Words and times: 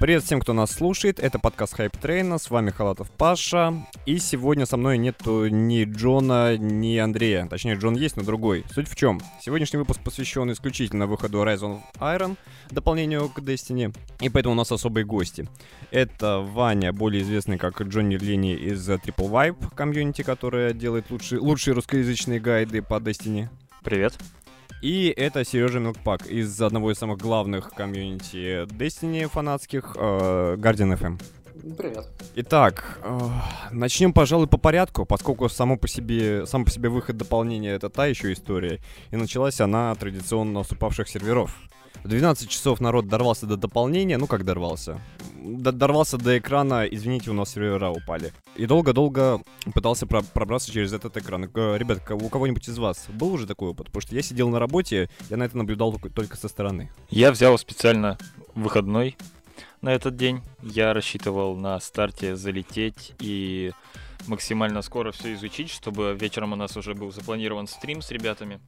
Привет 0.00 0.22
всем, 0.22 0.40
кто 0.40 0.52
нас 0.52 0.70
слушает. 0.70 1.18
Это 1.18 1.40
подкаст 1.40 1.74
Hype 1.74 1.96
Train 1.96 2.26
а. 2.26 2.38
С 2.38 2.50
вами 2.50 2.70
Халатов 2.70 3.10
Паша. 3.10 3.84
И 4.06 4.18
сегодня 4.18 4.64
со 4.64 4.76
мной 4.76 4.96
нету 4.96 5.48
ни 5.48 5.82
Джона, 5.82 6.56
ни 6.56 6.96
Андрея. 6.98 7.48
Точнее, 7.48 7.74
Джон 7.74 7.96
есть, 7.96 8.16
но 8.16 8.22
другой. 8.22 8.64
Суть 8.72 8.88
в 8.88 8.94
чем? 8.94 9.20
Сегодняшний 9.40 9.80
выпуск 9.80 10.00
посвящен 10.04 10.52
исключительно 10.52 11.08
выходу 11.08 11.42
Rise 11.42 11.62
of 11.62 11.80
Iron, 11.98 12.36
дополнению 12.70 13.28
к 13.28 13.40
Destiny. 13.40 13.92
И 14.20 14.28
поэтому 14.28 14.52
у 14.52 14.56
нас 14.56 14.70
особые 14.70 15.04
гости. 15.04 15.48
Это 15.90 16.38
Ваня, 16.38 16.92
более 16.92 17.24
известный 17.24 17.58
как 17.58 17.82
Джонни 17.82 18.14
Лини 18.14 18.54
из 18.54 18.88
Triple 18.88 19.28
Vibe 19.28 19.74
комьюнити, 19.74 20.22
которая 20.22 20.74
делает 20.74 21.10
лучшие, 21.10 21.40
лучшие 21.40 21.74
русскоязычные 21.74 22.38
гайды 22.38 22.82
по 22.82 23.00
Destiny. 23.00 23.48
Привет. 23.82 24.14
И 24.80 25.12
это 25.16 25.44
Сережа 25.44 25.80
Милкпак 25.80 26.26
из 26.28 26.60
одного 26.62 26.92
из 26.92 26.98
самых 26.98 27.18
главных 27.18 27.70
комьюнити 27.70 28.64
Destiny 28.66 29.28
фанатских, 29.28 29.96
э, 29.98 30.56
Guardian 30.56 30.96
FM. 30.96 31.20
Привет. 31.76 32.06
Итак, 32.36 33.00
э, 33.02 33.18
начнем, 33.72 34.12
пожалуй, 34.12 34.46
по 34.46 34.56
порядку, 34.56 35.04
поскольку 35.04 35.48
само 35.48 35.76
по 35.76 35.88
себе, 35.88 36.46
сам 36.46 36.64
по 36.64 36.70
себе 36.70 36.88
выход 36.88 37.16
дополнения 37.16 37.72
это 37.72 37.90
та 37.90 38.06
еще 38.06 38.32
история. 38.32 38.78
И 39.10 39.16
началась 39.16 39.60
она 39.60 39.92
традиционно 39.96 40.62
с 40.62 40.70
упавших 40.70 41.08
серверов. 41.08 41.56
В 42.08 42.10
12 42.10 42.48
часов 42.48 42.80
народ 42.80 43.06
дорвался 43.06 43.44
до 43.44 43.58
дополнения, 43.58 44.16
ну 44.16 44.26
как 44.26 44.42
дорвался? 44.42 44.98
Д 45.44 45.72
дорвался 45.72 46.16
до 46.16 46.38
экрана, 46.38 46.86
извините, 46.86 47.30
у 47.30 47.34
нас 47.34 47.50
сервера 47.50 47.90
упали. 47.90 48.32
И 48.56 48.64
долго-долго 48.64 49.42
пытался 49.74 50.06
про 50.06 50.22
пробраться 50.22 50.72
через 50.72 50.94
этот 50.94 51.18
экран. 51.18 51.42
Ребят, 51.44 52.10
у 52.10 52.28
кого-нибудь 52.30 52.66
из 52.66 52.78
вас 52.78 53.04
был 53.10 53.34
уже 53.34 53.46
такой 53.46 53.68
опыт? 53.68 53.88
Потому 53.88 54.00
что 54.00 54.14
я 54.14 54.22
сидел 54.22 54.48
на 54.48 54.58
работе, 54.58 55.10
я 55.28 55.36
на 55.36 55.42
это 55.42 55.58
наблюдал 55.58 56.00
только 56.14 56.38
со 56.38 56.48
стороны. 56.48 56.90
Я 57.10 57.30
взял 57.30 57.58
специально 57.58 58.16
выходной 58.54 59.14
на 59.82 59.92
этот 59.92 60.16
день. 60.16 60.40
Я 60.62 60.94
рассчитывал 60.94 61.56
на 61.56 61.78
старте 61.78 62.36
залететь 62.36 63.12
и 63.18 63.72
максимально 64.26 64.82
скоро 64.82 65.12
все 65.12 65.34
изучить, 65.34 65.70
чтобы 65.70 66.16
вечером 66.18 66.52
у 66.52 66.56
нас 66.56 66.76
уже 66.76 66.94
был 66.94 67.10
запланирован 67.12 67.66
стрим 67.66 68.02
с 68.02 68.10
ребятами, 68.10 68.60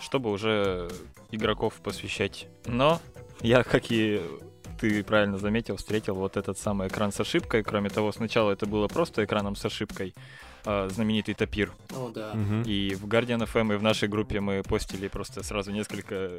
чтобы 0.00 0.30
уже 0.30 0.88
игроков 1.30 1.74
посвящать. 1.82 2.48
Но 2.66 3.00
я, 3.40 3.62
как 3.62 3.90
и 3.90 4.20
ты 4.80 5.02
правильно 5.02 5.38
заметил, 5.38 5.76
встретил 5.76 6.14
вот 6.14 6.36
этот 6.36 6.58
самый 6.58 6.88
экран 6.88 7.12
с 7.12 7.20
ошибкой. 7.20 7.62
Кроме 7.62 7.90
того, 7.90 8.12
сначала 8.12 8.52
это 8.52 8.66
было 8.66 8.88
просто 8.88 9.24
экраном 9.24 9.56
с 9.56 9.64
ошибкой, 9.64 10.14
э, 10.64 10.88
знаменитый 10.90 11.34
топир. 11.34 11.72
О, 11.94 12.10
да. 12.10 12.34
Мгм. 12.34 12.62
И 12.62 12.94
в 12.94 13.06
Guardian 13.06 13.46
FM 13.46 13.74
и 13.74 13.76
в 13.76 13.82
нашей 13.82 14.08
группе 14.08 14.40
мы 14.40 14.62
постили 14.62 15.08
просто 15.08 15.42
сразу 15.42 15.70
несколько 15.70 16.30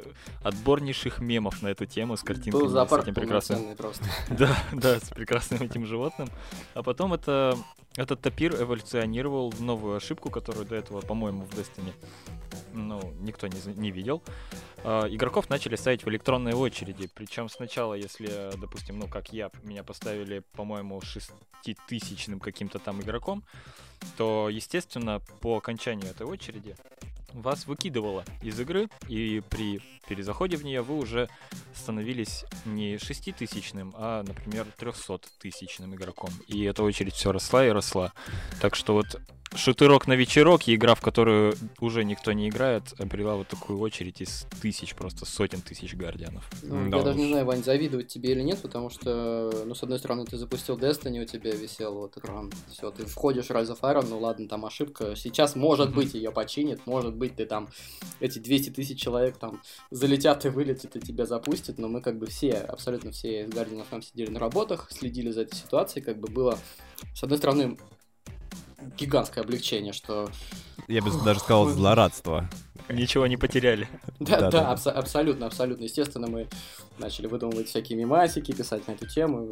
отборнейших 0.42 1.20
мемов 1.20 1.62
на 1.62 1.68
эту 1.68 1.86
тему 1.86 2.16
с 2.16 2.22
картинками 2.22 2.62
Был 2.62 2.68
с 2.68 2.72
зоопарк 2.72 3.04
этим 3.04 3.14
прекрасным 3.14 3.76
просто. 3.76 4.04
да, 4.30 4.56
да, 4.72 4.98
с 4.98 5.08
прекрасным 5.10 5.62
этим 5.62 5.86
животным. 5.86 6.28
А 6.74 6.82
потом 6.82 7.14
это, 7.14 7.56
этот 7.96 8.20
топир 8.20 8.60
эволюционировал 8.60 9.50
в 9.50 9.60
новую 9.60 9.96
ошибку, 9.96 10.30
которую 10.30 10.66
до 10.66 10.76
этого, 10.76 11.00
по-моему, 11.00 11.44
в 11.44 11.58
Destiny 11.58 11.92
ну, 12.72 13.00
никто 13.20 13.46
не, 13.46 13.60
не 13.76 13.90
видел. 13.90 14.22
А, 14.84 15.06
игроков 15.06 15.48
начали 15.50 15.76
ставить 15.76 16.04
в 16.04 16.08
электронные 16.08 16.54
очереди. 16.54 17.08
Причем 17.14 17.48
сначала, 17.48 17.94
если, 17.94 18.50
допустим, 18.56 18.98
ну, 18.98 19.08
как 19.08 19.32
я, 19.32 19.50
меня 19.62 19.82
поставили, 19.82 20.42
по-моему, 20.52 21.00
шеститысячным 21.00 22.40
каким-то 22.40 22.78
там 22.78 23.00
игроком, 23.00 23.44
то, 24.16 24.48
естественно, 24.48 25.20
по 25.40 25.56
окончанию 25.56 26.10
этой 26.10 26.26
очереди 26.26 26.76
вас 27.32 27.66
выкидывало 27.66 28.24
из 28.42 28.58
игры, 28.58 28.88
и 29.08 29.42
при 29.48 29.80
перезаходе 30.08 30.56
в 30.56 30.64
нее 30.64 30.82
вы 30.82 30.96
уже 30.96 31.28
становились 31.74 32.44
не 32.64 32.98
шеститысячным, 32.98 33.94
а, 33.96 34.22
например, 34.22 34.66
трехсоттысячным 34.76 35.94
игроком. 35.94 36.30
И 36.48 36.64
эта 36.64 36.82
очередь 36.82 37.14
все 37.14 37.32
росла 37.32 37.66
и 37.66 37.70
росла. 37.70 38.12
Так 38.60 38.74
что 38.74 38.94
вот 38.94 39.20
шутырок 39.54 40.06
на 40.06 40.14
вечерок 40.14 40.68
и 40.68 40.74
игра, 40.74 40.94
в 40.94 41.00
которую 41.00 41.54
уже 41.80 42.04
никто 42.04 42.32
не 42.32 42.48
играет, 42.48 42.82
обрела 42.98 43.36
вот 43.36 43.48
такую 43.48 43.78
очередь 43.80 44.20
из 44.20 44.46
тысяч, 44.62 44.94
просто 44.94 45.26
сотен 45.26 45.60
тысяч 45.60 45.94
гардианов. 45.94 46.48
Ну, 46.62 46.88
Да 46.90 46.98
я 46.98 47.02
даже 47.02 47.18
не 47.18 47.28
знаю, 47.28 47.44
Вань, 47.44 47.64
завидовать 47.64 48.08
тебе 48.08 48.32
или 48.32 48.42
нет, 48.42 48.60
потому 48.62 48.90
что, 48.90 49.50
ну, 49.66 49.74
с 49.74 49.82
одной 49.82 49.98
стороны, 49.98 50.24
ты 50.24 50.36
запустил 50.36 50.78
Destiny, 50.78 51.22
у 51.22 51.26
тебя 51.26 51.50
висел 51.50 51.94
вот 51.94 52.16
экран. 52.16 52.52
Все, 52.70 52.90
ты 52.90 53.04
входишь 53.06 53.46
в 53.46 53.50
Rise 53.50 53.76
of 53.76 53.80
Iron, 53.80 54.06
ну 54.08 54.18
ладно, 54.18 54.48
там 54.48 54.64
ошибка. 54.64 55.16
Сейчас, 55.16 55.56
может 55.56 55.94
быть, 55.94 56.14
ее 56.14 56.30
починит, 56.30 56.86
может 56.86 57.14
быть, 57.14 57.36
ты 57.36 57.46
там, 57.46 57.68
эти 58.20 58.38
200 58.38 58.70
тысяч 58.70 59.00
человек 59.00 59.36
там 59.36 59.60
залетят 59.90 60.44
и 60.46 60.48
вылетят, 60.48 60.96
и 60.96 61.00
тебя 61.00 61.26
запустят, 61.26 61.78
но 61.78 61.88
мы 61.88 62.00
как 62.00 62.18
бы 62.18 62.26
все, 62.26 62.52
абсолютно 62.52 63.10
все 63.10 63.42
из 63.42 63.48
Guardian 63.48 63.84
FM 63.90 64.02
сидели 64.02 64.30
на 64.30 64.38
работах, 64.38 64.88
следили 64.90 65.30
за 65.30 65.42
этой 65.42 65.56
ситуацией, 65.56 66.04
как 66.04 66.18
бы 66.18 66.28
было, 66.28 66.58
с 67.14 67.22
одной 67.22 67.38
стороны, 67.38 67.76
гигантское 68.98 69.44
облегчение, 69.44 69.92
что 69.92 70.30
Я 70.88 71.02
бы 71.02 71.10
даже 71.24 71.40
сказал 71.40 71.68
злорадство. 71.68 72.48
Ничего 72.92 73.26
не 73.26 73.36
потеряли. 73.36 73.88
Да, 74.20 74.38
Да, 74.38 74.50
да, 74.50 74.50
да. 74.50 74.72
абсо- 74.74 74.90
абсолютно, 74.90 75.46
абсолютно. 75.46 75.84
Естественно, 75.84 76.26
мы 76.26 76.46
начали 76.98 77.26
выдумывать 77.26 77.68
всякие 77.68 77.98
мемасики, 77.98 78.52
писать 78.52 78.86
на 78.86 78.92
эту 78.92 79.06
тему, 79.06 79.48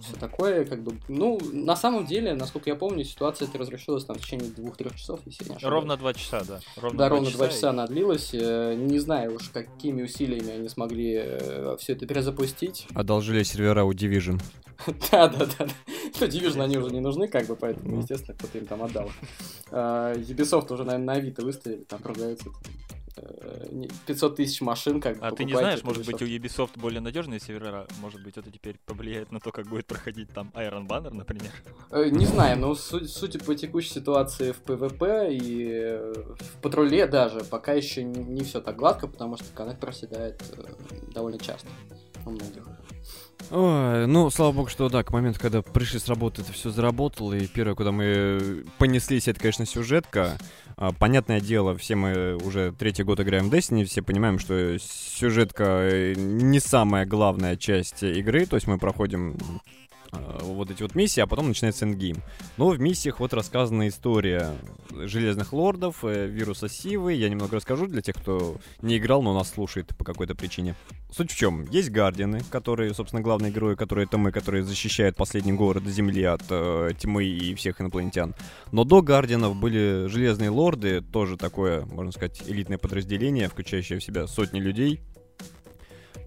все 0.00 0.16
такое, 0.16 0.64
как 0.64 0.82
бы, 0.82 0.94
ну, 1.08 1.38
на 1.52 1.76
самом 1.76 2.06
деле, 2.06 2.34
насколько 2.34 2.70
я 2.70 2.76
помню, 2.76 3.04
ситуация 3.04 3.46
эта 3.48 3.58
разрешилась 3.58 4.04
там 4.06 4.16
в 4.16 4.20
течение 4.22 4.48
двух-трех 4.50 4.94
часов, 4.96 5.20
если 5.26 5.44
я 5.44 5.50
не 5.50 5.56
ошибаюсь. 5.56 5.72
Ровно 5.74 5.96
два 5.98 6.14
часа, 6.14 6.42
да. 6.48 6.60
Ровно 6.76 6.98
да, 6.98 7.08
ровно 7.10 7.30
два 7.30 7.48
часа 7.48 7.70
она 7.70 7.86
длилась. 7.86 8.30
Э, 8.32 8.74
Не 8.74 8.98
знаю 8.98 9.34
уж, 9.36 9.50
какими 9.50 10.02
усилиями 10.02 10.50
они 10.52 10.68
смогли 10.70 11.22
все 11.78 11.92
это 11.92 12.06
перезапустить. 12.06 12.86
Одолжили 12.94 13.42
сервера 13.42 13.84
у 13.84 13.92
Division. 13.92 14.40
Да, 15.10 15.26
да, 15.28 15.44
да. 15.58 15.66
Ну, 16.20 16.26
Division 16.26 16.62
они 16.62 16.78
уже 16.78 16.90
не 16.90 17.00
нужны, 17.00 17.26
как 17.28 17.46
бы, 17.46 17.56
поэтому, 17.56 17.96
Ну. 17.96 18.00
естественно, 18.00 18.36
кто-то 18.38 18.56
им 18.58 18.64
там 18.66 18.82
отдал. 18.84 19.10
А, 19.72 20.14
Ubisoft 20.14 20.72
уже, 20.72 20.84
наверное, 20.84 21.04
на 21.06 21.12
Авито 21.14 21.42
выставили, 21.44 21.82
там 21.82 22.00
продается 22.00 22.48
э, 22.48 22.67
500 24.06 24.36
тысяч 24.36 24.60
машин, 24.60 25.00
как 25.00 25.18
бы, 25.18 25.26
А 25.26 25.32
ты 25.32 25.44
не 25.44 25.54
знаешь, 25.54 25.82
может 25.82 26.06
быть, 26.06 26.22
у 26.22 26.24
Ubisoft. 26.24 26.70
Более 26.76 27.00
надежные 27.00 27.40
сервера? 27.40 27.86
Может 28.00 28.22
быть, 28.22 28.36
это 28.36 28.50
теперь 28.50 28.78
повлияет 28.86 29.32
на 29.32 29.40
то, 29.40 29.50
как 29.50 29.66
будет 29.66 29.86
проходить 29.86 30.30
там 30.30 30.52
Iron 30.54 30.86
Banner, 30.86 31.12
например? 31.12 31.50
Э, 31.90 32.08
Не 32.10 32.26
знаю, 32.26 32.58
но 32.58 32.74
су- 32.74 33.06
судя 33.06 33.38
по 33.40 33.54
текущей 33.54 33.90
ситуации 33.90 34.52
в 34.52 34.58
ПВП 34.58 35.28
и 35.32 35.68
э, 35.70 36.12
в 36.38 36.60
патруле 36.62 37.06
даже, 37.06 37.40
пока 37.40 37.72
еще 37.72 38.04
не 38.04 38.42
все 38.44 38.60
так 38.60 38.76
гладко, 38.76 39.08
потому 39.08 39.36
что 39.36 39.46
коннект 39.54 39.80
проседает 39.80 40.42
э, 40.56 41.12
довольно 41.12 41.38
часто 41.38 41.68
у 42.24 42.30
многих. 42.30 42.64
Ой, 43.50 44.06
ну, 44.06 44.28
слава 44.30 44.52
богу, 44.52 44.68
что 44.68 44.88
да, 44.90 45.02
к 45.02 45.10
моменту, 45.10 45.40
когда 45.40 45.62
пришли 45.62 45.98
с 45.98 46.06
работы, 46.08 46.42
это 46.42 46.52
все 46.52 46.68
заработало, 46.70 47.32
и 47.32 47.46
первое, 47.46 47.74
куда 47.74 47.92
мы 47.92 48.64
понеслись, 48.78 49.26
это, 49.26 49.40
конечно, 49.40 49.64
сюжетка. 49.64 50.36
А, 50.80 50.92
Понятное 50.92 51.40
дело, 51.40 51.76
все 51.76 51.96
мы 51.96 52.36
уже 52.36 52.72
третий 52.72 53.02
год 53.02 53.18
играем 53.18 53.50
в 53.50 53.52
Destiny, 53.52 53.84
все 53.84 54.00
понимаем, 54.00 54.38
что 54.38 54.78
сюжетка 54.78 55.64
э, 55.82 56.14
не 56.16 56.60
самая 56.60 57.04
главная 57.04 57.56
часть 57.56 58.04
игры, 58.04 58.46
то 58.46 58.54
есть 58.54 58.68
мы 58.68 58.78
проходим 58.78 59.36
вот 60.12 60.70
эти 60.70 60.82
вот 60.82 60.94
миссии, 60.94 61.20
а 61.20 61.26
потом 61.26 61.48
начинается 61.48 61.84
эндгейм. 61.84 62.22
Но 62.56 62.68
в 62.68 62.80
миссиях 62.80 63.20
вот 63.20 63.34
рассказана 63.34 63.88
история 63.88 64.56
Железных 64.90 65.52
Лордов, 65.52 66.04
э, 66.04 66.26
вируса 66.26 66.68
Сивы. 66.68 67.14
Я 67.14 67.28
немного 67.28 67.56
расскажу 67.56 67.86
для 67.86 68.02
тех, 68.02 68.16
кто 68.16 68.56
не 68.82 68.98
играл, 68.98 69.22
но 69.22 69.34
нас 69.34 69.50
слушает 69.50 69.96
по 69.96 70.04
какой-то 70.04 70.34
причине. 70.34 70.74
Суть 71.10 71.30
в 71.30 71.36
чем? 71.36 71.64
Есть 71.70 71.90
Гардианы, 71.90 72.40
которые, 72.50 72.92
собственно, 72.94 73.22
главные 73.22 73.50
герои, 73.52 73.74
которые 73.74 74.06
это 74.06 74.18
мы, 74.18 74.32
которые 74.32 74.62
защищают 74.62 75.16
последний 75.16 75.52
город 75.52 75.84
Земли 75.84 76.24
от 76.24 76.42
э, 76.50 76.90
тьмы 76.98 77.24
и 77.24 77.54
всех 77.54 77.80
инопланетян. 77.80 78.34
Но 78.72 78.84
до 78.84 79.02
Гардианов 79.02 79.56
были 79.56 80.06
Железные 80.08 80.50
Лорды, 80.50 81.00
тоже 81.00 81.36
такое, 81.36 81.86
можно 81.86 82.12
сказать, 82.12 82.42
элитное 82.46 82.78
подразделение, 82.78 83.48
включающее 83.48 83.98
в 83.98 84.04
себя 84.04 84.26
сотни 84.26 84.60
людей, 84.60 85.00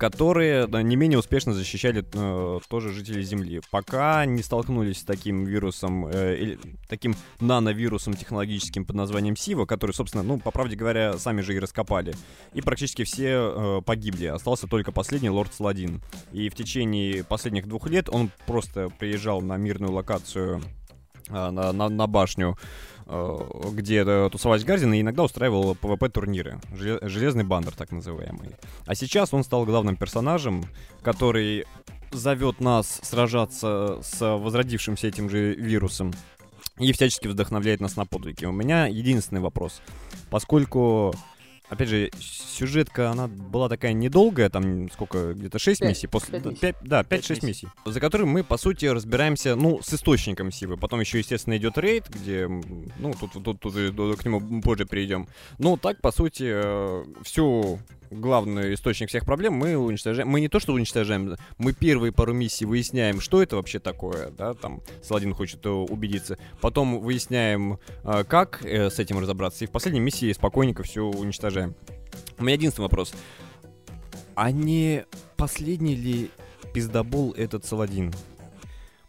которые 0.02 0.68
не 0.68 0.96
менее 0.96 1.20
успешно 1.20 1.54
защищали 1.54 2.04
э, 2.12 2.60
тоже 2.68 2.92
жителей 2.92 3.22
Земли. 3.22 3.62
Пока 3.70 4.26
не 4.26 4.42
столкнулись 4.42 5.02
с 5.02 5.04
таким 5.04 5.46
вирусом, 5.46 6.08
э, 6.08 6.38
или 6.38 6.60
таким 6.90 7.16
нановирусом 7.40 8.16
технологическим 8.16 8.84
под 8.84 8.96
названием 8.96 9.36
Сива, 9.36 9.68
который, 9.68 9.92
собственно, 9.92 10.24
ну, 10.24 10.40
по 10.40 10.50
правде 10.50 10.76
говоря, 10.76 11.20
сами 11.20 11.42
же 11.42 11.54
и 11.54 11.60
раскопали. 11.60 12.16
И 12.56 12.62
практически 12.62 13.04
все 13.04 13.28
э, 13.30 13.82
погибли. 13.86 14.26
Остался 14.26 14.66
только 14.66 14.92
последний 14.92 15.30
Лорд 15.30 15.54
Саладин. 15.54 16.02
И 16.32 16.50
в 16.50 16.56
течение 16.56 17.24
последних 17.24 17.68
двух 17.68 17.88
лет 17.88 18.10
он 18.10 18.32
просто 18.48 18.90
приезжал 18.98 19.42
на 19.42 19.56
мирную 19.58 19.92
локацию 19.92 20.64
э, 21.30 21.52
на, 21.52 21.72
на, 21.72 21.90
на 21.90 22.08
башню, 22.08 22.58
где 23.06 24.04
э, 24.06 24.30
тусовались 24.32 24.64
Гардины, 24.64 24.98
и 24.98 25.02
иногда 25.02 25.24
устраивал 25.24 25.74
PvP-турниры. 25.74 26.60
Желе- 26.72 27.08
Железный 27.08 27.44
бандер, 27.44 27.76
так 27.76 27.92
называемый. 27.92 28.52
А 28.86 28.96
сейчас 28.96 29.34
он 29.34 29.44
стал 29.44 29.66
главным 29.66 29.96
персонажем, 29.98 30.66
который 31.02 31.66
зовет 32.12 32.60
нас 32.60 33.00
сражаться 33.04 34.00
с 34.02 34.38
возродившимся 34.38 35.08
этим 35.08 35.30
же 35.30 35.56
вирусом 35.56 36.14
и 36.78 36.92
всячески 36.94 37.28
вдохновляет 37.28 37.80
нас 37.80 37.96
на 37.96 38.06
подвиги. 38.06 38.46
У 38.46 38.52
меня 38.52 38.88
единственный 38.88 39.42
вопрос. 39.42 39.82
Поскольку 40.30 41.14
опять 41.72 41.88
же, 41.90 42.12
сюжетка, 42.20 43.10
она 43.10 43.28
была 43.28 43.70
такая 43.70 43.94
недолгая, 43.94 44.50
там 44.50 44.92
сколько, 44.92 45.34
где-то 45.34 45.58
6 45.58 45.80
Пять, 45.80 45.90
миссий. 45.90 46.08
После, 46.08 46.34
пять 46.34 46.44
да, 46.44 46.50
миссий. 46.50 46.62
пять- 46.62 46.76
да, 46.84 47.02
5-6 47.04 47.28
Пять 47.36 47.44
миссий. 47.44 47.68
За 47.86 48.00
которые 48.00 48.28
мы, 48.28 48.44
по 48.44 48.58
сути, 48.58 48.86
разбираемся, 48.86 49.56
ну, 49.56 49.82
с 49.82 49.94
источником 49.94 50.52
силы. 50.52 50.78
Потом 50.78 51.00
еще, 51.00 51.18
естественно, 51.18 51.58
идет 51.58 51.78
рейд, 51.78 52.08
где, 52.10 52.48
ну, 52.48 53.14
тут, 53.20 53.32
тут, 53.44 53.60
тут, 53.60 53.96
до- 53.96 54.16
к 54.16 54.26
нему 54.26 54.62
позже 54.62 54.86
перейдем. 54.86 55.28
Ну, 55.58 55.78
так, 55.78 56.02
по 56.02 56.12
сути, 56.12 56.44
э, 56.48 57.04
всю 57.24 57.80
главный 58.12 58.74
источник 58.74 59.08
всех 59.08 59.24
проблем 59.24 59.54
мы 59.54 59.78
уничтожаем. 59.78 60.28
Мы 60.28 60.42
не 60.42 60.50
то, 60.50 60.60
что 60.60 60.74
уничтожаем, 60.74 61.38
мы 61.58 61.72
первые 61.72 62.12
пару 62.12 62.34
миссий 62.34 62.66
выясняем, 62.66 63.22
что 63.22 63.42
это 63.42 63.56
вообще 63.56 63.80
такое, 63.80 64.32
да, 64.32 64.54
там 64.54 64.82
Саладин 65.02 65.34
хочет 65.34 65.66
э, 65.66 65.70
убедиться. 65.70 66.38
Потом 66.60 67.00
выясняем, 67.00 67.80
э, 68.04 68.26
как 68.28 68.64
с 68.66 69.00
этим 69.00 69.20
разобраться. 69.20 69.64
И 69.64 69.68
в 69.68 69.72
последней 69.72 70.02
миссии 70.02 70.34
спокойненько 70.34 70.84
все 70.84 71.06
уничтожаем. 71.06 71.61
У 72.38 72.44
меня 72.44 72.54
единственный 72.54 72.84
вопрос. 72.84 73.14
А 74.36 74.52
не 74.52 75.06
последний 75.38 75.96
ли 75.96 76.32
пиздобол 76.74 77.34
этот 77.34 77.66
Саладин? 77.66 78.14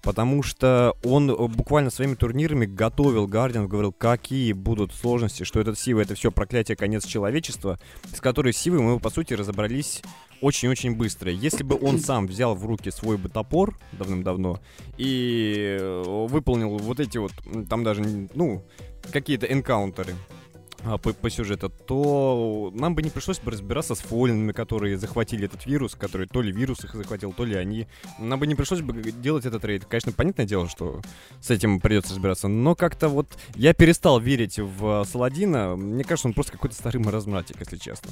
Потому 0.02 0.42
что 0.42 0.96
он 1.04 1.28
буквально 1.52 1.90
своими 1.90 2.14
турнирами 2.14 2.66
готовил 2.66 3.28
Гардиан, 3.28 3.68
говорил, 3.68 3.92
какие 3.92 4.52
будут 4.52 4.92
сложности, 4.92 5.44
что 5.44 5.60
этот 5.60 5.78
Сива 5.78 6.00
это 6.00 6.16
все 6.16 6.32
проклятие, 6.32 6.76
конец 6.76 7.06
человечества, 7.06 7.78
с 8.12 8.20
которой 8.20 8.52
Сивой 8.52 8.80
мы, 8.80 8.98
по 8.98 9.10
сути, 9.10 9.34
разобрались 9.34 10.02
очень-очень 10.40 10.96
быстро. 10.96 11.30
Если 11.30 11.62
бы 11.62 11.78
он 11.80 12.00
сам 12.00 12.26
взял 12.26 12.56
в 12.56 12.66
руки 12.66 12.90
свой 12.90 13.16
бы 13.16 13.28
топор 13.28 13.78
давным-давно 13.92 14.58
и 14.98 15.78
э, 15.80 16.02
выполнил 16.28 16.76
вот 16.78 16.98
эти 16.98 17.18
вот, 17.18 17.32
там 17.70 17.84
даже, 17.84 18.28
ну, 18.34 18.64
какие-то 19.12 19.46
энкаунтеры, 19.46 20.14
по, 20.82 21.12
по 21.12 21.30
сюжету, 21.30 21.68
то 21.68 22.72
нам 22.74 22.94
бы 22.94 23.02
не 23.02 23.10
пришлось 23.10 23.38
бы 23.38 23.50
разбираться 23.50 23.94
с 23.94 24.00
фолинами, 24.00 24.52
которые 24.52 24.98
захватили 24.98 25.46
этот 25.46 25.66
вирус, 25.66 25.94
который 25.94 26.26
то 26.26 26.42
ли 26.42 26.52
вирус 26.52 26.84
их 26.84 26.94
захватил, 26.94 27.32
то 27.32 27.44
ли 27.44 27.54
они. 27.54 27.86
Нам 28.18 28.40
бы 28.40 28.46
не 28.46 28.54
пришлось 28.54 28.80
бы 28.80 28.92
делать 29.12 29.46
этот 29.46 29.64
рейд. 29.64 29.84
Конечно, 29.84 30.12
понятное 30.12 30.46
дело, 30.46 30.68
что 30.68 31.00
с 31.40 31.50
этим 31.50 31.80
придется 31.80 32.10
разбираться, 32.14 32.48
но 32.48 32.74
как-то 32.74 33.08
вот 33.08 33.26
я 33.54 33.74
перестал 33.74 34.20
верить 34.20 34.58
в 34.58 35.04
Саладина. 35.04 35.76
Мне 35.76 36.04
кажется, 36.04 36.28
он 36.28 36.34
просто 36.34 36.52
какой-то 36.52 36.74
старый 36.74 37.02
маразматик, 37.02 37.56
если 37.60 37.76
честно. 37.76 38.10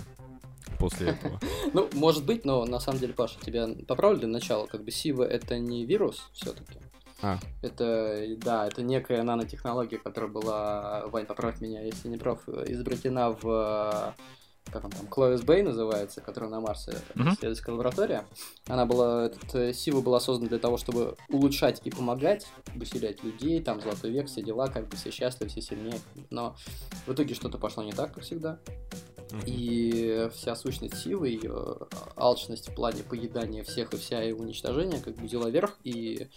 После 0.79 1.11
этого. 1.11 1.41
Ну, 1.73 1.89
может 1.93 2.25
быть, 2.25 2.45
но 2.45 2.65
на 2.65 2.81
самом 2.81 2.99
деле, 3.01 3.13
Паша, 3.13 3.39
тебя 3.45 3.69
поправили 3.87 4.27
начала. 4.27 4.67
Как 4.67 4.83
бы 4.83 4.91
Сива 4.91 5.23
это 5.23 5.59
не 5.59 5.85
вирус 5.85 6.31
все-таки. 6.33 6.79
А. 7.23 7.39
Это, 7.63 8.25
да, 8.39 8.67
это 8.67 8.83
некая 8.83 9.23
нанотехнология, 9.23 9.99
которая 9.99 10.31
была, 10.31 11.07
Вань, 11.09 11.27
поправь 11.27 11.61
меня, 11.61 11.83
если 11.83 12.09
не 12.09 12.17
прав, 12.17 12.49
изобретена 12.49 13.31
в 13.31 14.15
как 14.71 14.85
он 14.85 14.91
там, 14.91 15.07
Клоис 15.09 15.43
Бэй 15.43 15.63
называется, 15.63 16.21
которая 16.21 16.51
на 16.51 16.61
Марсе, 16.61 16.93
Мгм. 17.15 17.31
исследовательская 17.31 17.75
лаборатория. 17.75 18.25
Она 18.69 18.87
была, 18.87 19.27
этот, 19.27 19.55
э, 19.55 19.73
Сива 19.73 20.01
была 20.01 20.21
создана 20.21 20.49
для 20.49 20.59
того, 20.59 20.77
чтобы 20.77 21.17
улучшать 21.29 21.81
и 21.85 21.91
помогать, 21.91 22.47
выселять 22.75 23.25
людей, 23.25 23.61
там, 23.63 23.81
Золотой 23.81 24.11
век, 24.11 24.29
все 24.29 24.43
дела, 24.43 24.69
как 24.69 24.89
бы 24.89 24.97
все 24.97 25.11
счастливы, 25.11 25.51
все 25.51 25.61
сильнее. 25.61 25.99
Но 26.31 26.55
в 27.07 27.13
итоге 27.13 27.35
что-то 27.35 27.59
пошло 27.59 27.83
не 27.83 27.93
так, 27.93 28.15
как 28.15 28.23
всегда. 28.23 28.59
И 29.47 30.29
вся 30.35 30.55
сущность 30.57 30.99
силы, 30.99 31.29
ее 31.29 31.77
алчность 32.17 32.69
в 32.69 32.75
плане 32.75 33.03
поедания 33.03 33.63
всех 33.65 33.93
и 33.95 33.97
вся 33.97 34.23
и 34.23 34.33
уничтожения 34.33 35.01
как 35.01 35.15
бы 35.17 35.25
взяла 35.27 35.51
верх 35.51 35.79
и 35.85 36.29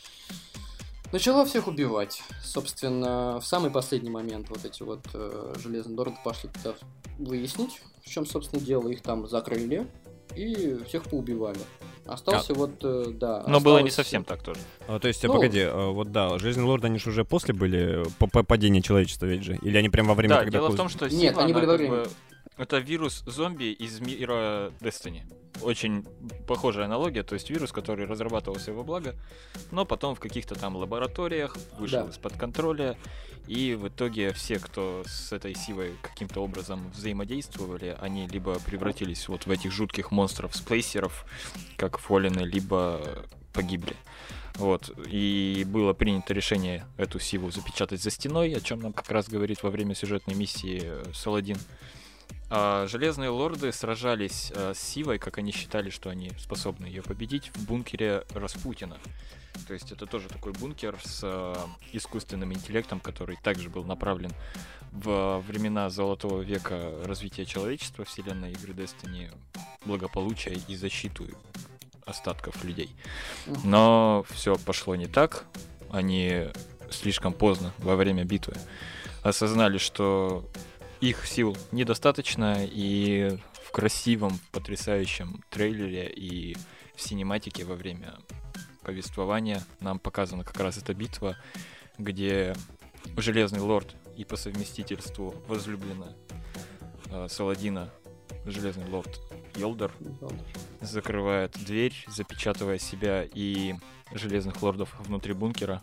начала 1.14 1.46
всех 1.46 1.68
убивать. 1.68 2.22
Собственно, 2.44 3.40
в 3.40 3.46
самый 3.46 3.72
последний 3.72 4.10
момент 4.10 4.50
вот 4.50 4.66
эти 4.66 4.84
вот 4.84 5.06
э, 5.14 5.54
железные 5.64 5.96
лорды 5.96 6.16
пошли 6.26 6.50
туда 6.50 6.76
выяснить, 7.20 7.82
в 8.04 8.10
чем, 8.10 8.26
собственно, 8.26 8.62
дело. 8.62 8.90
Их 8.90 9.02
там 9.02 9.28
закрыли 9.28 9.88
и 10.36 10.80
всех 10.88 11.04
поубивали. 11.04 11.60
Остался 12.06 12.54
вот, 12.54 12.84
э, 12.84 13.06
да. 13.14 13.44
Но 13.48 13.62
было 13.62 13.78
не 13.78 13.88
осталось- 13.88 13.94
совсем 13.94 14.24
так 14.26 14.44
тоже. 14.44 14.60
А, 14.88 15.00
то 15.00 15.08
есть, 15.08 15.24
Ну- 15.24 15.34
погоди, 15.34 15.62
а, 15.62 15.92
вот 15.92 16.12
да, 16.12 16.38
Железные 16.38 16.66
Лорды, 16.66 16.88
они 16.88 17.00
же 17.00 17.12
уже 17.12 17.24
после 17.24 17.54
были 17.54 18.04
по, 18.20 18.28
по 18.28 18.44
падению 18.44 18.82
человечества, 18.82 19.26
ведь 19.28 19.44
же? 19.44 19.56
Или 19.62 19.78
они 19.78 19.90
прям 19.90 20.08
во 20.08 20.16
время, 20.16 20.36
да, 20.36 20.44
когда... 20.44 20.60
дело 20.60 20.70
в 20.70 20.76
том, 20.76 20.90
что 20.90 21.08
Нет, 21.08 21.34
Сива, 21.34 21.44
они 21.44 21.54
были 21.54 21.66
во 21.66 21.72
как 21.72 21.80
время. 21.80 21.96
бы- 22.04 22.10
Это 22.58 22.78
вирус 22.78 23.24
зомби 23.26 23.72
из 23.72 24.00
мира 24.00 24.72
Destiny. 24.80 25.24
Очень 25.62 26.06
похожая 26.48 26.86
аналогия, 26.86 27.24
то 27.24 27.34
есть 27.34 27.50
вирус, 27.50 27.72
который 27.72 28.06
разрабатывался 28.06 28.74
во 28.74 28.84
благо, 28.84 29.16
но 29.72 29.86
потом 29.86 30.16
в 30.16 30.20
каких-то 30.20 30.56
там 30.56 30.76
лабораториях 30.76 31.56
вышел 31.78 32.06
Да. 32.06 32.10
из-под 32.10 32.34
контроля, 32.38 32.98
и 33.48 33.76
в 33.76 33.88
итоге 33.88 34.34
все, 34.34 34.60
кто 34.60 35.04
с 35.06 35.32
этой 35.32 35.54
сивой 35.56 35.94
каким-то 36.02 36.42
образом 36.42 36.90
взаимодействовали, 36.92 37.98
они 38.00 38.28
либо 38.28 38.60
превратились 38.60 39.28
вот 39.28 39.46
в 39.46 39.52
этих 39.52 39.72
жутких 39.72 40.12
монстров, 40.12 40.56
сплейсеров, 40.56 41.26
как 41.76 41.98
Фолины, 42.00 42.42
либо 42.42 43.26
погибли. 43.54 43.96
Вот. 44.56 44.92
И 45.08 45.66
было 45.68 45.94
принято 45.94 46.34
решение 46.34 46.86
эту 46.98 47.20
сиву 47.20 47.52
запечатать 47.52 48.02
за 48.02 48.12
стеной, 48.12 48.54
о 48.54 48.62
чем 48.62 48.80
нам 48.80 48.94
как 48.94 49.10
раз 49.10 49.28
говорит 49.28 49.64
во 49.64 49.70
время 49.70 49.96
сюжетной 49.96 50.36
миссии 50.36 50.92
Саладин. 51.14 51.58
Железные 52.50 53.30
лорды 53.30 53.72
сражались 53.72 54.52
э, 54.54 54.74
с 54.76 54.80
Сивой, 54.80 55.18
как 55.18 55.40
они 55.40 55.52
считали, 55.52 55.90
что 55.90 56.10
они 56.10 56.32
способны 56.38 56.86
ее 56.86 57.02
победить, 57.02 57.52
в 57.56 57.66
бункере 57.66 58.26
Распутина. 58.36 59.00
То 59.68 59.74
есть 59.74 59.92
это 59.92 60.06
тоже 60.06 60.28
такой 60.30 60.52
бункер 60.52 60.98
с 61.04 61.22
э, 61.24 61.56
искусственным 61.94 62.54
интеллектом, 62.54 63.00
который 63.00 63.38
также 63.38 63.70
был 63.70 63.84
направлен 63.84 64.32
в 64.92 65.44
времена 65.48 65.90
Золотого 65.90 66.42
века 66.42 66.92
развития 67.06 67.46
человечества, 67.46 68.06
вселенной 68.06 68.52
игры 68.52 68.74
Destiny, 68.74 69.32
благополучия 69.86 70.60
и 70.68 70.76
защиту 70.76 71.26
остатков 72.06 72.64
людей. 72.64 72.96
Но 73.64 74.26
все 74.30 74.56
пошло 74.58 74.96
не 74.96 75.08
так. 75.08 75.46
Они 75.90 76.48
слишком 76.92 77.34
поздно 77.34 77.74
во 77.80 77.96
время 77.96 78.24
битвы 78.24 78.54
осознали, 79.24 79.78
что 79.78 80.46
их 81.04 81.28
сил 81.28 81.58
недостаточно, 81.74 82.66
и 82.66 83.38
в 83.62 83.72
красивом, 83.72 84.40
потрясающем 84.54 85.44
трейлере 85.50 86.10
и 86.10 86.56
в 86.96 87.02
синематике 87.02 87.66
во 87.66 87.76
время 87.76 88.14
повествования 88.84 89.62
нам 89.82 90.00
показана 90.00 90.46
как 90.46 90.58
раз 90.60 90.78
эта 90.78 90.94
битва, 90.94 91.36
где 91.98 92.56
Железный 93.18 93.60
Лорд 93.60 93.96
и 94.16 94.24
по 94.24 94.38
совместительству 94.38 95.36
возлюблена 95.48 96.14
э, 97.08 97.28
Саладина 97.30 97.92
Железный 98.46 98.90
Лорд 98.90 99.20
Йолдер 99.56 99.92
закрывает 100.80 101.52
дверь, 101.66 101.94
запечатывая 102.08 102.78
себя 102.78 103.26
и 103.26 103.76
железных 104.14 104.62
лордов 104.62 104.96
внутри 105.00 105.34
бункера 105.34 105.82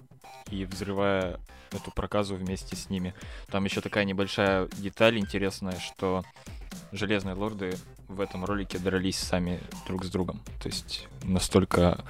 и 0.50 0.64
взрывая 0.64 1.38
эту 1.72 1.90
проказу 1.92 2.34
вместе 2.34 2.76
с 2.76 2.90
ними. 2.90 3.14
Там 3.48 3.64
еще 3.64 3.80
такая 3.80 4.04
небольшая 4.04 4.68
деталь 4.78 5.18
интересная, 5.18 5.78
что 5.78 6.24
железные 6.92 7.34
лорды 7.34 7.76
в 8.08 8.20
этом 8.20 8.44
ролике 8.44 8.78
дрались 8.78 9.18
сами 9.18 9.60
друг 9.86 10.04
с 10.04 10.10
другом. 10.10 10.40
То 10.60 10.68
есть 10.68 11.06
настолько 11.22 12.04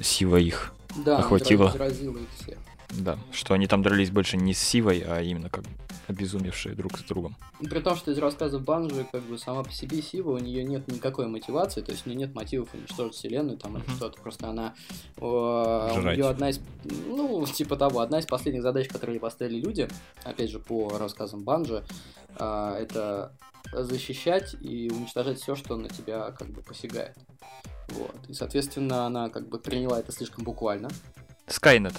сила 0.00 0.36
их, 0.36 0.72
Да, 1.04 1.18
охватило. 1.18 1.70
заразила 1.70 2.18
их 2.18 2.28
всех. 2.40 2.58
Да, 2.90 3.18
что 3.32 3.54
они 3.54 3.66
там 3.66 3.82
дрались 3.82 4.10
больше 4.10 4.36
не 4.36 4.54
с 4.54 4.58
сивой, 4.58 5.04
а 5.06 5.20
именно 5.20 5.48
как 5.50 5.64
обезумевшие 6.08 6.74
друг 6.74 6.98
с 6.98 7.02
другом. 7.02 7.36
При 7.60 7.80
том, 7.80 7.94
что 7.94 8.10
из 8.10 8.18
рассказов 8.18 8.62
Банжи, 8.62 9.06
как 9.12 9.22
бы 9.22 9.38
сама 9.38 9.62
по 9.62 9.70
себе 9.70 10.00
Сива, 10.00 10.30
у 10.30 10.38
нее 10.38 10.64
нет 10.64 10.88
никакой 10.88 11.26
мотивации, 11.26 11.82
то 11.82 11.92
есть 11.92 12.06
у 12.06 12.08
нее 12.08 12.20
нет 12.20 12.34
мотивов 12.34 12.72
уничтожить 12.72 13.14
вселенную 13.14 13.58
там 13.58 13.76
или 13.76 13.84
что-то. 13.90 14.20
Просто 14.20 14.48
она 14.48 14.74
э, 15.16 15.20
у 15.20 16.00
Жрать. 16.00 16.16
нее 16.16 16.26
одна 16.26 16.48
из, 16.50 16.60
ну, 16.84 17.46
типа 17.52 17.76
того, 17.76 18.00
одна 18.00 18.20
из 18.20 18.26
последних 18.26 18.62
задач, 18.62 18.88
которые 18.88 19.20
поставили 19.20 19.60
люди, 19.60 19.88
опять 20.24 20.50
же, 20.50 20.58
по 20.58 20.96
рассказам 20.98 21.44
Банжи, 21.44 21.84
а, 22.36 22.78
это 22.78 23.32
защищать 23.72 24.56
и 24.62 24.90
уничтожать 24.90 25.38
все, 25.40 25.54
что 25.54 25.76
на 25.76 25.88
тебя 25.88 26.30
как 26.30 26.48
бы 26.48 26.62
посягает. 26.62 27.16
Вот. 27.88 28.14
И, 28.28 28.34
соответственно, 28.34 29.06
она 29.06 29.28
как 29.28 29.48
бы 29.48 29.58
приняла 29.58 29.98
это 30.00 30.12
слишком 30.12 30.44
буквально. 30.44 30.88
Скайнет. 31.46 31.94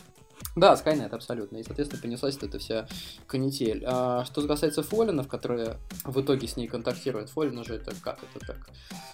Да, 0.56 0.74
Skynet, 0.74 1.10
абсолютно. 1.10 1.58
И, 1.58 1.64
соответственно, 1.64 2.02
понеслась 2.02 2.38
эта 2.42 2.60
вся 2.60 2.88
канитель. 3.28 3.84
А, 3.86 4.26
что 4.26 4.46
касается 4.46 4.84
Фолинов, 4.84 5.28
которые 5.28 5.78
в 6.04 6.20
итоге 6.20 6.48
с 6.48 6.58
ней 6.58 6.68
контактируют, 6.68 7.30
Фолин 7.30 7.58
уже 7.58 7.76
это 7.76 7.94
как 8.02 8.20
это 8.24 8.46
так? 8.46 8.70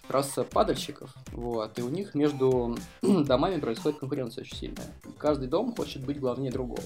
Раса 0.07 0.43
падальщиков. 0.43 1.13
Вот. 1.31 1.77
И 1.77 1.81
у 1.81 1.89
них 1.89 2.15
между 2.15 2.77
домами 3.01 3.59
происходит 3.59 3.99
конкуренция 3.99 4.43
очень 4.43 4.57
сильная. 4.57 4.87
Каждый 5.17 5.47
дом 5.47 5.75
хочет 5.75 6.05
быть 6.05 6.19
главнее 6.19 6.51
другого. 6.51 6.81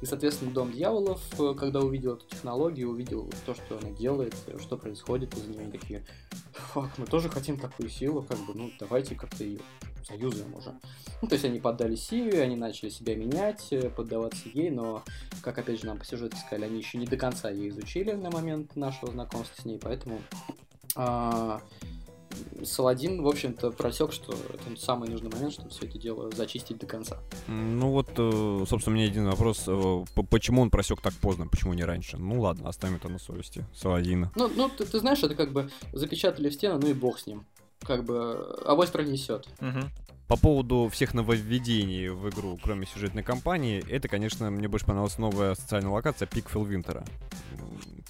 И, 0.00 0.06
соответственно, 0.06 0.52
Дом 0.52 0.72
Дьяволов, 0.72 1.20
когда 1.58 1.80
увидел 1.80 2.14
эту 2.14 2.26
технологию, 2.26 2.90
увидел 2.90 3.30
то, 3.44 3.54
что 3.54 3.78
она 3.78 3.90
делает, 3.90 4.34
что 4.58 4.78
происходит 4.78 5.36
из 5.36 5.46
нее, 5.46 5.60
они 5.60 5.72
такие, 5.72 6.06
фак, 6.52 6.90
мы 6.96 7.06
тоже 7.06 7.28
хотим 7.28 7.58
такую 7.58 7.90
силу, 7.90 8.22
как 8.22 8.38
бы, 8.46 8.54
ну, 8.54 8.70
давайте 8.78 9.14
как-то 9.14 9.44
ее 9.44 9.60
заюзаем 10.08 10.54
уже. 10.54 10.74
Ну, 11.22 11.28
то 11.28 11.34
есть 11.34 11.44
они 11.44 11.60
поддались 11.60 12.06
Сиве, 12.06 12.42
они 12.42 12.56
начали 12.56 12.88
себя 12.88 13.14
менять, 13.14 13.66
э, 13.72 13.90
поддаваться 13.90 14.48
ей, 14.52 14.70
но, 14.70 15.02
как 15.42 15.58
опять 15.58 15.80
же 15.80 15.86
нам 15.86 15.98
по 15.98 16.04
сюжету 16.04 16.36
сказали, 16.36 16.64
они 16.64 16.78
еще 16.78 16.98
не 16.98 17.06
до 17.06 17.16
конца 17.16 17.50
ее 17.50 17.68
изучили 17.70 18.12
на 18.12 18.30
момент 18.30 18.76
нашего 18.76 19.12
знакомства 19.12 19.60
с 19.60 19.64
ней, 19.64 19.78
поэтому 19.78 20.20
А, 20.96 21.60
Саладин, 22.64 23.22
в 23.22 23.28
общем-то, 23.28 23.70
просек, 23.72 24.12
что 24.12 24.32
это 24.32 24.80
самый 24.80 25.08
нужный 25.08 25.30
момент, 25.30 25.52
чтобы 25.52 25.70
все 25.70 25.86
это 25.86 25.98
дело 25.98 26.30
зачистить 26.34 26.78
до 26.78 26.86
конца. 26.86 27.18
Ну 27.48 27.90
вот, 27.90 28.08
э, 28.16 28.64
собственно, 28.68 28.96
у 28.96 28.98
меня 28.98 29.08
один 29.10 29.26
вопрос. 29.26 29.64
э, 29.66 30.04
Почему 30.30 30.62
он 30.62 30.70
просек 30.70 31.00
так 31.00 31.12
поздно? 31.14 31.46
Почему 31.48 31.74
не 31.74 31.84
раньше? 31.84 32.18
Ну 32.18 32.40
ладно, 32.40 32.68
оставим 32.68 32.96
это 32.96 33.08
на 33.08 33.18
совести. 33.18 33.64
Саладина. 33.74 34.30
Ну, 34.36 34.48
ну 34.54 34.68
ты, 34.68 34.84
ты 34.84 34.98
знаешь, 35.00 35.22
это 35.22 35.34
как 35.34 35.52
бы 35.52 35.70
запечатали 35.92 36.48
в 36.48 36.54
стену, 36.54 36.78
ну 36.80 36.88
и 36.88 36.92
бог 36.94 37.18
с 37.18 37.26
ним. 37.26 37.44
Как 37.84 38.04
бы 38.04 38.56
авось 38.64 38.90
пронесет. 38.90 39.48
Мгм. 39.60 39.90
По 40.28 40.36
поводу 40.36 40.88
всех 40.92 41.12
нововведений 41.12 42.08
в 42.08 42.28
игру, 42.28 42.56
кроме 42.62 42.86
сюжетной 42.86 43.24
кампании, 43.24 43.84
это, 43.90 44.06
конечно, 44.06 44.48
мне 44.50 44.68
больше 44.68 44.86
понравилась 44.86 45.18
новая 45.18 45.56
социальная 45.56 45.90
локация 45.90 46.26
Пикфилл 46.26 46.64
Винтера. 46.64 47.04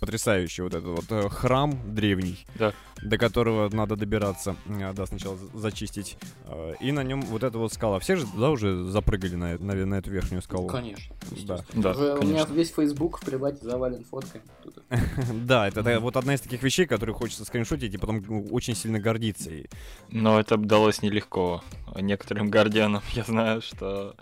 Потрясающий 0.01 0.63
вот 0.63 0.73
этот 0.73 0.87
вот 0.89 1.05
э, 1.11 1.29
храм 1.29 1.79
древний, 1.95 2.39
Да. 2.59 2.73
до 3.03 3.19
которого 3.19 3.69
надо 3.69 3.97
добираться, 3.97 4.57
э, 4.67 4.93
да, 4.95 5.05
сначала 5.05 5.37
за- 5.37 5.59
зачистить. 5.59 6.17
Э, 6.47 6.73
И 6.81 6.91
на 6.91 7.03
нем 7.05 7.21
вот 7.21 7.43
эта 7.45 7.59
вот 7.59 7.71
скала. 7.75 7.99
Все 8.01 8.17
же, 8.17 8.25
да, 8.35 8.49
уже 8.49 8.85
запрыгали 8.85 9.35
на, 9.35 9.59
на, 9.59 9.75
на 9.87 9.95
эту 9.97 10.11
верхнюю 10.11 10.41
скалу? 10.41 10.69
Конечно. 10.69 11.15
Да. 11.47 11.61
Да, 11.75 11.91
Уже 11.91 12.15
у 12.15 12.23
меня 12.23 12.33
конечно. 12.45 12.55
весь 12.55 12.71
Facebook 12.73 13.19
в 13.19 13.25
привате 13.27 13.59
завален 13.63 14.03
фотками. 14.05 14.43
Тут- 14.65 14.83
Да, 15.47 15.69
это 15.69 16.01
вот 16.01 16.17
одна 16.17 16.35
из 16.35 16.41
таких 16.41 16.63
вещей, 16.63 16.87
которые 16.87 17.15
хочется 17.15 17.45
скриншотить 17.45 17.93
и 17.93 17.99
потом 17.99 18.25
ну, 18.27 18.47
очень 18.53 18.75
сильно 18.75 18.99
гордиться. 19.01 19.51
Но 20.09 20.41
это 20.41 20.57
далось 20.57 21.03
нелегко. 21.03 21.63
Некоторым 21.95 22.49
гардианам 22.49 23.03
я 23.13 23.25
знаю, 23.25 23.61
что 23.61 24.17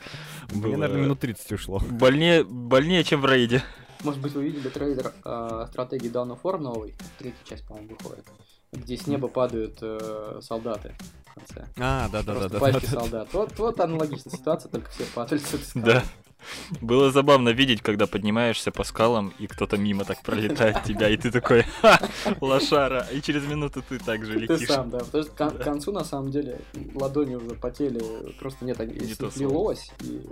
Мне, 0.52 0.76
наверное, 0.76 1.04
минут 1.04 1.20
30 1.20 1.52
ушло. 1.52 1.78
больнее, 1.88 2.42
больнее, 2.42 3.04
чем 3.04 3.20
в 3.20 3.26
рейде. 3.26 3.62
Может 4.05 4.21
быть, 4.21 4.33
вы 4.33 4.45
видели 4.45 4.69
трейлер 4.69 5.12
э, 5.25 5.67
стратегии 5.69 6.11
Dawn 6.11 6.31
of 6.31 6.40
War 6.43 6.59
новый? 6.59 6.95
Третья 7.19 7.45
часть, 7.45 7.67
по-моему, 7.67 7.97
выходит. 7.99 8.25
Где 8.73 8.97
с 8.97 9.07
неба 9.07 9.28
падают 9.28 9.78
э, 9.81 10.40
солдаты 10.43 10.95
в 11.26 11.35
конце. 11.35 11.67
А, 11.78 12.09
да, 12.09 12.23
да, 12.23 12.35
да, 12.35 12.40
Просто 12.40 12.49
да. 12.50 12.59
пачки 12.59 12.87
да, 12.87 12.90
да. 12.90 13.00
солдат. 13.00 13.35
Вот, 13.35 13.59
вот 13.59 13.81
аналогичная 13.81 14.33
ситуация, 14.33 14.71
только 14.71 14.90
все 14.90 15.05
скалы. 15.05 15.85
Да. 15.87 16.02
Было 16.80 17.11
забавно 17.11 17.50
видеть, 17.50 17.83
когда 17.83 18.07
поднимаешься 18.07 18.71
по 18.71 18.85
скалам, 18.85 19.33
и 19.38 19.47
кто-то 19.47 19.76
мимо 19.76 20.04
так 20.04 20.23
пролетает 20.23 20.85
тебя, 20.85 21.09
и 21.09 21.16
ты 21.16 21.30
такой, 21.30 21.62
«Ха, 21.83 21.99
лошара, 22.40 23.07
и 23.12 23.21
через 23.21 23.45
минуту 23.45 23.83
ты 23.88 23.99
так 23.99 24.25
же 24.25 24.35
Ты 24.35 24.38
летишь. 24.40 24.68
сам, 24.68 24.90
да. 24.90 24.99
Потому 24.99 25.25
что 25.25 25.33
к 25.33 25.37
кон- 25.37 25.49
Да. 25.50 25.59
к 25.59 25.64
концу, 25.64 25.92
на 25.92 26.04
самом 26.04 26.30
деле, 26.30 26.61
ладони 26.95 27.35
уже 27.35 27.54
потели, 27.54 28.00
просто 28.38 28.64
нет, 28.64 28.78
Не 28.78 29.30
слилось, 29.30 29.90
и 30.00 30.23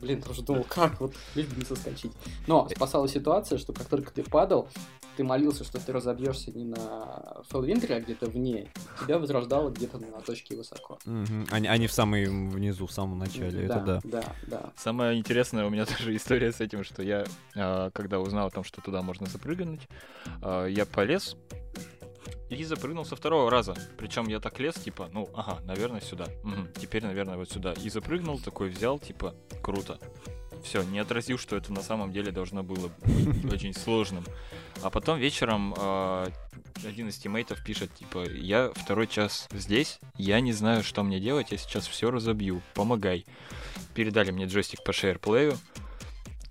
блин, 0.00 0.20
тоже 0.20 0.42
думал, 0.42 0.64
как 0.68 1.00
вот 1.00 1.14
лишь 1.34 1.46
бы 1.46 1.56
не 1.56 1.64
соскочить. 1.64 2.12
Но 2.46 2.68
спасала 2.74 3.08
ситуация, 3.08 3.58
что 3.58 3.72
как 3.72 3.86
только 3.86 4.12
ты 4.12 4.22
падал, 4.22 4.68
ты 5.16 5.22
молился, 5.22 5.62
что 5.64 5.78
ты 5.78 5.92
разобьешься 5.92 6.50
не 6.50 6.64
на 6.64 7.42
Фелвинтере, 7.50 7.96
а 7.96 8.00
где-то 8.00 8.26
вне. 8.26 8.72
Тебя 9.00 9.18
возрождало 9.18 9.70
где-то 9.70 9.98
на 9.98 10.20
точке 10.20 10.56
высоко. 10.56 10.98
Мгм. 11.04 11.46
Они, 11.52 11.68
они 11.68 11.86
в 11.86 11.92
самый 11.92 12.24
внизу, 12.26 12.86
в 12.86 12.92
самом 12.92 13.18
начале, 13.18 13.64
это 13.66 13.80
да. 13.80 14.00
Да, 14.02 14.24
да. 14.48 14.72
Самое 14.76 15.03
интересное 15.12 15.66
у 15.66 15.70
меня 15.70 15.84
тоже 15.98 16.14
история 16.16 16.52
с 16.52 16.60
этим, 16.60 16.84
что 16.84 17.02
я, 17.02 17.24
а, 17.56 17.90
когда 17.90 18.20
узнал 18.20 18.46
о 18.46 18.50
том, 18.50 18.64
что 18.64 18.80
туда 18.80 19.02
можно 19.02 19.26
запрыгнуть, 19.26 19.82
а, 20.42 20.66
я 20.66 20.86
полез 20.86 21.36
и 22.50 22.64
запрыгнул 22.64 23.04
со 23.04 23.16
второго 23.16 23.50
раза. 23.50 23.74
Причем 23.98 24.28
я 24.28 24.40
так 24.40 24.58
лез, 24.60 24.74
типа, 24.74 25.08
ну, 25.12 25.28
ага, 25.34 25.60
наверное, 25.64 26.00
сюда. 26.00 26.26
Мгм, 26.42 26.68
теперь, 26.74 27.02
наверное, 27.02 27.36
вот 27.36 27.50
сюда. 27.50 27.72
И 27.72 27.90
запрыгнул, 27.90 28.38
такой 28.38 28.68
взял, 28.68 28.98
типа, 28.98 29.34
круто. 29.62 29.98
Все, 30.64 30.82
не 30.82 30.98
отразил, 30.98 31.38
что 31.38 31.56
это 31.56 31.72
на 31.72 31.82
самом 31.82 32.10
деле 32.10 32.32
должно 32.32 32.62
было 32.62 32.90
быть 33.04 33.52
очень 33.52 33.74
сложным. 33.74 34.24
А 34.82 34.88
потом 34.90 35.18
вечером 35.18 35.74
а, 35.76 36.28
один 36.84 37.08
из 37.08 37.18
тиммейтов 37.18 37.62
пишет, 37.62 37.94
типа, 37.94 38.24
я 38.30 38.72
второй 38.74 39.06
час 39.06 39.46
здесь, 39.52 40.00
я 40.16 40.40
не 40.40 40.52
знаю, 40.52 40.82
что 40.82 41.02
мне 41.02 41.20
делать, 41.20 41.52
я 41.52 41.58
сейчас 41.58 41.86
все 41.86 42.10
разобью, 42.10 42.62
помогай. 42.72 43.26
Передали 43.94 44.30
мне 44.30 44.46
джойстик 44.46 44.82
по 44.82 44.92
шейрплею, 44.92 45.58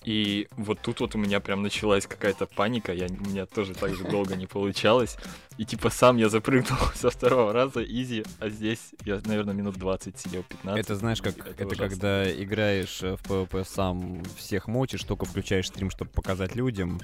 и 0.03 0.47
вот 0.57 0.79
тут 0.81 0.99
вот 0.99 1.15
у 1.15 1.17
меня 1.17 1.39
прям 1.39 1.61
началась 1.61 2.05
какая-то 2.07 2.45
паника, 2.45 2.93
я, 2.93 3.07
у 3.07 3.29
меня 3.29 3.45
тоже 3.45 3.73
так 3.73 3.95
же 3.95 4.03
долго 4.03 4.35
не 4.35 4.45
получалось. 4.47 5.17
И 5.57 5.65
типа 5.65 5.89
сам 5.91 6.17
я 6.17 6.29
запрыгнул 6.29 6.79
со 6.95 7.09
второго 7.09 7.53
раза, 7.53 7.83
изи, 7.83 8.23
а 8.39 8.49
здесь 8.49 8.79
я, 9.05 9.21
наверное, 9.25 9.53
минут 9.53 9.75
20 9.77 10.19
сидел, 10.19 10.43
15. 10.43 10.79
Это 10.83 10.95
знаешь, 10.95 11.21
как 11.21 11.37
Это 11.37 11.49
это, 11.51 11.67
ужасно. 11.67 11.89
когда 11.89 12.31
играешь 12.43 13.01
в 13.01 13.19
PvP 13.29 13.65
сам 13.65 14.23
всех 14.35 14.67
мочишь, 14.67 15.03
только 15.03 15.25
включаешь 15.25 15.67
стрим, 15.67 15.89
чтобы 15.91 16.09
показать 16.11 16.55
людям. 16.55 16.99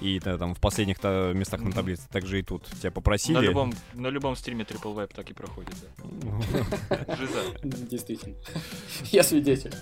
И 0.00 0.18
да, 0.18 0.38
там 0.38 0.54
в 0.54 0.60
последних 0.60 0.98
та- 0.98 1.34
местах 1.34 1.60
на 1.60 1.72
таблице 1.72 2.04
также 2.10 2.38
и 2.38 2.42
тут 2.42 2.64
тебя 2.80 2.90
попросили. 2.90 3.36
На 3.36 3.40
любом, 3.40 3.74
на 3.92 4.06
любом 4.06 4.34
стриме 4.34 4.64
Triple 4.64 4.94
Vibe 4.94 5.12
так 5.14 5.28
и 5.30 5.34
проходит, 5.34 5.74
да. 5.98 7.16
Жиза. 7.16 7.40
Действительно. 7.62 8.34
Я 9.12 9.22
свидетель. 9.22 9.74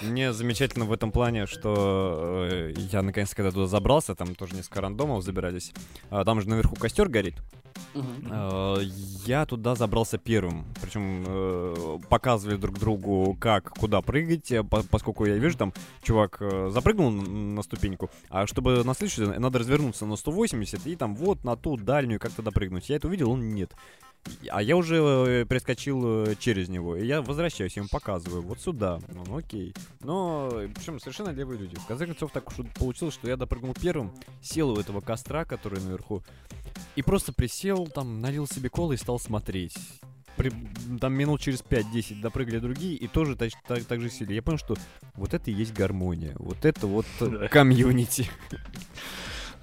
Мне 0.00 0.32
замечательно 0.32 0.86
в 0.86 0.92
этом 0.92 1.12
плане, 1.12 1.43
что 1.46 2.46
э, 2.50 2.72
я 2.92 3.02
наконец-то 3.02 3.36
когда 3.36 3.50
туда 3.50 3.66
забрался, 3.66 4.14
там 4.14 4.34
тоже 4.34 4.54
несколько 4.54 4.80
рандомов 4.80 5.22
забирались. 5.24 5.72
А, 6.10 6.24
там 6.24 6.40
же 6.40 6.48
наверху 6.48 6.76
костер 6.76 7.08
горит. 7.08 7.34
Э, 8.30 8.76
Я 9.26 9.46
туда 9.46 9.74
забрался 9.74 10.18
первым. 10.18 10.64
Причем 10.80 11.24
э, 11.26 11.98
показывали 12.08 12.56
друг 12.56 12.78
другу, 12.78 13.36
как, 13.40 13.70
куда 13.70 14.00
прыгать, 14.00 14.50
э, 14.52 14.62
по- 14.62 14.82
поскольку 14.82 15.24
я 15.26 15.36
вижу, 15.36 15.56
там 15.58 15.72
чувак 16.02 16.40
запрыгнул 16.68 17.10
на 17.10 17.62
ступеньку, 17.62 18.10
а 18.30 18.46
чтобы 18.46 18.84
на 18.84 18.94
следующую 18.94 19.40
надо 19.40 19.58
развернуться 19.58 20.06
на 20.06 20.16
180 20.16 20.86
и 20.86 20.96
там 20.96 21.14
вот 21.16 21.44
на 21.44 21.56
ту 21.56 21.76
дальнюю 21.76 22.20
как-то 22.20 22.42
допрыгнуть. 22.42 22.88
Я 22.88 22.96
это 22.96 23.08
увидел, 23.08 23.30
он 23.30 23.48
нет. 23.54 23.72
А 24.50 24.62
я 24.62 24.76
уже 24.76 24.96
э, 24.96 25.44
перескочил 25.48 26.26
э, 26.26 26.34
через 26.38 26.68
него, 26.68 26.96
и 26.96 27.06
я 27.06 27.22
возвращаюсь, 27.22 27.76
я 27.76 27.80
ему 27.80 27.88
показываю, 27.90 28.42
вот 28.42 28.60
сюда. 28.60 29.00
Ну, 29.08 29.24
ну, 29.26 29.36
окей. 29.38 29.74
Но, 30.00 30.50
причем 30.74 30.98
совершенно 30.98 31.30
левые 31.30 31.58
люди. 31.58 31.76
В 31.76 31.86
конце 31.86 32.06
концов, 32.06 32.32
так 32.32 32.48
уж 32.48 32.66
получилось, 32.74 33.14
что 33.14 33.28
я 33.28 33.36
допрыгнул 33.36 33.74
первым, 33.74 34.12
сел 34.42 34.70
у 34.70 34.80
этого 34.80 35.00
костра, 35.00 35.44
который 35.44 35.80
наверху, 35.80 36.22
и 36.96 37.02
просто 37.02 37.32
присел, 37.32 37.86
там, 37.86 38.20
налил 38.20 38.46
себе 38.46 38.68
колы 38.70 38.94
и 38.94 38.98
стал 38.98 39.18
смотреть. 39.18 39.76
При- 40.36 40.52
там 41.00 41.12
минут 41.14 41.40
через 41.40 41.62
5-10 41.62 42.20
допрыгали 42.20 42.58
другие 42.58 42.96
и 42.96 43.06
тоже 43.06 43.36
так, 43.36 43.50
так, 43.68 43.84
так 43.84 44.00
же 44.00 44.10
сели. 44.10 44.34
Я 44.34 44.42
понял, 44.42 44.58
что 44.58 44.76
вот 45.14 45.32
это 45.32 45.50
и 45.50 45.54
есть 45.54 45.72
гармония. 45.74 46.34
Вот 46.38 46.64
это 46.64 46.86
вот 46.86 47.06
э, 47.20 47.48
комьюнити. 47.48 48.28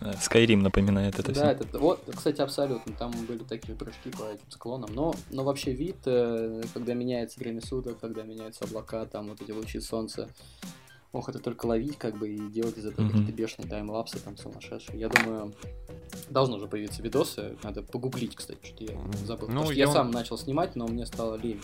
Э, 0.02 0.14
Skyrim 0.14 0.58
напоминает 0.58 1.20
это 1.20 1.32
Да, 1.32 1.34
все. 1.34 1.64
это, 1.66 1.80
вот, 1.80 2.02
кстати, 2.16 2.42
абсолютно. 2.42 2.94
Там 2.94 3.12
были 3.28 3.44
такие 3.44 3.76
прыжки 3.78 4.10
по 4.10 4.24
этим 4.24 4.50
склонам. 4.50 4.90
Но, 4.94 5.14
но 5.30 5.44
вообще 5.44 5.74
вид, 5.74 5.98
э, 6.06 6.64
когда 6.74 6.94
меняется 6.94 7.40
время 7.40 7.62
суток, 7.62 8.00
когда 8.00 8.24
меняются 8.24 8.66
облака, 8.66 9.06
там 9.06 9.30
вот 9.30 9.42
эти 9.42 9.52
лучи 9.52 9.80
солнца. 9.80 10.28
Ох, 11.14 11.28
это 11.28 11.40
только 11.40 11.66
ловить, 11.66 11.98
как 11.98 12.18
бы, 12.18 12.30
и 12.30 12.38
делать 12.50 12.78
из 12.78 12.86
этого 12.86 13.04
Мгм. 13.06 13.12
какие-то 13.12 13.34
бешеные 13.34 13.70
таймлапсы 13.70 14.18
там 14.20 14.38
сумасшедшие. 14.38 14.98
Я 15.00 15.10
думаю, 15.10 15.54
должны 16.30 16.56
уже 16.56 16.68
появиться 16.68 17.02
видосы. 17.02 17.58
Надо 17.64 17.84
погуглить, 17.84 18.36
кстати, 18.36 18.60
что 18.64 18.84
я 18.86 18.98
забыл. 19.26 19.48
Ну, 19.50 19.54
Потому 19.56 19.64
что 19.66 19.74
я- 19.74 19.86
я 19.86 19.92
сам 19.92 20.10
начал 20.12 20.38
снимать, 20.38 20.76
но 20.78 20.88
мне 20.88 21.06
стало 21.06 21.36
лень. 21.36 21.60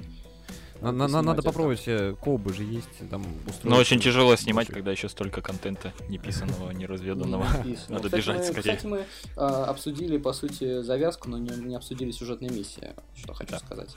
На- 0.81 0.91
Надо 0.91 1.13
на- 1.13 1.22
Надо 1.22 1.39
это. 1.39 1.50
попробовать, 1.50 1.84
э, 1.88 2.15
колбы 2.22 2.53
же 2.53 2.63
есть, 2.63 2.88
там. 3.10 3.25
Но 3.63 3.77
очень 3.77 4.00
тяжело 4.00 4.36
снимать, 4.36 4.67
когда 4.67 4.91
еще 4.91 5.10
столько 5.10 5.41
контента 5.41 5.93
неписанного, 6.07 6.72
неразведанного. 6.72 7.43
Не 7.43 7.57
написано. 7.57 7.96
Надо 7.98 8.10
бежать 8.10 8.46
скорее. 8.46 8.62
Кстати, 8.62 8.86
мы 8.86 9.05
а, 9.36 9.65
обсудили, 9.65 10.17
по 10.17 10.34
сути, 10.34 10.81
завязку, 10.81 11.29
но 11.29 11.38
не, 11.38 11.50
не 11.65 11.75
обсудили 11.75 12.12
сюжетные 12.12 12.51
миссии, 12.51 12.93
что 13.15 13.34
хочу 13.34 13.57
сказать. 13.57 13.96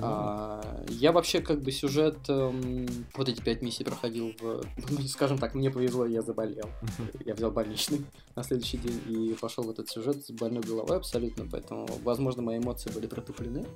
А, 0.00 0.84
я 0.88 1.12
вообще 1.12 1.40
как 1.40 1.60
бы 1.60 1.70
сюжет, 1.70 2.16
эм, 2.28 2.86
вот 3.14 3.28
эти 3.28 3.42
пять 3.42 3.60
миссий 3.60 3.84
проходил 3.84 4.34
в, 4.40 4.62
скажем 5.08 5.38
так, 5.38 5.54
мне 5.54 5.70
повезло, 5.70 6.06
я 6.06 6.22
заболел. 6.22 6.70
Я 7.26 7.34
взял 7.34 7.50
больничный 7.50 8.04
на 8.36 8.42
следующий 8.42 8.78
день 8.78 9.00
и 9.08 9.34
пошел 9.34 9.64
в 9.64 9.70
этот 9.70 9.88
сюжет 9.88 10.24
с 10.24 10.30
больной 10.30 10.62
головой 10.62 10.96
абсолютно, 10.96 11.46
поэтому, 11.50 11.86
возможно, 12.04 12.42
мои 12.42 12.58
эмоции 12.58 12.90
были 12.90 13.06
протуплены. 13.06 13.66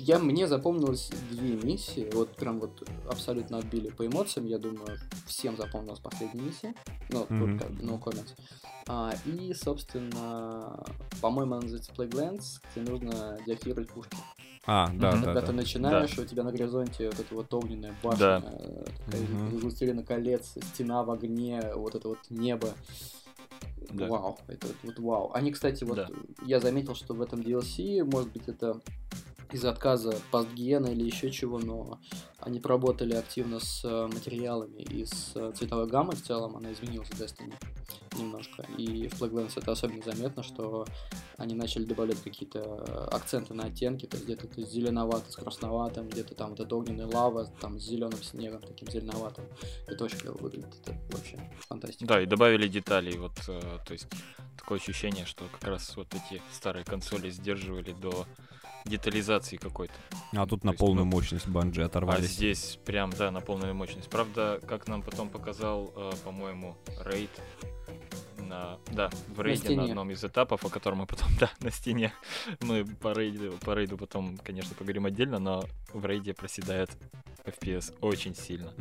Я, 0.00 0.18
мне 0.18 0.48
запомнилось 0.48 1.10
две 1.30 1.56
миссии, 1.56 2.08
вот 2.14 2.34
прям 2.36 2.58
вот 2.58 2.88
абсолютно 3.06 3.58
отбили 3.58 3.90
по 3.90 4.06
эмоциям, 4.06 4.46
я 4.46 4.58
думаю, 4.58 4.98
всем 5.26 5.58
запомнилась 5.58 5.98
последняя 6.00 6.40
миссия, 6.40 6.74
ну, 7.10 7.26
тут 7.26 7.30
Мгм. 7.30 7.58
как 7.58 7.70
бы, 7.72 7.82
no 7.84 8.00
comments. 8.02 8.30
А, 8.88 9.12
и, 9.26 9.52
собственно, 9.52 10.82
по-моему, 11.20 11.52
она 11.52 11.60
называется 11.60 11.92
Playgrounds, 11.92 12.62
где 12.74 12.90
нужно 12.90 13.38
деактивировать 13.44 13.90
пушки. 13.90 14.16
А, 14.66 14.86
да, 14.86 14.92
Мгм. 14.92 15.00
да, 15.00 15.26
Когда 15.26 15.40
да. 15.42 15.46
ты 15.48 15.52
начинаешь, 15.52 16.18
у 16.18 16.24
тебя 16.24 16.44
на 16.44 16.52
горизонте 16.52 17.10
вот 17.10 17.20
эта 17.20 17.34
вот 17.34 17.52
огненная 17.52 17.94
башня, 18.02 18.40
Да. 18.40 18.40
такая 19.04 19.20
из 19.22 19.62
«Властелина 19.62 20.02
колец, 20.02 20.54
стена 20.72 21.04
в 21.04 21.10
огне, 21.10 21.60
вот 21.74 21.94
это 21.94 22.08
вот 22.08 22.18
небо. 22.30 22.70
Да. 23.90 24.08
Вау, 24.08 24.38
это 24.46 24.66
вот, 24.66 24.76
вот 24.82 24.98
вау. 24.98 25.30
Они, 25.34 25.50
кстати, 25.52 25.84
вот 25.84 25.96
Да. 25.96 26.08
я 26.46 26.58
заметил, 26.58 26.94
что 26.94 27.12
в 27.12 27.20
этом 27.20 27.40
DLC, 27.40 28.02
может 28.04 28.32
быть, 28.32 28.48
это 28.48 28.80
из-за 29.52 29.70
отказа 29.70 30.14
постгена 30.30 30.88
или 30.88 31.04
еще 31.04 31.30
чего, 31.30 31.58
но 31.58 31.98
они 32.38 32.60
поработали 32.60 33.14
активно 33.14 33.60
с 33.60 33.84
э, 33.84 34.06
материалами 34.06 34.80
и 34.80 35.04
с 35.04 35.32
э, 35.34 35.52
цветовой 35.54 35.86
гаммой 35.86 36.16
в 36.16 36.22
целом, 36.22 36.56
она 36.56 36.72
изменилась 36.72 37.08
в 37.08 37.20
Destiny. 37.20 37.54
немножко. 38.16 38.62
И 38.78 39.08
в 39.08 39.20
Plaguelands 39.20 39.52
это 39.56 39.72
особенно 39.72 40.02
заметно, 40.02 40.42
что 40.42 40.86
они 41.36 41.54
начали 41.54 41.84
добавлять 41.84 42.22
какие-то 42.22 43.08
акценты 43.12 43.54
на 43.54 43.64
оттенки, 43.64 44.06
то 44.06 44.16
есть 44.16 44.26
где-то 44.26 44.46
это 44.46 44.62
зеленовато 44.62 45.30
с 45.30 45.36
красноватым, 45.36 46.08
где-то 46.08 46.34
там 46.34 46.50
вот 46.50 46.60
эта 46.60 46.74
огненная 46.74 47.06
лава 47.06 47.46
там 47.60 47.78
с 47.78 47.84
зеленым 47.84 48.22
снегом, 48.22 48.60
таким 48.62 48.90
зеленоватым. 48.90 49.44
Это 49.86 50.04
очень 50.04 50.18
клево 50.18 50.38
выглядит, 50.38 50.74
это 50.82 50.96
вообще 51.12 51.38
фантастика. 51.68 52.06
Да, 52.06 52.22
и 52.22 52.26
добавили 52.26 52.68
деталей, 52.68 53.18
вот, 53.18 53.32
э, 53.48 53.60
то 53.86 53.92
есть 53.92 54.06
такое 54.56 54.78
ощущение, 54.78 55.26
что 55.26 55.44
как 55.52 55.64
раз 55.64 55.96
вот 55.96 56.08
эти 56.14 56.40
старые 56.52 56.84
консоли 56.84 57.30
сдерживали 57.30 57.92
до 57.92 58.26
детализации 58.84 59.56
какой-то. 59.56 59.94
А 60.34 60.46
тут 60.46 60.60
То 60.62 60.66
на 60.66 60.70
есть, 60.70 60.80
полную 60.80 61.04
ну, 61.04 61.12
мощность 61.12 61.46
банджи 61.48 61.82
А 61.82 61.86
оторвались. 61.86 62.30
здесь 62.30 62.78
прям, 62.84 63.10
да, 63.10 63.30
на 63.30 63.40
полную 63.40 63.74
мощность. 63.74 64.08
Правда, 64.08 64.60
как 64.66 64.88
нам 64.88 65.02
потом 65.02 65.28
показал, 65.28 65.92
э, 65.96 66.12
по-моему, 66.24 66.76
рейд 67.04 67.30
на, 68.50 68.78
да, 68.92 69.08
в 69.28 69.40
рейде 69.40 69.60
на, 69.60 69.64
стене. 69.74 69.82
одном 69.90 70.10
из 70.10 70.22
этапов, 70.24 70.64
о 70.64 70.68
котором 70.68 70.98
мы 70.98 71.06
потом, 71.06 71.28
да, 71.40 71.50
на 71.60 71.70
стене, 71.70 72.12
мы 72.60 72.84
по 72.84 73.12
рейду, 73.12 73.52
по 73.64 73.74
рейду 73.74 73.96
потом, 73.96 74.36
конечно, 74.38 74.74
поговорим 74.74 75.06
отдельно, 75.06 75.38
но 75.38 75.64
в 75.94 76.04
рейде 76.04 76.34
проседает 76.34 76.90
FPS 77.46 77.94
очень 78.00 78.34
сильно. 78.34 78.72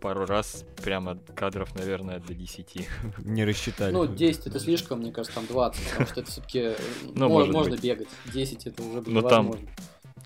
Пару 0.00 0.26
раз 0.26 0.64
прямо 0.84 1.18
кадров, 1.34 1.74
наверное, 1.74 2.20
до 2.20 2.34
10. 2.34 2.86
Не 3.24 3.44
рассчитали. 3.44 3.92
Ну, 3.92 4.06
10 4.06 4.46
это 4.46 4.60
слишком, 4.60 5.00
мне 5.00 5.10
кажется, 5.12 5.34
там 5.34 5.46
20, 5.46 5.84
потому 5.90 6.06
что 6.06 6.20
это 6.20 6.30
все-таки 6.30 6.72
Ну, 7.14 7.28
можно 7.28 7.76
бегать. 7.76 8.08
10 8.32 8.66
это 8.66 8.82
уже 8.82 9.02
Ну, 9.06 9.22
там- 9.22 9.46
невозможно. 9.46 9.68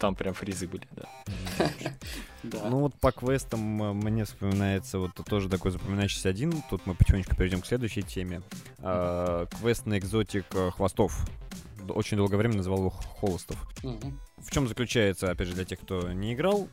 Там 0.01 0.15
прям 0.15 0.33
фризы 0.33 0.67
были, 0.67 0.89
да. 0.93 1.71
Ну 2.43 2.79
вот 2.81 2.95
по 2.95 3.13
квестам 3.13 3.83
э, 3.83 3.93
мне 3.93 4.25
вспоминается 4.25 4.99
вот 4.99 5.11
тоже 5.27 5.51
такой 5.51 5.73
запоминающийся 5.73 6.31
один. 6.31 6.63
Тут 6.71 6.87
мы 6.87 6.95
потихонечку 6.95 7.37
перейдем 7.37 7.61
к 7.61 7.67
следующей 7.67 8.03
теме. 8.03 8.41
А, 8.79 9.45
Квест 9.61 9.85
на 9.85 9.99
экзотик 9.99 10.47
э, 10.55 10.71
хвостов. 10.71 11.29
Очень 11.91 12.17
долгое 12.17 12.39
время 12.39 12.57
называл 12.57 12.79
его 12.79 12.91
холостов. 12.91 13.59
В 14.39 14.51
чем 14.51 14.69
заключается, 14.69 15.31
опять 15.31 15.49
же, 15.49 15.55
для 15.55 15.67
тех, 15.67 15.79
кто 15.81 16.11
не 16.13 16.33
играл, 16.33 16.67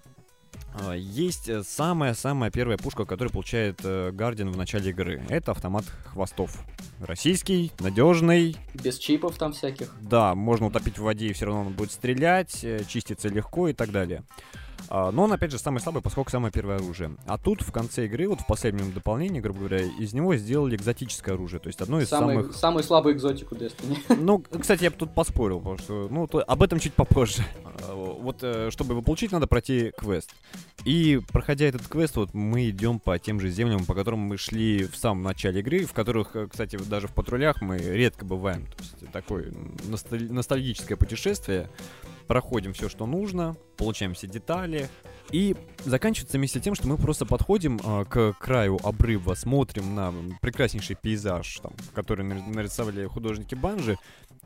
есть 0.96 1.50
э, 1.50 1.64
самая-самая 1.64 2.52
первая 2.52 2.78
пушка, 2.78 3.06
которую 3.06 3.32
получает 3.32 3.82
Гардиан 3.84 4.52
в 4.52 4.58
начале 4.58 4.92
игры. 4.92 5.24
Это 5.30 5.52
автомат 5.52 5.86
хвостов. 6.06 6.58
Российский, 7.00 7.72
надежный, 7.80 8.58
Без 8.74 8.98
чипов 8.98 9.38
там 9.38 9.54
всяких. 9.54 9.94
да, 10.02 10.34
можно 10.36 10.68
утопить 10.68 10.98
в 10.98 11.04
воде, 11.04 11.28
и 11.28 11.34
все 11.34 11.46
равно 11.46 11.62
он 11.62 11.74
будет 11.74 11.92
стрелять, 11.92 12.64
э, 12.64 12.84
чистится 12.88 13.30
легко 13.30 13.68
и 13.70 13.74
так 13.74 13.92
далее. 13.92 14.24
А, 14.90 15.12
Но 15.12 15.24
он, 15.24 15.34
опять 15.34 15.52
же, 15.52 15.58
самый 15.60 15.80
слабый, 15.80 16.02
поскольку 16.02 16.30
самое 16.32 16.52
первое 16.52 16.78
оружие. 16.78 17.12
А 17.26 17.38
тут 17.38 17.62
в 17.62 17.72
конце 17.72 18.06
игры, 18.06 18.28
вот 18.28 18.42
в 18.42 18.48
последнем 18.48 18.92
дополнении, 18.92 19.40
грубо 19.40 19.60
говоря, 19.60 19.82
из 19.82 20.14
него 20.14 20.36
сделали 20.36 20.76
экзотическое 20.76 21.36
оружие. 21.36 21.60
То 21.60 21.68
есть 21.68 21.82
одно 21.82 22.00
из 22.02 22.08
Самый, 22.10 22.36
самых... 22.38 22.56
самый 22.56 22.84
слабый 22.84 23.14
экзотик 23.14 23.52
у 23.52 23.56
Destiny. 23.56 23.98
Ну, 24.20 24.40
кстати, 24.40 24.84
я 24.84 24.92
бы 24.92 24.98
тут 24.98 25.14
поспорил, 25.14 25.60
потому 25.60 25.78
что, 25.78 26.08
ну, 26.10 26.28
то- 26.28 26.42
об 26.44 26.62
этом 26.64 26.80
чуть 26.80 26.94
попозже. 26.94 27.44
А, 27.88 27.94
Вот, 27.94 28.38
э, 28.42 28.70
чтобы 28.72 28.94
его 28.94 29.02
получить, 29.02 29.32
надо 29.32 29.48
пройти 29.48 29.92
квест. 29.98 30.32
И, 30.86 31.20
проходя 31.32 31.66
этот 31.66 31.88
квест, 31.88 32.16
вот 32.16 32.34
мы 32.34 32.70
идем 32.70 33.00
по 33.00 33.18
тем 33.20 33.40
же 33.40 33.50
землям, 33.50 33.86
по 33.86 33.94
которым 33.94 34.20
мы 34.20 34.38
шли 34.38 34.86
в 34.86 34.96
самом 34.96 35.24
начале 35.24 35.60
игры, 35.60 35.86
в 35.86 35.94
которых, 35.94 36.36
э, 36.36 36.48
кстати, 36.48 36.78
даже 36.78 37.08
в 37.08 37.14
патрулях 37.14 37.62
мы 37.62 37.78
редко 37.78 38.26
бываем. 38.26 38.66
То 38.68 38.84
есть 38.84 39.12
такое 39.12 39.52
носталь- 39.88 40.32
ностальгическое 40.32 40.98
путешествие. 40.98 41.70
Проходим 42.28 42.74
все, 42.74 42.90
что 42.90 43.06
нужно, 43.06 43.56
получаем 43.78 44.14
все 44.14 44.28
детали. 44.28 44.90
И 45.32 45.56
заканчивается 45.84 46.38
вместе 46.38 46.60
тем, 46.62 46.74
что 46.74 46.88
мы 46.88 46.98
просто 46.98 47.26
подходим 47.26 47.80
а, 47.84 48.06
к 48.06 48.34
краю 48.40 48.80
обрыва, 48.82 49.34
смотрим 49.34 49.94
на 49.94 50.14
прекраснейший 50.42 50.96
пейзаж, 50.96 51.60
там, 51.62 51.74
который 51.94 52.24
нар- 52.26 52.48
нарисовали 52.48 53.06
художники 53.08 53.54
Банжи, 53.54 53.98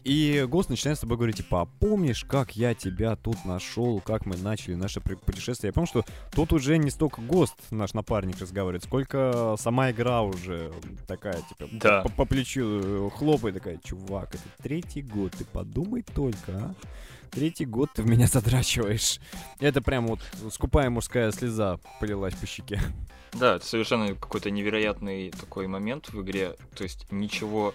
и 0.03 0.43
Гост 0.49 0.69
начинает 0.71 0.97
с 0.97 1.01
тобой 1.01 1.17
говорить, 1.17 1.37
типа, 1.37 1.61
а 1.61 1.65
помнишь, 1.65 2.23
как 2.23 2.55
я 2.55 2.73
тебя 2.73 3.15
тут 3.15 3.45
нашел, 3.45 3.99
как 4.01 4.25
мы 4.25 4.35
начали 4.37 4.73
наше 4.73 4.99
путешествие? 5.01 5.69
Я 5.69 5.73
помню, 5.73 5.85
что 5.87 6.03
тут 6.33 6.51
уже 6.53 6.79
не 6.79 6.89
столько 6.89 7.21
Гост, 7.21 7.53
наш 7.69 7.93
напарник, 7.93 8.39
разговаривает, 8.39 8.83
сколько 8.83 9.55
сама 9.59 9.91
игра 9.91 10.23
уже 10.23 10.71
такая, 11.07 11.35
типа, 11.47 11.69
Да. 11.73 12.01
по, 12.01 12.09
по 12.09 12.25
плечу 12.25 12.63
э, 12.83 13.09
хлопает, 13.15 13.53
такая, 13.53 13.77
чувак, 13.83 14.33
это 14.33 14.43
третий 14.63 15.03
год, 15.03 15.33
ты 15.33 15.45
подумай 15.45 16.01
только, 16.01 16.51
а? 16.53 16.73
Третий 17.31 17.65
год 17.65 17.89
ты 17.93 18.03
в 18.03 18.07
меня 18.07 18.27
задрачиваешь. 18.27 19.19
Это 19.59 19.81
прям 19.81 20.07
вот 20.07 20.19
скупая 20.51 20.89
мужская 20.89 21.31
слеза 21.31 21.79
полилась 21.99 22.35
по 22.35 22.45
щеке. 22.45 22.79
Да, 23.33 23.55
это 23.55 23.65
совершенно 23.65 24.13
какой-то 24.15 24.51
невероятный 24.51 25.31
такой 25.31 25.67
момент 25.67 26.09
в 26.09 26.21
игре. 26.21 26.55
То 26.75 26.83
есть 26.83 27.09
ничего 27.11 27.73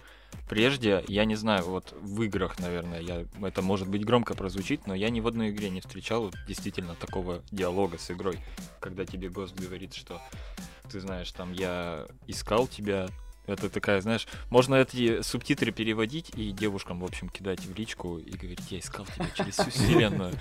прежде, 0.48 1.02
я 1.08 1.24
не 1.24 1.34
знаю, 1.34 1.64
вот 1.64 1.94
в 2.00 2.22
играх, 2.22 2.58
наверное, 2.58 3.00
я, 3.00 3.24
это 3.42 3.62
может 3.62 3.88
быть 3.88 4.04
громко 4.04 4.34
прозвучит, 4.34 4.86
но 4.86 4.94
я 4.94 5.08
ни 5.08 5.20
в 5.20 5.26
одной 5.26 5.50
игре 5.50 5.70
не 5.70 5.80
встречал 5.80 6.30
действительно 6.46 6.94
такого 6.94 7.42
диалога 7.50 7.98
с 7.98 8.10
игрой, 8.10 8.38
когда 8.80 9.04
тебе 9.06 9.28
гость 9.28 9.54
говорит, 9.54 9.94
что 9.94 10.20
ты 10.90 11.00
знаешь, 11.00 11.32
там 11.32 11.52
я 11.52 12.06
искал 12.26 12.66
тебя. 12.66 13.08
Это 13.46 13.70
такая, 13.70 14.00
знаешь, 14.00 14.26
можно 14.50 14.74
эти 14.76 15.22
субтитры 15.22 15.72
переводить 15.72 16.30
и 16.36 16.50
девушкам, 16.52 17.00
в 17.00 17.04
общем, 17.04 17.28
кидать 17.28 17.60
в 17.60 17.74
личку 17.76 18.18
и 18.18 18.30
говорить, 18.30 18.60
я 18.70 18.78
искал 18.78 19.06
тебя 19.06 19.26
через 19.34 19.54
всю 19.54 19.70
вселенную. 19.70 20.32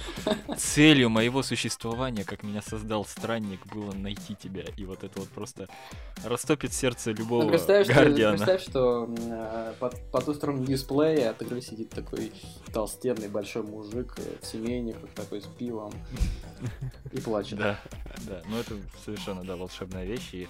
Целью 0.58 1.10
моего 1.10 1.44
существования, 1.44 2.24
как 2.24 2.44
меня 2.44 2.62
создал 2.62 3.06
странник, 3.06 3.66
было 3.68 3.92
найти 3.94 4.36
тебя. 4.36 4.64
И 4.78 4.86
вот 4.86 5.04
это 5.04 5.20
вот 5.20 5.30
просто 5.30 5.68
растопит 6.24 6.74
сердце 6.74 7.12
любого 7.12 7.44
Ну, 7.44 7.50
представь, 7.50 7.86
что, 7.86 7.96
гардиана. 7.96 8.38
представь, 8.38 8.64
что 8.64 9.14
э, 9.18 9.74
по, 9.80 9.90
по 10.12 10.22
ту 10.22 10.34
сторону 10.34 10.66
дисплея 10.66 11.32
от 11.32 11.42
игры 11.42 11.62
сидит 11.62 11.90
такой 11.90 12.32
толстенный 12.74 13.28
большой 13.28 13.64
мужик 13.64 14.16
э, 14.18 14.36
в 14.42 14.46
семейниках, 14.46 15.10
такой 15.12 15.42
с 15.42 15.46
пивом 15.46 15.94
и 17.12 17.20
плачет. 17.20 17.60
Да, 17.60 17.80
да. 18.28 18.42
Ну 18.48 18.58
это 18.58 18.76
совершенно, 19.04 19.44
да, 19.44 19.56
волшебная 19.56 20.06
вещь. 20.06 20.30
И 20.34 20.48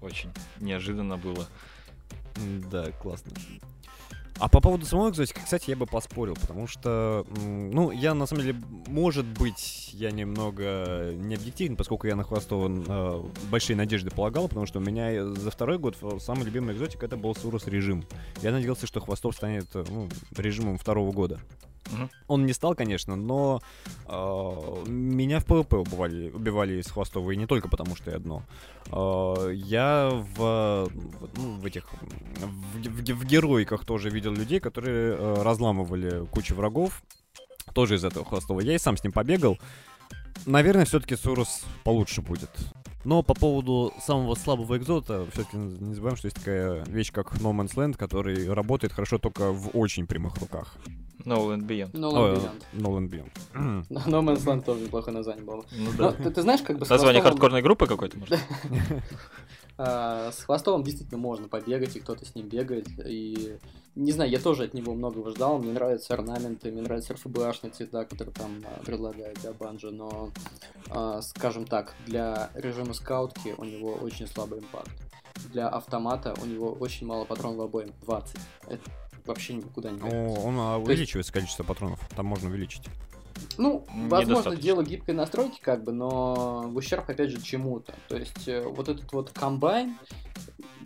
очень 0.00 0.30
неожиданно 0.60 1.16
было. 1.16 1.46
Да, 2.70 2.90
классно. 2.92 3.32
А 4.38 4.48
по 4.48 4.60
поводу 4.60 4.84
самого 4.84 5.10
экзотика, 5.10 5.40
кстати, 5.44 5.70
я 5.70 5.76
бы 5.76 5.86
поспорил, 5.86 6.34
потому 6.34 6.66
что, 6.66 7.24
ну, 7.36 7.92
я 7.92 8.14
на 8.14 8.26
самом 8.26 8.42
деле, 8.42 8.60
может 8.88 9.24
быть, 9.24 9.90
я 9.92 10.10
немного 10.10 11.12
не 11.14 11.36
объективен, 11.36 11.76
поскольку 11.76 12.08
я 12.08 12.16
на 12.16 12.24
Хвостова 12.24 12.68
э, 12.68 13.22
большие 13.48 13.76
надежды 13.76 14.10
полагал, 14.10 14.48
потому 14.48 14.66
что 14.66 14.80
у 14.80 14.82
меня 14.82 15.24
за 15.24 15.52
второй 15.52 15.78
год 15.78 15.96
э, 16.02 16.18
самый 16.18 16.44
любимый 16.44 16.74
экзотик 16.74 17.04
это 17.04 17.16
был 17.16 17.36
Suros 17.36 17.68
Regime. 17.68 18.04
Я 18.42 18.50
надеялся, 18.50 18.88
что 18.88 19.00
Хвостов 19.00 19.36
станет 19.36 19.66
э, 19.74 19.84
ну, 19.88 20.08
режимом 20.36 20.78
второго 20.78 21.12
года. 21.12 21.38
Мгм. 21.90 22.10
Он 22.28 22.46
не 22.46 22.52
стал, 22.52 22.74
конечно, 22.74 23.16
но 23.16 23.60
э, 24.06 24.84
меня 24.86 25.40
в 25.40 25.44
ПВП 25.44 25.76
убивали, 25.76 26.30
убивали 26.30 26.80
из 26.80 26.90
Хвостова, 26.90 27.32
и 27.32 27.36
не 27.36 27.46
только 27.46 27.68
потому, 27.68 27.94
что 27.96 28.10
я 28.10 28.18
дно. 28.18 28.42
Э, 28.90 29.52
я 29.52 30.10
в, 30.36 30.88
ну, 31.36 31.60
в 31.60 31.66
этих 31.66 31.92
в, 31.92 32.78
в 32.78 33.14
в 33.14 33.24
героиках 33.24 33.84
тоже 33.84 34.10
видел 34.10 34.32
людей, 34.32 34.60
которые 34.60 35.14
э, 35.14 35.42
разламывали 35.42 36.26
кучу 36.26 36.54
врагов, 36.54 37.02
тоже 37.74 37.96
из 37.96 38.04
этого 38.04 38.24
Хвостова. 38.24 38.62
Я 38.62 38.74
и 38.74 38.78
сам 38.78 38.96
с 38.96 39.04
ним 39.04 39.12
побегал. 39.12 39.58
Наверное, 40.46 40.84
все-таки 40.84 41.16
Сурус 41.16 41.64
получше 41.84 42.22
будет. 42.22 42.50
Но 43.04 43.22
по 43.22 43.34
поводу 43.34 43.92
самого 44.00 44.34
слабого 44.34 44.76
экзота, 44.78 45.26
все-таки 45.32 45.56
не 45.56 45.94
забываем, 45.94 46.16
что 46.16 46.26
есть 46.26 46.36
такая 46.36 46.84
вещь, 46.86 47.12
как 47.12 47.34
No 47.34 47.52
Man's 47.52 47.74
Land, 47.74 47.96
который 47.96 48.50
работает 48.52 48.92
хорошо 48.92 49.18
только 49.18 49.50
в 49.52 49.70
очень 49.76 50.06
прямых 50.06 50.36
руках. 50.38 50.74
No 51.24 51.54
and 51.54 51.66
Beyond. 51.66 51.92
No 51.92 52.10
Land 52.12 52.36
Beyond. 52.36 52.62
No 52.74 52.98
Land 52.98 53.10
Beyond. 53.10 53.86
No 54.10 54.22
Man's 54.22 54.44
Land 54.44 54.64
тоже 54.64 54.80
неплохое 54.82 55.16
название 55.16 55.44
было. 55.44 55.64
Ну 55.72 55.90
Но 55.96 56.10
да. 56.10 56.12
ты, 56.12 56.30
ты 56.30 56.42
знаешь, 56.42 56.60
как 56.62 56.78
бы 56.78 56.86
Название 56.86 57.20
Хвостовым- 57.22 57.24
хардкорной 57.24 57.62
группы 57.62 57.86
какой-то, 57.86 58.18
может? 58.18 58.38
А, 59.76 60.30
с 60.30 60.44
Хвостовым 60.44 60.84
действительно 60.84 61.18
можно 61.18 61.48
побегать, 61.48 61.96
и 61.96 62.00
кто-то 62.00 62.24
с 62.24 62.34
ним 62.36 62.48
бегает. 62.48 62.86
И 63.04 63.56
не 63.96 64.12
знаю, 64.12 64.30
я 64.30 64.40
тоже 64.40 64.64
от 64.64 64.74
него 64.74 64.94
многого 64.94 65.30
ждал. 65.30 65.58
Мне 65.58 65.72
нравятся 65.72 66.14
орнаменты, 66.14 66.70
мне 66.70 66.82
нравятся 66.82 67.14
РФБАшные 67.14 67.70
цвета, 67.72 68.04
которые 68.04 68.34
там 68.34 68.62
а, 68.64 68.82
предлагает 68.84 69.38
да, 69.42 69.52
Банжи. 69.52 69.90
Но, 69.90 70.30
а, 70.90 71.22
скажем 71.22 71.64
так, 71.64 71.94
для 72.06 72.50
режима 72.54 72.94
скаутки 72.94 73.54
у 73.56 73.64
него 73.64 73.92
очень 73.94 74.26
слабый 74.26 74.60
импакт. 74.60 74.90
Для 75.52 75.68
автомата 75.68 76.34
у 76.42 76.46
него 76.46 76.72
очень 76.72 77.06
мало 77.06 77.24
патронов 77.24 77.58
в 77.58 77.62
обоим. 77.62 77.92
20. 78.02 78.36
Это 78.68 78.82
вообще 79.26 79.54
никуда 79.54 79.90
не 79.90 79.98
годится. 79.98 80.18
О, 80.18 80.46
Он 80.46 80.58
а, 80.58 80.78
увеличивается 80.78 81.32
количество 81.32 81.62
патронов. 81.62 82.00
Там 82.16 82.26
можно 82.26 82.48
увеличить. 82.48 82.84
Ну, 83.58 83.84
возможно, 83.88 84.56
дело 84.56 84.82
гибкой 84.82 85.14
настройки, 85.14 85.60
как 85.60 85.84
бы, 85.84 85.92
но 85.92 86.62
в 86.68 86.76
ущерб, 86.76 87.08
опять 87.08 87.30
же, 87.30 87.40
чему-то. 87.40 87.94
То 88.08 88.16
есть, 88.16 88.48
э, 88.48 88.62
вот 88.62 88.88
этот 88.88 89.12
вот 89.12 89.30
комбайн, 89.30 89.96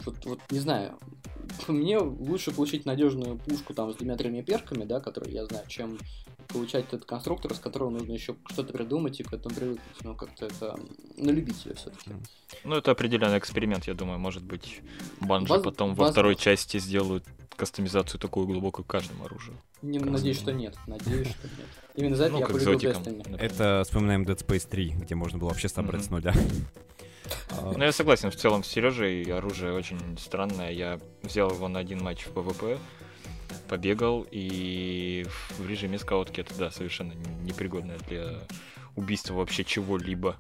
вот, 0.04 0.24
вот 0.24 0.40
не 0.50 0.58
знаю, 0.58 0.98
мне 1.66 1.98
лучше 1.98 2.52
получить 2.52 2.86
надежную 2.86 3.36
пушку 3.38 3.74
там 3.74 3.92
с 3.92 3.96
двумя-тремя 3.96 4.42
перками, 4.42 4.84
да, 4.84 5.00
которые 5.00 5.34
я 5.34 5.46
знаю, 5.46 5.64
чем 5.68 5.98
получать 6.48 6.86
этот 6.86 7.04
конструктор, 7.04 7.54
с 7.54 7.58
которого 7.58 7.90
нужно 7.90 8.12
еще 8.12 8.36
что-то 8.50 8.72
придумать 8.72 9.20
и 9.20 9.22
к 9.24 9.32
этому 9.32 9.54
привыкнуть. 9.54 10.04
Но 10.04 10.14
как-то 10.14 10.46
это 10.46 10.78
на 11.16 11.30
любителя 11.30 11.74
все-таки. 11.74 12.10
Ну, 12.64 12.76
это 12.76 12.90
определенный 12.92 13.38
эксперимент, 13.38 13.86
я 13.86 13.94
думаю. 13.94 14.18
Может 14.18 14.42
быть, 14.44 14.80
Bungie 15.20 15.52
Воз- 15.52 15.62
потом 15.62 15.88
во 15.90 15.94
возможно. 15.94 16.12
второй 16.12 16.36
части 16.36 16.78
сделают 16.78 17.24
кастомизацию 17.56 18.20
такую 18.20 18.46
глубокую 18.46 18.84
к 18.84 18.88
каждому 18.88 19.24
оружию. 19.24 19.56
Не, 19.82 19.98
надеюсь, 19.98 20.38
что 20.38 20.52
нет. 20.52 20.76
Надеюсь, 20.86 21.28
что 21.28 21.48
нет. 21.48 21.66
Именно 21.96 22.16
за 22.16 22.24
это 22.24 22.32
Ну, 22.34 22.38
я 22.40 22.46
полюбил. 22.46 22.78
Destiny. 22.78 23.36
Это 23.36 23.82
вспоминаем 23.84 24.22
Dead 24.22 24.36
Space 24.46 24.66
3, 24.68 24.90
где 25.00 25.14
можно 25.16 25.38
было 25.38 25.48
вообще 25.48 25.68
собрать 25.68 26.02
Мгм. 26.02 26.04
с 26.04 26.10
нуля. 26.10 26.34
А, 27.50 27.72
Ну, 27.76 27.84
я 27.84 27.92
согласен 27.92 28.30
в 28.30 28.36
целом 28.36 28.64
с 28.64 28.68
Сережей. 28.68 29.22
Оружие 29.32 29.72
очень 29.72 30.18
странное. 30.18 30.70
Я 30.70 30.98
взял 31.22 31.50
его 31.50 31.68
на 31.68 31.78
один 31.78 32.02
матч 32.02 32.24
в 32.24 32.32
ПВП, 32.32 32.78
побегал, 33.68 34.26
и 34.30 35.26
в 35.58 35.68
режиме 35.68 35.98
скаутки 35.98 36.40
это, 36.40 36.54
да, 36.54 36.70
совершенно 36.70 37.12
непригодная 37.42 37.98
для 38.08 38.38
убийства 38.98 39.34
вообще 39.34 39.64
чего-либо 39.64 40.36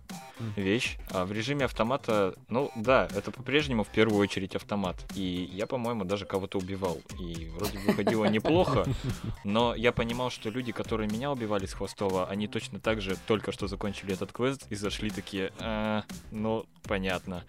вещь. 0.56 0.98
А 1.10 1.24
в 1.24 1.32
режиме 1.32 1.64
автомата, 1.64 2.34
ну 2.48 2.70
да, 2.76 3.08
это 3.14 3.30
по-прежнему 3.30 3.84
в 3.84 3.88
первую 3.88 4.20
очередь 4.20 4.56
автомат. 4.56 4.96
И 5.14 5.48
я, 5.52 5.66
по-моему, 5.66 6.04
даже 6.04 6.26
кого-то 6.26 6.58
убивал. 6.58 6.98
И 7.18 7.48
вроде 7.56 7.78
бы 7.78 7.84
выходило 7.86 8.24
неплохо, 8.26 8.84
но 9.44 9.74
я 9.74 9.92
понимал, 9.92 10.30
что 10.30 10.50
люди, 10.50 10.72
которые 10.72 11.08
меня 11.08 11.30
убивали 11.30 11.66
с 11.66 11.72
Хвостова, 11.72 12.26
они 12.28 12.48
точно 12.48 12.80
так 12.80 13.00
же 13.00 13.16
только 13.26 13.52
что 13.52 13.68
закончили 13.68 14.12
этот 14.12 14.32
квест 14.32 14.66
и 14.70 14.74
зашли 14.74 15.10
такие, 15.10 15.52
«А, 15.58 16.04
ну, 16.30 16.66
понятно. 16.84 17.44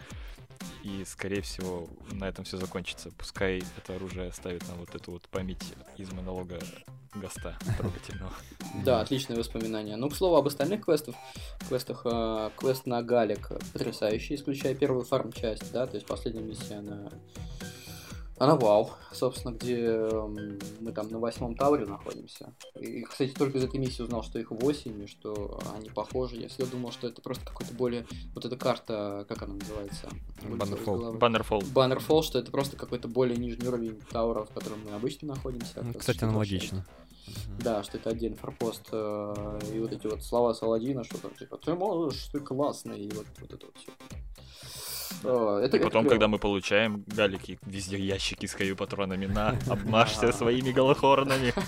И, 0.84 1.04
скорее 1.06 1.41
всего, 1.41 1.88
на 2.12 2.28
этом 2.28 2.43
все 2.45 2.58
закончится. 2.58 3.12
Пускай 3.17 3.63
это 3.78 3.95
оружие 3.95 4.30
оставит 4.30 4.67
нам 4.67 4.78
вот 4.78 4.93
эту 4.93 5.12
вот 5.12 5.28
память 5.30 5.74
из 5.98 6.12
монолога 6.12 6.60
Гаста 7.15 7.58
трогательного. 7.78 8.34
Да, 8.86 9.02
отличные 9.02 9.38
воспоминания. 9.38 9.95
Ну, 9.95 10.10
к 10.10 10.15
слову, 10.15 10.36
об 10.36 10.48
остальных 10.48 10.86
квестах. 10.86 11.15
квестах 11.67 12.02
э, 12.06 12.52
квест 12.56 12.86
на 12.86 13.02
Галик 13.02 13.50
потрясающий, 13.74 14.36
исключая 14.36 14.76
первую 14.76 15.04
фарм-часть, 15.06 15.72
да, 15.72 15.88
то 15.88 15.95
есть 15.95 16.06
последняя 16.06 16.43
миссия, 16.43 16.76
она... 16.76 17.10
Она 18.39 18.56
вау, 18.56 18.91
собственно, 19.12 19.54
где 19.54 19.86
эм, 19.86 20.58
мы 20.80 20.93
там 20.93 21.10
на 21.10 21.19
восьмом 21.19 21.56
тауре 21.56 21.86
находимся. 21.86 22.54
И, 22.80 23.02
кстати, 23.02 23.32
только 23.32 23.58
из 23.58 23.65
этой 23.65 23.82
миссии 23.82 24.02
узнал, 24.02 24.23
что 24.23 24.39
их 24.39 24.52
восемь, 24.52 25.04
и 25.04 25.08
что 25.08 25.60
они 25.75 25.89
похожи. 25.89 26.38
Я 26.38 26.47
всегда 26.47 26.67
думал, 26.67 26.93
что 26.93 27.08
это 27.08 27.21
просто 27.21 27.45
какой-то 27.45 27.73
более... 27.73 28.06
Вот 28.34 28.45
эта 28.45 28.56
карта, 28.56 29.25
как 29.28 29.41
она 29.41 29.56
называется? 29.56 30.08
Головы. 30.99 31.17
Баннерфолл. 31.17 31.63
Баннерфолл, 31.73 32.23
что 32.23 32.39
это 32.39 32.49
просто 32.49 32.78
какой-то 32.78 33.10
более 33.10 33.36
нижний 33.36 33.67
уровень 33.67 33.99
таура, 34.10 34.45
в 34.45 34.52
котором 34.52 34.80
мы 34.86 34.95
обычно 34.95 35.28
находимся. 35.28 35.82
Ну, 35.82 35.91
Как 35.91 35.99
Кстати, 35.99 36.23
аналогично. 36.23 36.86
да, 37.62 37.84
что 37.84 37.97
это 37.97 38.12
отдельный 38.12 38.38
форпост, 38.38 38.88
э, 38.93 39.60
и 39.73 39.80
вот 39.80 39.91
эти 39.91 40.08
вот 40.08 40.23
слова 40.23 40.54
Саладина, 40.54 41.04
что 41.04 41.17
там 41.17 41.36
типа 41.36 41.58
ты 41.58 41.73
можешь, 41.73 42.28
ты 42.32 42.39
классный, 42.39 43.02
и 43.02 43.12
вот, 43.12 43.25
вот 43.39 43.54
это 43.54 43.65
вот 43.65 43.75
все. 43.78 43.91
Это, 45.22 45.60
И 45.62 45.65
это 45.65 45.80
потом, 45.80 46.04
клёво. 46.04 46.10
когда 46.10 46.28
мы 46.28 46.39
получаем 46.39 47.04
галики, 47.08 47.60
везде 47.65 47.98
ящики 47.98 48.45
с 48.45 48.54
каю 48.54 48.76
патронами 48.76 49.26
на, 49.26 49.56
обмажься 49.67 50.32
своими 50.32 50.72
голохорнами. 50.72 51.54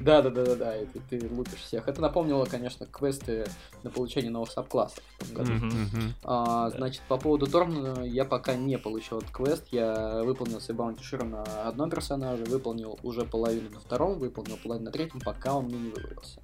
Да, 0.00 0.22
да, 0.22 0.30
да, 0.30 0.44
да, 0.44 0.54
да, 0.56 0.76
и 0.76 0.86
ты, 0.86 1.00
ты 1.18 1.28
лупишь 1.30 1.60
всех. 1.60 1.88
Это 1.88 2.00
напомнило, 2.00 2.44
конечно, 2.44 2.86
квесты 2.86 3.46
на 3.82 3.90
получение 3.90 4.30
новых 4.30 4.50
сабклассов 4.50 5.02
в 5.18 5.26
том 5.26 5.36
году. 5.36 5.52
Мгм. 5.52 5.68
Мгм. 5.68 6.14
А. 6.24 6.70
Значит, 6.70 7.02
по 7.08 7.16
поводу 7.16 7.46
Торна 7.46 8.04
я 8.04 8.24
пока 8.24 8.54
не 8.54 8.76
получил 8.78 9.18
этот 9.18 9.30
квест. 9.30 9.64
Я 9.70 10.22
выполнил 10.24 10.60
свой 10.60 10.76
баунти 10.76 11.02
Шира 11.02 11.24
на 11.24 11.42
одном 11.42 11.90
персонаже, 11.90 12.44
выполнил 12.44 12.98
уже 13.02 13.24
половину 13.24 13.70
на 13.70 13.80
втором, 13.80 14.18
выполнил 14.18 14.56
половину 14.62 14.86
на 14.86 14.92
третьем, 14.92 15.20
пока 15.20 15.54
он 15.54 15.66
мне 15.66 15.78
не 15.78 15.90
вывалился. 15.90 16.40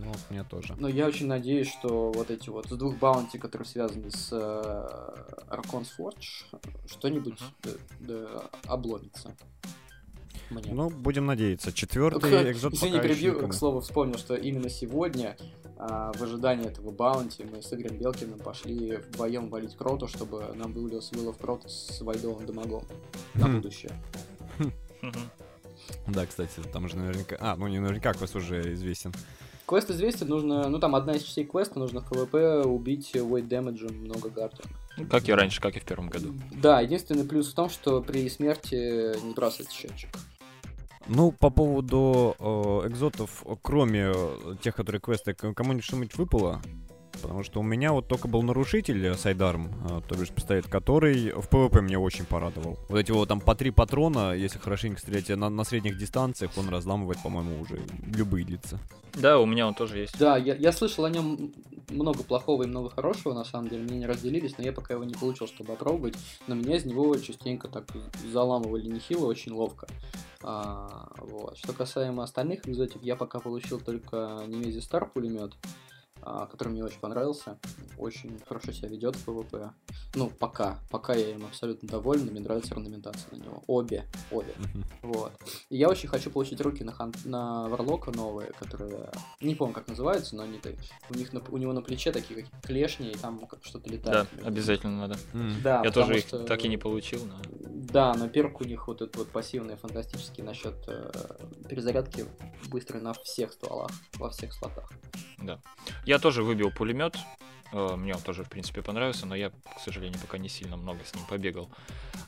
Ну, 0.00 0.06
вот 0.06 0.20
мне 0.30 0.44
тоже. 0.44 0.74
Но 0.78 0.88
я 0.88 1.06
очень 1.06 1.26
надеюсь, 1.26 1.68
что 1.68 2.12
вот 2.12 2.30
эти 2.30 2.48
вот 2.50 2.66
с 2.66 2.76
двух 2.76 2.96
баунти, 2.98 3.38
которые 3.38 3.66
связаны 3.66 4.10
с 4.10 4.28
э, 4.32 5.34
Archon's 5.48 5.88
Forge, 5.98 6.44
что-нибудь 6.86 7.40
Мгм. 7.40 7.78
да, 8.00 8.14
да, 8.14 8.42
обломится. 8.66 9.34
Мне. 10.50 10.72
Ну, 10.72 10.90
будем 10.90 11.26
надеяться. 11.26 11.72
Четвертый 11.72 12.52
экзот 12.52 12.74
Извини, 12.74 13.00
перебью, 13.00 13.48
к 13.48 13.54
слову, 13.54 13.80
вспомнил, 13.80 14.18
что 14.18 14.34
именно 14.34 14.68
сегодня, 14.68 15.36
а, 15.78 16.12
в 16.12 16.22
ожидании 16.22 16.66
этого 16.66 16.90
баунти, 16.90 17.44
мы 17.44 17.62
с 17.62 17.72
Игорем 17.72 17.96
Белкиным 17.96 18.38
пошли 18.38 18.96
вдвоем 18.96 19.48
валить 19.48 19.74
Кроту, 19.76 20.08
чтобы 20.08 20.52
нам 20.54 20.72
вывалился 20.72 21.14
Will 21.14 21.28
of 21.32 21.40
Крот 21.40 21.70
с 21.70 22.00
Вайдовым 22.02 22.44
Домагом 22.44 22.84
на 23.34 23.46
Хм. 23.46 23.56
будущее. 23.56 23.92
Мгм. 24.58 25.30
Да, 26.08 26.26
кстати, 26.26 26.60
там 26.72 26.88
же 26.88 26.96
наверняка... 26.96 27.36
А, 27.40 27.56
ну 27.56 27.66
не 27.68 27.78
наверняка 27.78 28.12
квест 28.12 28.36
уже 28.36 28.74
известен. 28.74 29.12
Квест 29.66 29.90
известен, 29.90 30.28
нужно, 30.28 30.68
ну 30.68 30.78
там 30.78 30.94
одна 30.94 31.14
из 31.14 31.22
частей 31.22 31.44
квеста, 31.44 31.78
нужно 31.78 32.00
в 32.00 32.08
ПВП 32.08 32.62
убить 32.64 33.14
weight 33.14 33.48
damage 33.48 33.92
много 33.92 34.28
гардер. 34.28 34.64
Ну, 34.98 35.06
Как 35.06 35.28
и 35.28 35.32
раньше, 35.32 35.60
как 35.60 35.76
и 35.76 35.80
в 35.80 35.84
первом 35.84 36.08
году. 36.08 36.34
Да, 36.60 36.80
единственный 36.80 37.24
плюс 37.24 37.50
в 37.50 37.54
том, 37.54 37.70
что 37.70 38.02
при 38.02 38.28
смерти 38.28 39.16
не 39.24 39.32
бросается 39.32 39.74
счетчик. 39.74 40.10
Ну, 41.08 41.32
по 41.32 41.50
поводу 41.50 42.36
э, 42.38 42.88
экзотов, 42.88 43.44
кроме 43.62 44.12
тех, 44.62 44.76
которые 44.76 45.00
квесты, 45.00 45.34
кому-нибудь 45.34 45.84
что-нибудь 45.84 46.16
выпало? 46.16 46.60
Потому 47.22 47.42
что 47.44 47.60
у 47.60 47.62
меня 47.62 47.92
вот 47.92 48.08
только 48.08 48.28
был 48.28 48.42
нарушитель 48.42 49.06
э, 49.06 49.14
sidearm, 49.14 49.70
э, 49.88 50.00
то 50.06 50.16
бишь 50.16 50.30
пистолет, 50.30 50.66
который 50.66 51.30
в 51.30 51.48
ПВП 51.48 51.80
меня 51.80 52.00
очень 52.00 52.26
порадовал. 52.26 52.78
Вот 52.88 52.98
эти 52.98 53.12
вот 53.12 53.28
там 53.28 53.40
по 53.40 53.54
три 53.54 53.70
патрона, 53.70 54.34
если 54.34 54.58
хорошенько 54.58 55.00
стрелять 55.00 55.28
на, 55.28 55.48
на 55.48 55.64
средних 55.64 55.96
дистанциях, 55.96 56.50
он 56.56 56.68
разламывает, 56.68 57.22
по-моему, 57.22 57.60
уже 57.60 57.80
любые 58.14 58.44
лица. 58.44 58.78
Да, 59.14 59.38
у 59.38 59.46
меня 59.46 59.66
он 59.68 59.74
тоже 59.74 59.98
есть. 59.98 60.18
Да, 60.18 60.36
я, 60.36 60.54
я 60.54 60.72
слышал 60.72 61.04
о 61.04 61.10
нем 61.10 61.52
много 61.90 62.22
плохого 62.22 62.62
и 62.62 62.66
много 62.66 62.90
хорошего, 62.90 63.34
на 63.34 63.44
самом 63.44 63.68
деле, 63.68 63.82
мне 63.82 63.98
не 63.98 64.06
разделились, 64.06 64.56
но 64.58 64.64
я 64.64 64.72
пока 64.72 64.94
его 64.94 65.04
не 65.04 65.14
получил, 65.14 65.46
чтобы 65.46 65.74
опробовать, 65.74 66.16
но 66.46 66.54
меня 66.54 66.76
из 66.76 66.84
него 66.84 67.14
частенько 67.16 67.68
так 67.68 67.84
заламывали 68.32 68.86
нехило, 68.86 69.26
очень 69.26 69.52
ловко. 69.52 69.86
А, 70.42 71.08
вот. 71.18 71.56
Что 71.58 71.72
касаемо 71.72 72.22
остальных 72.22 72.68
экзотик, 72.68 73.02
я 73.02 73.16
пока 73.16 73.38
получил 73.38 73.78
только 73.78 74.42
Nemesis 74.46 74.80
Star 74.80 75.08
пулемет, 75.08 75.52
который 76.22 76.68
мне 76.68 76.84
очень 76.84 77.00
понравился, 77.00 77.58
очень 77.98 78.38
хорошо 78.46 78.72
себя 78.72 78.88
ведет 78.88 79.16
в 79.16 79.24
ПВП. 79.24 79.70
Ну, 80.14 80.30
пока, 80.30 80.78
пока 80.90 81.14
я 81.14 81.30
им 81.30 81.44
абсолютно 81.46 81.88
доволен, 81.88 82.26
мне 82.26 82.40
нравится 82.40 82.74
орнаментация 82.74 83.28
на 83.32 83.42
него. 83.42 83.62
Обе, 83.66 84.04
обе. 84.30 84.54
Вот. 85.02 85.32
И 85.68 85.76
я 85.76 85.88
очень 85.88 86.08
хочу 86.08 86.30
получить 86.30 86.60
руки 86.60 86.84
на, 86.84 86.92
хан... 86.92 87.12
на 87.24 87.68
Warlock 87.68 88.05
а 88.05 88.10
новые, 88.12 88.52
которые... 88.52 89.10
Не 89.40 89.54
помню, 89.54 89.74
как 89.74 89.88
называются, 89.88 90.36
но 90.36 90.44
они... 90.44 90.60
У, 91.10 91.14
них 91.14 91.32
на... 91.32 91.40
у 91.50 91.56
него 91.56 91.72
на 91.72 91.82
плече 91.82 92.12
такие 92.12 92.42
какие-то 92.42 92.66
клешни, 92.66 93.10
и 93.10 93.16
там 93.16 93.46
как 93.46 93.64
что-то 93.64 93.88
Да, 93.88 93.94
летает. 93.94 94.28
обязательно 94.44 95.08
надо. 95.08 95.16
Да, 95.62 95.82
Я 95.84 95.90
тоже 95.90 96.18
их 96.18 96.26
что- 96.26 96.44
так 96.44 96.64
и 96.64 96.68
не 96.68 96.76
получил, 96.76 97.24
но... 97.26 97.36
Да, 97.60 98.14
но 98.14 98.28
перк 98.28 98.60
у 98.60 98.64
них 98.64 98.86
вот 98.88 99.02
этот 99.02 99.16
вот 99.16 99.28
пассивный, 99.28 99.76
фантастический 99.76 100.42
насчет 100.42 100.74
э, 100.86 101.10
перезарядки 101.68 102.24
быстрой 102.68 103.02
на 103.02 103.12
всех 103.12 103.52
стволах, 103.52 103.90
во 104.14 104.30
всех 104.30 104.52
слотах. 104.54 104.90
Да. 105.42 105.60
Я 106.04 106.18
тоже 106.18 106.42
выбил 106.42 106.70
пулемет. 106.70 107.16
Э, 107.72 107.96
Мне 107.96 108.14
он 108.14 108.20
тоже, 108.20 108.44
в 108.44 108.48
принципе, 108.48 108.82
понравился, 108.82 109.26
но 109.26 109.34
я, 109.34 109.50
к 109.50 109.80
сожалению, 109.84 110.20
пока 110.20 110.38
не 110.38 110.48
сильно 110.48 110.76
много 110.76 111.00
с 111.04 111.14
ним 111.14 111.24
побегал. 111.26 111.68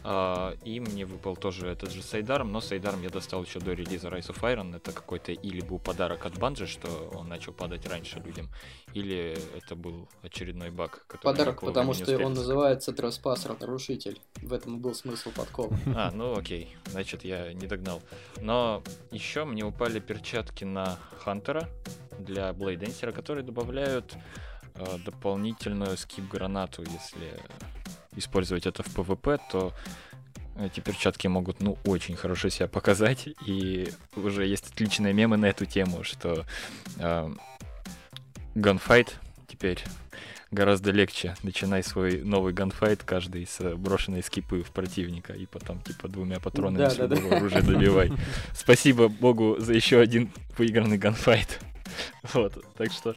А, 0.02 0.54
И 0.64 0.80
мне 0.80 1.04
выпал 1.04 1.37
тоже 1.37 1.68
этот 1.68 1.90
же 1.92 2.02
Сайдарм, 2.02 2.52
но 2.52 2.61
Сайдарм 2.61 3.02
я 3.02 3.11
достал 3.11 3.44
еще 3.44 3.61
до 3.61 3.72
релиза 3.72 4.09
Rise 4.09 4.35
of 4.35 4.40
Iron. 4.42 4.76
Это 4.76 4.92
какой-то 4.92 5.33
или 5.33 5.61
был 5.61 5.78
подарок 5.78 6.26
от 6.26 6.38
Банжи, 6.38 6.66
что 6.66 6.88
он 7.14 7.28
начал 7.28 7.52
падать 7.52 7.87
раньше 7.87 8.20
людям, 8.20 8.48
или 8.94 9.37
это 9.57 9.74
был 9.76 10.09
очередной 10.22 10.70
баг, 10.70 11.04
Подарок, 11.22 11.61
по 11.61 11.66
потому 11.66 11.94
что 11.94 12.04
успели 12.04 12.22
он 12.22 12.35
называется 12.35 12.92
Trespasser, 12.92 13.57
нарушитель. 13.61 14.20
В 14.37 14.52
этом 14.52 14.76
и 14.76 14.78
был 14.78 14.94
смысл 14.94 15.30
подкола. 15.30 15.76
А, 15.96 16.11
ну 16.11 16.37
окей, 16.37 16.76
значит 16.90 17.24
я 17.24 17.52
не 17.52 17.66
догнал. 17.66 18.02
Но 18.40 18.83
еще 19.11 19.44
мне 19.44 19.64
упали 19.64 20.00
перчатки 20.00 20.64
на 20.64 20.98
Hunter 21.20 21.62
а 21.62 21.68
для 22.18 22.52
Bladedancer 22.53 23.03
а, 23.03 23.12
которые 23.12 23.44
добавляют 23.44 24.16
дополнительную 25.05 25.97
skip 25.97 26.23
-гранату, 26.23 26.83
если 26.83 27.41
использовать 28.17 28.67
это 28.67 28.83
в 28.83 28.87
ПВП, 28.87 29.39
то 29.51 29.73
эти 30.61 30.81
перчатки 30.81 31.27
могут, 31.27 31.61
ну, 31.61 31.79
очень 31.85 32.17
хорошо 32.17 32.49
себя 32.49 32.69
показать, 32.69 33.29
и 33.45 33.91
уже 34.17 34.47
есть 34.47 34.71
отличные 34.73 35.13
мемы 35.13 35.37
на 35.37 35.47
эту 35.47 35.67
тему, 35.67 36.05
что 36.05 36.45
э, 36.99 37.31
ганфайт 38.55 39.19
теперь 39.49 39.83
гораздо 40.53 40.93
легче. 40.93 41.35
Начинай 41.43 41.83
свой 41.83 42.23
новый 42.23 42.53
ганфайт 42.53 43.03
каждый 43.03 43.47
с 43.47 43.61
э, 43.61 43.75
брошенной 43.75 44.23
скипы 44.23 44.63
в 44.63 44.71
противника, 44.71 45.33
и 45.33 45.47
потом, 45.47 45.81
типа, 45.81 46.07
двумя 46.09 46.39
патронами 46.39 46.79
Да, 46.85 46.91
с 46.91 46.97
да, 46.97 47.09
да. 47.09 47.17
любого 47.17 47.37
оружия 47.37 47.63
добивай. 47.63 48.13
Спасибо 48.55 49.09
богу 49.09 49.57
за 49.59 49.75
еще 49.75 49.99
один 50.01 50.31
выигранный 50.57 50.99
ганфайт. 50.99 51.61
Вот, 52.33 52.65
так 52.77 52.91
что 52.91 53.15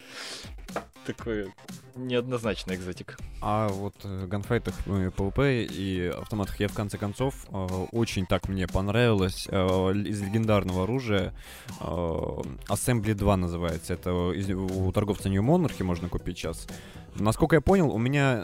такое 1.06 1.54
неоднозначно 1.96 2.74
экзотик. 2.76 3.18
А 3.42 3.70
вот 3.70 3.96
в 4.04 4.28
ганфайтах, 4.28 4.76
э, 4.86 5.10
PvP 5.16 5.66
и 5.66 6.08
автоматах 6.08 6.60
я 6.60 6.68
в 6.68 6.74
конце 6.74 6.98
концов 6.98 7.46
э, 7.50 7.56
очень 7.92 8.26
так 8.26 8.48
мне 8.50 8.68
понравилось 8.68 9.48
э, 9.50 9.58
из 9.58 10.22
легендарного 10.22 10.84
оружия 10.84 11.34
Assembly 11.80 13.14
2 13.14 13.38
называется. 13.38 13.94
Это 13.94 14.14
у 14.14 14.92
торговца 14.92 15.30
New 15.30 15.44
Monarchy 15.44 15.84
можно 15.84 16.10
купить 16.10 16.38
сейчас. 16.38 16.68
Насколько 17.16 17.56
я 17.56 17.62
понял, 17.62 17.92
у 17.92 17.98
меня 17.98 18.44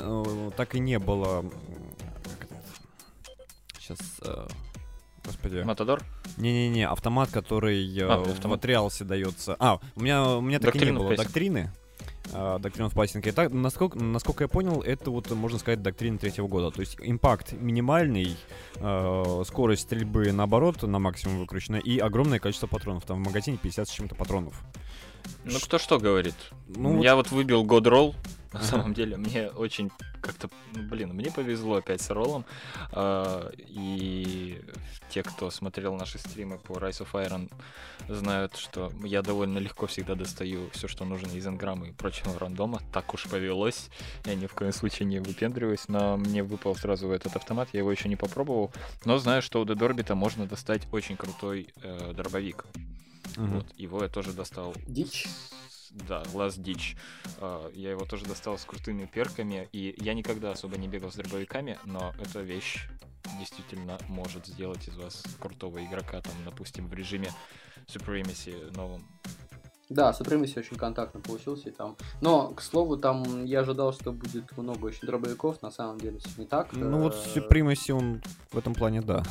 так 0.58 0.76
и 0.76 0.80
не 0.80 1.00
было... 1.00 1.46
Сейчас... 3.80 4.00
Господи. 5.26 5.62
Матадор? 5.64 6.02
Не-не-не, 6.38 6.88
автомат, 6.88 7.30
который 7.30 7.86
А, 8.02 8.18
в 8.20 8.32
автомат. 8.32 8.60
триалсе 8.62 9.06
дается. 9.06 9.56
А, 9.58 9.80
у 9.96 10.02
меня, 10.02 10.38
у 10.38 10.42
меня 10.42 10.60
так 10.60 10.76
и 10.76 10.80
не 10.80 10.92
было 10.92 11.16
доктрины. 11.16 11.72
А, 12.32 12.58
Doctrine 12.60 12.90
of 12.90 12.94
Passing. 12.94 13.28
И 13.28 13.32
так, 13.32 13.52
насколько, 13.52 14.00
насколько 14.00 14.44
я 14.44 14.48
понял, 14.48 14.82
это 14.82 15.12
вот, 15.12 15.30
можно 15.32 15.60
сказать, 15.60 15.82
доктрина 15.82 16.18
третьего 16.18 16.48
года. 16.48 16.72
То 16.72 16.82
есть 16.82 16.96
импакт 17.00 17.52
минимальный, 17.54 18.38
э, 18.76 19.44
скорость 19.46 19.84
стрельбы, 19.84 20.32
наоборот, 20.32 20.82
на 20.84 21.00
максимум 21.00 21.40
выкручена, 21.40 21.78
и 21.78 21.98
огромное 22.00 22.40
количество 22.40 22.68
патронов. 22.68 23.06
Там 23.06 23.22
в 23.24 23.26
магазине 23.26 23.58
50 23.62 23.88
с 23.88 23.92
чем-то 23.92 24.16
патронов. 24.16 24.62
Ну, 25.46 25.60
кто 25.60 25.78
что 25.78 26.00
говорит. 26.00 26.36
Ну, 26.68 26.96
вот- 26.98 27.04
Я 27.04 27.16
вот 27.16 27.32
выбил 27.32 27.64
God 27.66 27.84
Roll. 27.84 28.16
На 28.54 28.60
Ага. 28.60 28.68
самом 28.68 28.94
деле, 28.94 29.18
мне 29.18 29.50
очень 29.50 29.92
как-то, 30.22 30.50
ну, 30.74 30.84
блин, 30.84 31.10
мне 31.14 31.32
повезло 31.32 31.76
опять 31.78 32.02
с 32.02 32.10
роллом. 32.12 32.46
А, 32.92 33.52
и 33.58 34.62
те, 35.10 35.24
кто 35.24 35.50
смотрел 35.50 35.96
наши 35.96 36.20
стримы 36.20 36.58
по 36.60 36.74
Rise 36.74 37.06
of 37.06 37.12
Iron, 37.14 37.52
знают, 38.08 38.56
что 38.56 38.92
я 39.04 39.22
довольно 39.22 39.58
легко 39.58 39.88
всегда 39.88 40.16
достаю 40.16 40.70
все, 40.72 40.88
что 40.88 41.04
нужно 41.04 41.28
из 41.32 41.46
энграмма 41.48 41.88
и 41.88 41.92
прочего 41.92 42.38
рандома. 42.38 42.80
Так 42.94 43.14
уж 43.14 43.28
повелось. 43.28 43.90
Я 44.26 44.36
ни 44.36 44.46
в 44.46 44.54
коем 44.54 44.72
случае 44.72 45.08
не 45.08 45.20
выпендриваюсь, 45.20 45.88
но 45.88 46.18
мне 46.18 46.44
выпал 46.44 46.76
сразу 46.76 47.10
этот 47.12 47.36
автомат, 47.36 47.70
я 47.74 47.80
его 47.80 47.92
еще 47.92 48.08
не 48.08 48.16
попробовал. 48.16 48.72
Но 49.06 49.18
знаю, 49.18 49.42
что 49.42 49.62
у 49.62 49.66
Дедорбита 49.66 50.16
можно 50.16 50.46
достать 50.46 50.88
очень 50.92 51.18
крутой 51.18 51.70
э, 51.82 52.14
дробовик. 52.16 52.66
Мгм. 53.36 53.56
Вот, 53.56 53.66
его 53.78 54.04
я 54.04 54.10
тоже 54.10 54.32
достал. 54.34 54.76
Дичь. 54.86 55.28
Да, 56.08 56.24
Last 56.34 56.60
Ditch. 56.60 56.98
А, 57.40 57.70
Я 57.74 57.92
его 57.92 58.06
тоже 58.06 58.26
достал 58.26 58.58
с 58.58 58.66
крутыми 58.66 59.06
перками, 59.06 59.70
и 59.72 59.96
я 60.00 60.14
никогда 60.14 60.52
особо 60.52 60.78
не 60.78 60.88
бегал 60.88 61.12
с 61.12 61.16
дробовиками, 61.16 61.78
но 61.86 62.14
эта 62.20 62.42
вещь 62.42 62.88
действительно 63.40 63.98
может 64.10 64.48
сделать 64.48 64.88
из 64.88 64.96
вас 64.98 65.24
крутого 65.40 65.84
игрока, 65.86 66.22
там, 66.22 66.34
допустим, 66.46 66.88
в 66.88 66.94
режиме 66.94 67.30
Supremacy 67.88 68.76
новом. 68.76 69.04
Да, 69.90 70.12
Supremacy 70.12 70.58
очень 70.60 70.78
контактно 70.78 71.20
получился 71.20 71.70
и 71.70 71.72
там. 71.72 71.96
Но, 72.22 72.50
к 72.50 72.62
слову, 72.62 72.98
там 72.98 73.46
я 73.46 73.60
ожидал, 73.60 73.94
что 73.94 74.12
будет 74.12 74.56
много 74.58 74.86
очень 74.86 75.06
дробовиков, 75.06 75.62
на 75.62 75.72
самом 75.72 76.00
деле 76.00 76.18
все 76.20 76.30
не 76.38 76.46
так. 76.48 76.74
Ну 76.74 77.00
вот 77.02 77.14
Э, 77.14 77.40
Supremacy, 77.40 77.92
он 77.92 78.22
в 78.52 78.58
этом 78.58 78.74
плане, 78.74 79.02
да. 79.02 79.24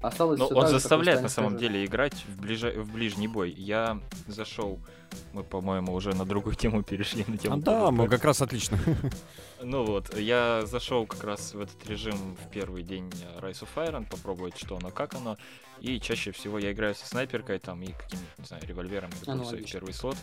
Осталось 0.00 0.38
Но 0.38 0.46
он 0.48 0.66
же, 0.66 0.72
заставляет 0.72 1.20
на 1.22 1.28
самом 1.28 1.52
скажете. 1.52 1.72
деле 1.72 1.84
играть 1.84 2.14
в, 2.26 2.40
ближа- 2.40 2.72
в 2.80 2.92
ближний 2.92 3.28
бой. 3.28 3.50
Я 3.50 4.00
зашел, 4.28 4.78
мы, 5.34 5.44
по-моему, 5.44 5.92
уже 5.92 6.14
на 6.14 6.24
другую 6.24 6.54
тему 6.56 6.82
перешли, 6.90 7.24
на 7.28 7.36
тему 7.36 7.56
А, 7.56 7.58
да, 7.58 7.90
мы 7.90 8.08
как 8.08 8.24
раз 8.24 8.40
отлично. 8.42 8.78
Ну 9.62 9.84
вот, 9.84 10.16
я 10.18 10.62
зашел 10.64 11.04
как 11.04 11.22
раз 11.22 11.52
в 11.52 11.60
этот 11.60 11.86
режим 11.86 12.34
в 12.42 12.50
первый 12.50 12.82
день 12.82 13.12
э, 13.36 13.40
Rise 13.40 13.62
of 13.62 13.68
Iron, 13.76 14.08
попробовать, 14.08 14.56
что 14.56 14.78
оно, 14.78 14.88
как 14.90 15.12
оно. 15.14 15.36
И 15.82 16.00
чаще 16.00 16.32
всего 16.32 16.58
я 16.58 16.72
играю 16.72 16.94
со 16.94 17.06
снайперкой 17.06 17.58
там 17.58 17.82
и 17.82 17.92
каким-нибудь, 17.92 18.38
не 18.38 18.44
знаю, 18.46 18.62
револьвером, 18.66 19.10
А, 19.26 19.34
ну, 19.34 19.44
первый 19.70 19.92
слот. 19.92 20.16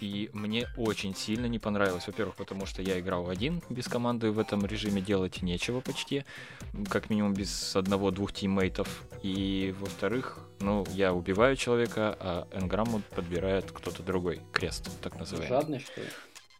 И 0.00 0.30
мне 0.32 0.68
очень 0.76 1.14
сильно 1.14 1.46
не 1.46 1.58
понравилось. 1.58 2.06
Во-первых, 2.06 2.36
потому 2.36 2.66
что 2.66 2.82
я 2.82 2.98
играл 3.00 3.28
один, 3.28 3.62
без 3.68 3.86
команды 3.86 4.30
в 4.30 4.38
этом 4.38 4.64
режиме 4.66 5.00
делать 5.00 5.42
нечего 5.42 5.80
почти. 5.80 6.24
Как 6.88 7.10
минимум 7.10 7.34
без 7.34 7.76
одного-двух 7.76 8.32
тиммейтов. 8.32 9.04
И 9.22 9.74
во-вторых, 9.78 10.38
ну, 10.60 10.86
я 10.90 11.12
убиваю 11.12 11.56
человека, 11.56 12.16
а 12.18 12.48
энграмму 12.52 13.02
подбирает 13.14 13.70
кто-то 13.70 14.02
другой. 14.02 14.40
Крест, 14.52 14.90
так 15.00 15.18
называемый. 15.18 15.48
Жадный, 15.48 15.78
что 15.80 16.00
ли? 16.00 16.08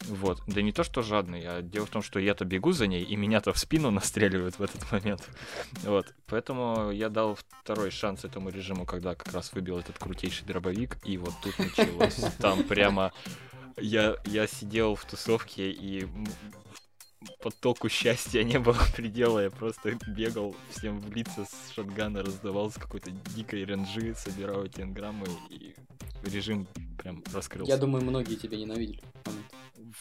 Вот. 0.09 0.43
Да 0.47 0.63
не 0.63 0.73
то, 0.73 0.85
что 0.85 1.03
жадный, 1.03 1.43
а 1.47 1.63
дело 1.63 1.87
в 1.87 1.91
том, 1.91 2.03
что 2.03 2.19
я-то 2.19 2.45
бегу 2.45 2.73
за 2.73 2.87
ней, 2.87 3.03
и 3.03 3.17
меня-то 3.17 3.53
в 3.53 3.59
спину 3.59 3.91
настреливают 3.93 4.59
в 4.59 4.63
этот 4.63 4.91
момент. 4.93 5.29
Вот. 5.83 6.13
Поэтому 6.27 6.91
я 6.91 7.09
дал 7.09 7.39
второй 7.63 7.91
шанс 7.91 8.25
этому 8.25 8.51
режиму, 8.51 8.85
когда 8.87 9.15
как 9.15 9.33
раз 9.33 9.53
выбил 9.53 9.79
этот 9.79 9.99
крутейший 9.99 10.47
дробовик, 10.47 10.99
и 11.05 11.17
вот 11.19 11.35
тут 11.43 11.59
началось. 11.59 12.17
Там 12.39 12.63
прямо... 12.65 13.13
Я, 13.77 14.15
я 14.25 14.47
сидел 14.47 14.95
в 14.95 15.05
тусовке, 15.05 15.73
и 15.73 16.07
потоку 17.43 17.89
счастья 17.89 18.43
не 18.43 18.59
было 18.59 18.79
предела. 18.97 19.41
Я 19.41 19.51
просто 19.51 19.99
бегал 20.07 20.55
всем 20.71 21.01
в 21.01 21.13
лица 21.13 21.45
с 21.45 21.73
шотгана, 21.75 22.23
раздавал 22.23 22.71
с 22.71 22.75
какой-то 22.75 23.11
дикой 23.35 23.65
ренжи, 23.65 24.15
собирал 24.15 24.65
эти 24.65 24.81
энграммы, 24.81 25.27
и 25.51 25.75
режим 26.25 26.67
прям 26.99 27.23
раскрылся. 27.33 27.71
Я 27.71 27.79
думаю, 27.79 28.05
многие 28.05 28.37
тебя 28.37 28.57
ненавидели. 28.57 29.03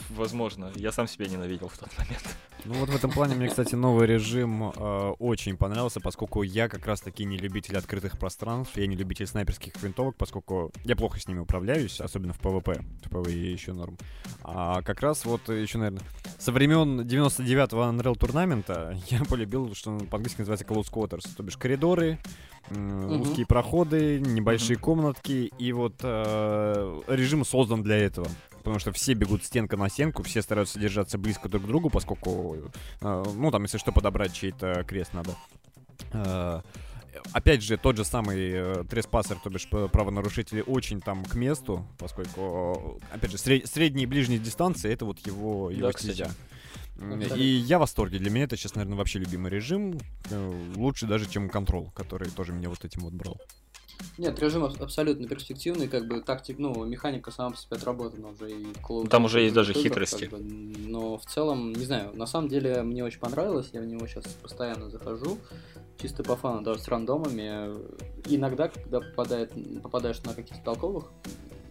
Возможно, 0.09 0.71
я 0.75 0.91
сам 0.91 1.07
себя 1.07 1.27
ненавидел 1.27 1.67
в 1.67 1.77
тот 1.77 1.89
момент. 1.97 2.23
Ну 2.65 2.75
вот 2.75 2.89
в 2.89 2.95
этом 2.95 3.11
плане 3.11 3.35
мне, 3.35 3.47
кстати, 3.49 3.75
новый 3.75 4.07
режим 4.07 4.71
э, 4.71 5.13
очень 5.19 5.57
понравился, 5.57 5.99
поскольку 5.99 6.43
я 6.43 6.69
как 6.69 6.85
раз-таки 6.85 7.25
не 7.25 7.37
любитель 7.37 7.77
открытых 7.77 8.17
пространств, 8.17 8.77
я 8.77 8.87
не 8.87 8.95
любитель 8.95 9.27
снайперских 9.27 9.73
винтовок, 9.81 10.15
поскольку 10.15 10.71
я 10.85 10.95
плохо 10.95 11.19
с 11.19 11.27
ними 11.27 11.39
управляюсь, 11.39 11.99
особенно 11.99 12.33
в 12.33 12.39
PvP. 12.39 12.85
В 13.05 13.11
PvE 13.11 13.31
еще 13.31 13.73
норм. 13.73 13.97
А 14.43 14.81
как 14.81 15.01
раз 15.01 15.25
вот 15.25 15.49
еще, 15.49 15.77
наверное, 15.77 16.03
со 16.39 16.51
времен 16.51 17.01
99-го 17.01 17.81
Unreal 17.81 18.17
турнамента 18.17 18.97
я 19.09 19.23
полюбил, 19.25 19.73
что 19.75 19.97
по-английски 20.09 20.39
называется 20.39 20.65
Close 20.65 20.91
Quarters, 20.91 21.29
то 21.35 21.43
бишь 21.43 21.57
коридоры, 21.57 22.17
Мгм. 22.69 23.21
узкие 23.21 23.45
проходы, 23.45 24.19
небольшие 24.21 24.77
комнатки, 24.77 25.51
и 25.57 25.73
вот 25.73 25.95
э, 26.01 27.01
режим 27.07 27.43
создан 27.43 27.83
для 27.83 27.97
этого. 27.97 28.27
Потому 28.63 28.79
что 28.79 28.91
все 28.93 29.13
бегут 29.13 29.43
стенка 29.43 29.75
на 29.77 29.89
стенку, 29.89 30.23
все 30.23 30.41
стараются 30.41 30.79
держаться 30.79 31.17
близко 31.17 31.49
друг 31.49 31.63
к 31.63 31.67
другу, 31.67 31.89
поскольку, 31.89 32.57
э, 33.01 33.23
ну, 33.35 33.51
там, 33.51 33.63
если 33.63 33.77
что, 33.77 33.91
подобрать 33.91 34.33
чей-то 34.33 34.83
крест 34.85 35.13
надо. 35.13 35.35
Э, 36.13 36.61
Опять 37.31 37.61
же, 37.61 37.77
тот 37.77 37.95
же 37.95 38.05
самый 38.05 38.51
э, 38.51 38.83
треспассер, 38.89 39.37
то 39.43 39.49
бишь 39.49 39.67
правонарушители, 39.69 40.63
очень 40.65 40.99
там 40.99 41.23
к 41.23 41.35
месту, 41.35 41.85
поскольку, 41.99 42.99
э, 43.11 43.15
опять 43.15 43.31
же, 43.31 43.37
сред- 43.37 43.67
средние 43.67 44.03
и 44.03 44.07
ближние 44.07 44.39
дистанции— 44.39 44.91
это 44.93 45.05
вот 45.05 45.19
его, 45.19 45.69
его 45.69 45.89
кстати. 45.89 46.13
стезя. 46.13 46.31
Абсолютно. 46.95 47.35
И 47.35 47.43
я 47.45 47.77
в 47.77 47.81
восторге. 47.81 48.17
Для 48.19 48.31
меня 48.31 48.45
это 48.45 48.57
сейчас, 48.57 48.75
наверное, 48.75 48.97
вообще 48.97 49.19
любимый 49.19 49.51
режим. 49.51 49.99
Э, 50.31 50.53
Лучше 50.75 51.05
даже, 51.05 51.29
чем 51.29 51.49
контрол, 51.49 51.91
который 51.95 52.29
тоже 52.31 52.51
меня 52.51 52.69
вот 52.69 52.83
этим 52.83 53.01
вот 53.01 53.13
брал. 53.13 53.39
Нет, 54.17 54.39
режим 54.39 54.63
аб- 54.63 54.81
абсолютно 54.81 55.27
перспективный, 55.27 55.87
как 55.87 56.07
бы 56.07 56.21
тактик, 56.21 56.59
ну, 56.59 56.85
механика 56.85 57.31
сама 57.31 57.51
по 57.51 57.57
себе 57.57 57.77
отработана 57.77 58.29
уже 58.29 58.51
и 58.51 58.65
of 58.65 59.07
Там 59.09 59.25
уже 59.25 59.41
есть 59.41 59.55
даже 59.55 59.73
хитрости. 59.73 60.25
как 60.27 60.39
бы, 60.39 60.43
но 60.43 61.17
в 61.17 61.25
целом, 61.25 61.73
не 61.73 61.85
знаю, 61.85 62.11
на 62.15 62.25
самом 62.25 62.47
деле 62.47 62.83
мне 62.83 63.03
очень 63.03 63.19
понравилось, 63.19 63.69
я 63.73 63.81
в 63.81 63.85
него 63.85 64.05
сейчас 64.07 64.25
постоянно 64.41 64.89
захожу, 64.89 65.39
чисто 66.01 66.23
по 66.23 66.35
фану, 66.35 66.61
даже 66.61 66.81
с 66.81 66.87
рандомами. 66.87 67.73
Иногда, 68.27 68.67
когда 68.67 68.99
попадает, 69.01 69.51
попадаешь 69.81 70.21
на 70.23 70.33
каких-то 70.33 70.63
толковых 70.63 71.05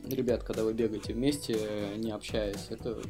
ребят, 0.05 0.43
когда 0.43 0.65
вы 0.65 0.73
бегаете 0.73 1.13
вместе, 1.15 1.57
не 1.97 2.11
общаясь, 2.11 2.67
это 2.71 3.01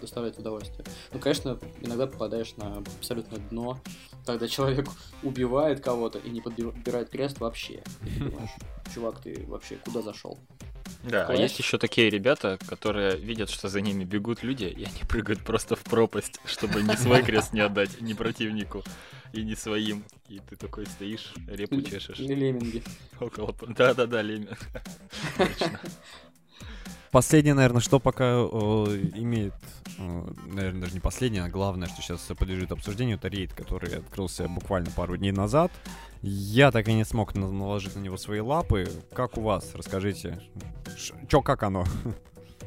доставляет 0.00 0.38
удовольствие. 0.38 0.84
Ну, 1.12 1.20
конечно, 1.20 1.58
иногда 1.82 2.06
попадаешь 2.06 2.56
на 2.56 2.78
абсолютно 2.98 3.38
дно, 3.50 3.78
когда 4.24 4.48
человек 4.48 4.88
убивает 5.22 5.80
кого-то 5.80 6.18
и 6.18 6.30
не 6.30 6.40
подбирает 6.40 7.10
крест 7.10 7.40
вообще. 7.40 7.82
Чувак, 8.92 9.20
ты 9.20 9.44
вообще 9.46 9.76
куда 9.76 10.02
зашел? 10.02 10.38
Да, 11.02 11.26
а 11.26 11.34
есть 11.34 11.58
еще 11.58 11.76
такие 11.76 12.08
ребята, 12.08 12.58
которые 12.66 13.16
видят, 13.16 13.50
что 13.50 13.68
за 13.68 13.80
ними 13.82 14.04
бегут 14.04 14.42
люди, 14.42 14.64
и 14.64 14.84
они 14.84 15.02
прыгают 15.06 15.44
просто 15.44 15.76
в 15.76 15.82
пропасть, 15.82 16.40
чтобы 16.46 16.82
ни 16.82 16.94
свой 16.96 17.22
крест 17.24 17.52
не 17.52 17.60
отдать, 17.60 18.00
ни 18.00 18.14
противнику, 18.14 18.82
и 19.32 19.42
не 19.42 19.54
своим. 19.54 20.04
И 20.28 20.40
ты 20.48 20.56
такой 20.56 20.86
стоишь, 20.86 21.34
репу 21.46 21.82
чешешь. 21.82 22.20
Или 22.20 22.34
лемминги. 22.34 22.82
Да-да-да, 23.76 24.22
Лемя. 24.22 24.56
Последнее, 27.14 27.54
наверное, 27.54 27.80
что 27.80 28.00
пока 28.00 28.24
э, 28.24 28.48
имеет, 29.14 29.54
наверное, 30.48 30.80
даже 30.80 30.94
не 30.94 30.98
последнее, 31.00 31.44
а 31.44 31.48
главное, 31.48 31.86
что 31.86 32.02
сейчас 32.02 32.20
подлежит 32.36 32.72
обсуждению, 32.72 33.18
это 33.18 33.28
рейд, 33.28 33.52
который 33.54 33.98
открылся 33.98 34.48
буквально 34.48 34.90
пару 34.90 35.16
дней 35.16 35.30
назад. 35.30 35.70
Я 36.22 36.72
так 36.72 36.88
и 36.88 36.92
не 36.92 37.04
смог 37.04 37.36
на- 37.36 37.52
наложить 37.52 37.94
на 37.94 38.00
него 38.00 38.16
свои 38.16 38.40
лапы. 38.40 38.88
Как 39.12 39.38
у 39.38 39.42
вас? 39.42 39.70
Расскажите. 39.74 40.40
Ш- 40.96 41.14
Чё, 41.28 41.40
как 41.40 41.62
оно? 41.62 41.84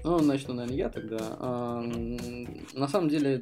Ну, 0.05 0.19
начну, 0.21 0.53
наверное, 0.53 0.77
я 0.77 0.88
тогда. 0.89 1.17
А, 1.19 1.81
На 2.73 2.88
самом 2.88 3.10
деле, 3.10 3.41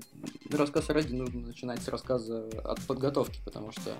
рассказ 0.51 0.89
ради 0.89 1.13
нужно 1.13 1.41
начинать 1.41 1.83
с 1.83 1.87
рассказа 1.87 2.47
от 2.63 2.81
подготовки, 2.87 3.39
потому 3.45 3.71
что 3.71 3.91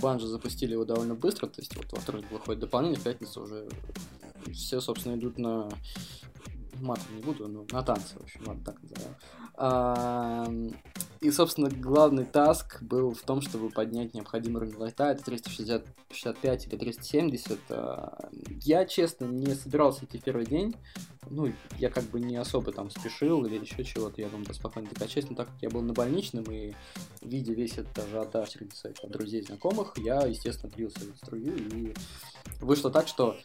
Банжи 0.00 0.26
запустили 0.26 0.72
его 0.72 0.84
довольно 0.84 1.14
быстро, 1.14 1.46
то 1.46 1.60
есть 1.60 1.76
вот 1.76 1.92
во 1.92 2.00
вторник 2.00 2.30
выходит 2.30 2.60
дополнение, 2.60 2.98
в 2.98 3.02
пятницу 3.02 3.42
уже 3.42 3.68
все, 4.52 4.80
собственно, 4.80 5.14
идут 5.14 5.38
на 5.38 5.68
матом 6.80 7.16
не 7.16 7.22
буду, 7.22 7.48
но 7.48 7.64
на 7.70 7.82
танцы, 7.82 8.18
в 8.18 8.22
общем, 8.22 8.42
ладно, 8.46 8.64
так 8.64 8.82
назовем. 8.82 9.14
А, 9.56 10.52
и, 11.20 11.30
собственно, 11.30 11.70
главный 11.70 12.24
таск 12.24 12.82
был 12.82 13.14
в 13.14 13.22
том, 13.22 13.40
чтобы 13.40 13.70
поднять 13.70 14.14
необходимый 14.14 14.56
уровень 14.58 14.76
лайта, 14.76 15.04
это 15.04 15.24
365 15.24 16.66
или 16.66 16.76
370. 16.76 17.58
А, 17.70 18.30
я, 18.62 18.84
честно, 18.84 19.26
не 19.26 19.54
собирался 19.54 20.04
идти 20.04 20.18
первый 20.18 20.46
день, 20.46 20.74
ну, 21.30 21.52
я 21.78 21.90
как 21.90 22.04
бы 22.04 22.20
не 22.20 22.36
особо 22.36 22.72
там 22.72 22.90
спешил 22.90 23.44
или 23.44 23.58
еще 23.58 23.84
чего-то, 23.84 24.20
я 24.20 24.28
думал, 24.28 24.46
спокойно 24.52 24.88
докачать, 24.88 25.28
но 25.30 25.36
так 25.36 25.48
как 25.48 25.62
я 25.62 25.70
был 25.70 25.82
на 25.82 25.92
больничном 25.92 26.44
и 26.44 26.74
видя 27.22 27.52
весь 27.52 27.78
этот 27.78 27.98
ажиотаж 27.98 28.50
среди 28.50 28.74
своих 28.74 29.00
там, 29.00 29.10
друзей 29.10 29.42
знакомых, 29.42 29.94
я, 29.98 30.26
естественно, 30.26 30.72
плился 30.72 31.00
в 31.00 31.16
струю, 31.16 31.56
и 31.56 31.94
вышло 32.60 32.90
так, 32.90 33.08
что 33.08 33.36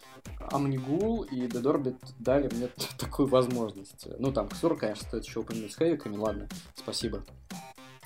Амнигул 0.51 1.23
и 1.23 1.47
Дедорбит 1.47 1.97
дали 2.19 2.53
мне 2.53 2.69
такую 2.97 3.27
возможность. 3.27 4.07
Ну, 4.17 4.31
там, 4.31 4.49
Ксур, 4.49 4.77
конечно, 4.77 5.07
стоит 5.07 5.25
еще 5.25 5.39
упомянуть 5.39 5.71
с 5.71 5.75
хэвиками, 5.75 6.17
ладно, 6.17 6.47
спасибо. 6.75 7.23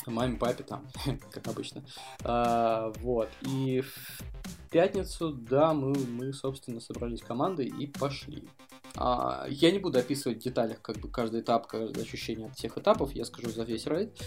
Маме, 0.05 0.37
папе 0.37 0.63
там, 0.63 0.85
как 1.31 1.47
обычно. 1.47 1.83
А, 2.23 2.91
вот, 2.99 3.29
и 3.41 3.81
в 3.81 4.69
пятницу, 4.69 5.31
да, 5.31 5.73
мы, 5.73 5.93
мы, 5.93 6.33
собственно, 6.33 6.79
собрались 6.81 7.21
командой 7.21 7.67
и 7.67 7.87
пошли. 7.87 8.47
А, 8.95 9.45
я 9.49 9.71
не 9.71 9.79
буду 9.79 9.99
описывать 9.99 10.39
в 10.39 10.43
деталях 10.43 10.81
как 10.81 10.97
бы 10.97 11.09
каждый 11.09 11.41
этап, 11.41 11.67
каждое 11.67 12.03
ощущение 12.03 12.47
от 12.47 12.55
всех 12.55 12.77
этапов, 12.77 13.13
я 13.13 13.25
скажу 13.25 13.49
за 13.49 13.63
весь 13.63 13.85
рейд. 13.85 14.17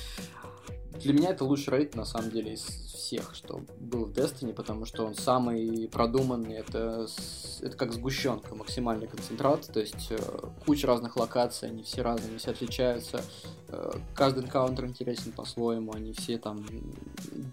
Для 1.01 1.13
меня 1.13 1.31
это 1.31 1.45
лучший 1.45 1.77
рейд, 1.77 1.95
на 1.95 2.05
самом 2.05 2.31
деле, 2.31 2.55
из 2.55 2.63
всех, 2.63 3.35
что 3.35 3.61
был 3.79 4.07
в 4.07 4.13
Destiny, 4.13 4.53
потому 4.55 4.87
что 4.87 5.05
он 5.05 5.15
самый 5.15 5.89
продуманный, 5.89 6.55
это, 6.55 7.07
это 7.61 7.77
как 7.77 7.93
сгущенка, 7.93 8.55
максимальный 8.55 9.07
концентрат, 9.07 9.67
то 9.73 9.79
есть 9.79 10.09
э, 10.11 10.19
куча 10.65 10.87
разных 10.87 11.17
локаций, 11.17 11.69
они 11.69 11.83
все 11.83 12.03
разные, 12.03 12.39
все 12.39 12.53
отличаются, 12.53 13.23
э, 13.69 13.93
каждый 14.15 14.45
энкаунтер 14.45 14.87
интересен 14.87 15.33
по-своему, 15.33 15.93
они 15.93 16.13
все 16.13 16.39
там... 16.39 16.65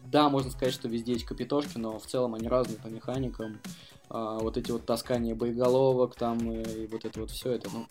Да, 0.09 0.29
можно 0.29 0.49
сказать, 0.49 0.73
что 0.73 0.87
везде 0.87 1.13
есть 1.13 1.25
капитошки, 1.25 1.77
но 1.77 1.99
в 1.99 2.05
целом 2.05 2.35
они 2.35 2.47
разные 2.47 2.77
по 2.77 2.87
механикам, 2.87 3.59
а, 4.13 4.37
вот 4.39 4.57
эти 4.57 4.71
вот 4.71 4.85
таскания 4.85 5.35
боеголовок 5.35 6.15
там 6.15 6.51
и, 6.51 6.83
и 6.83 6.87
вот 6.87 7.03
это 7.03 7.19
вот 7.19 7.31
все 7.31 7.51
это, 7.51 7.69
ну, 7.73 7.87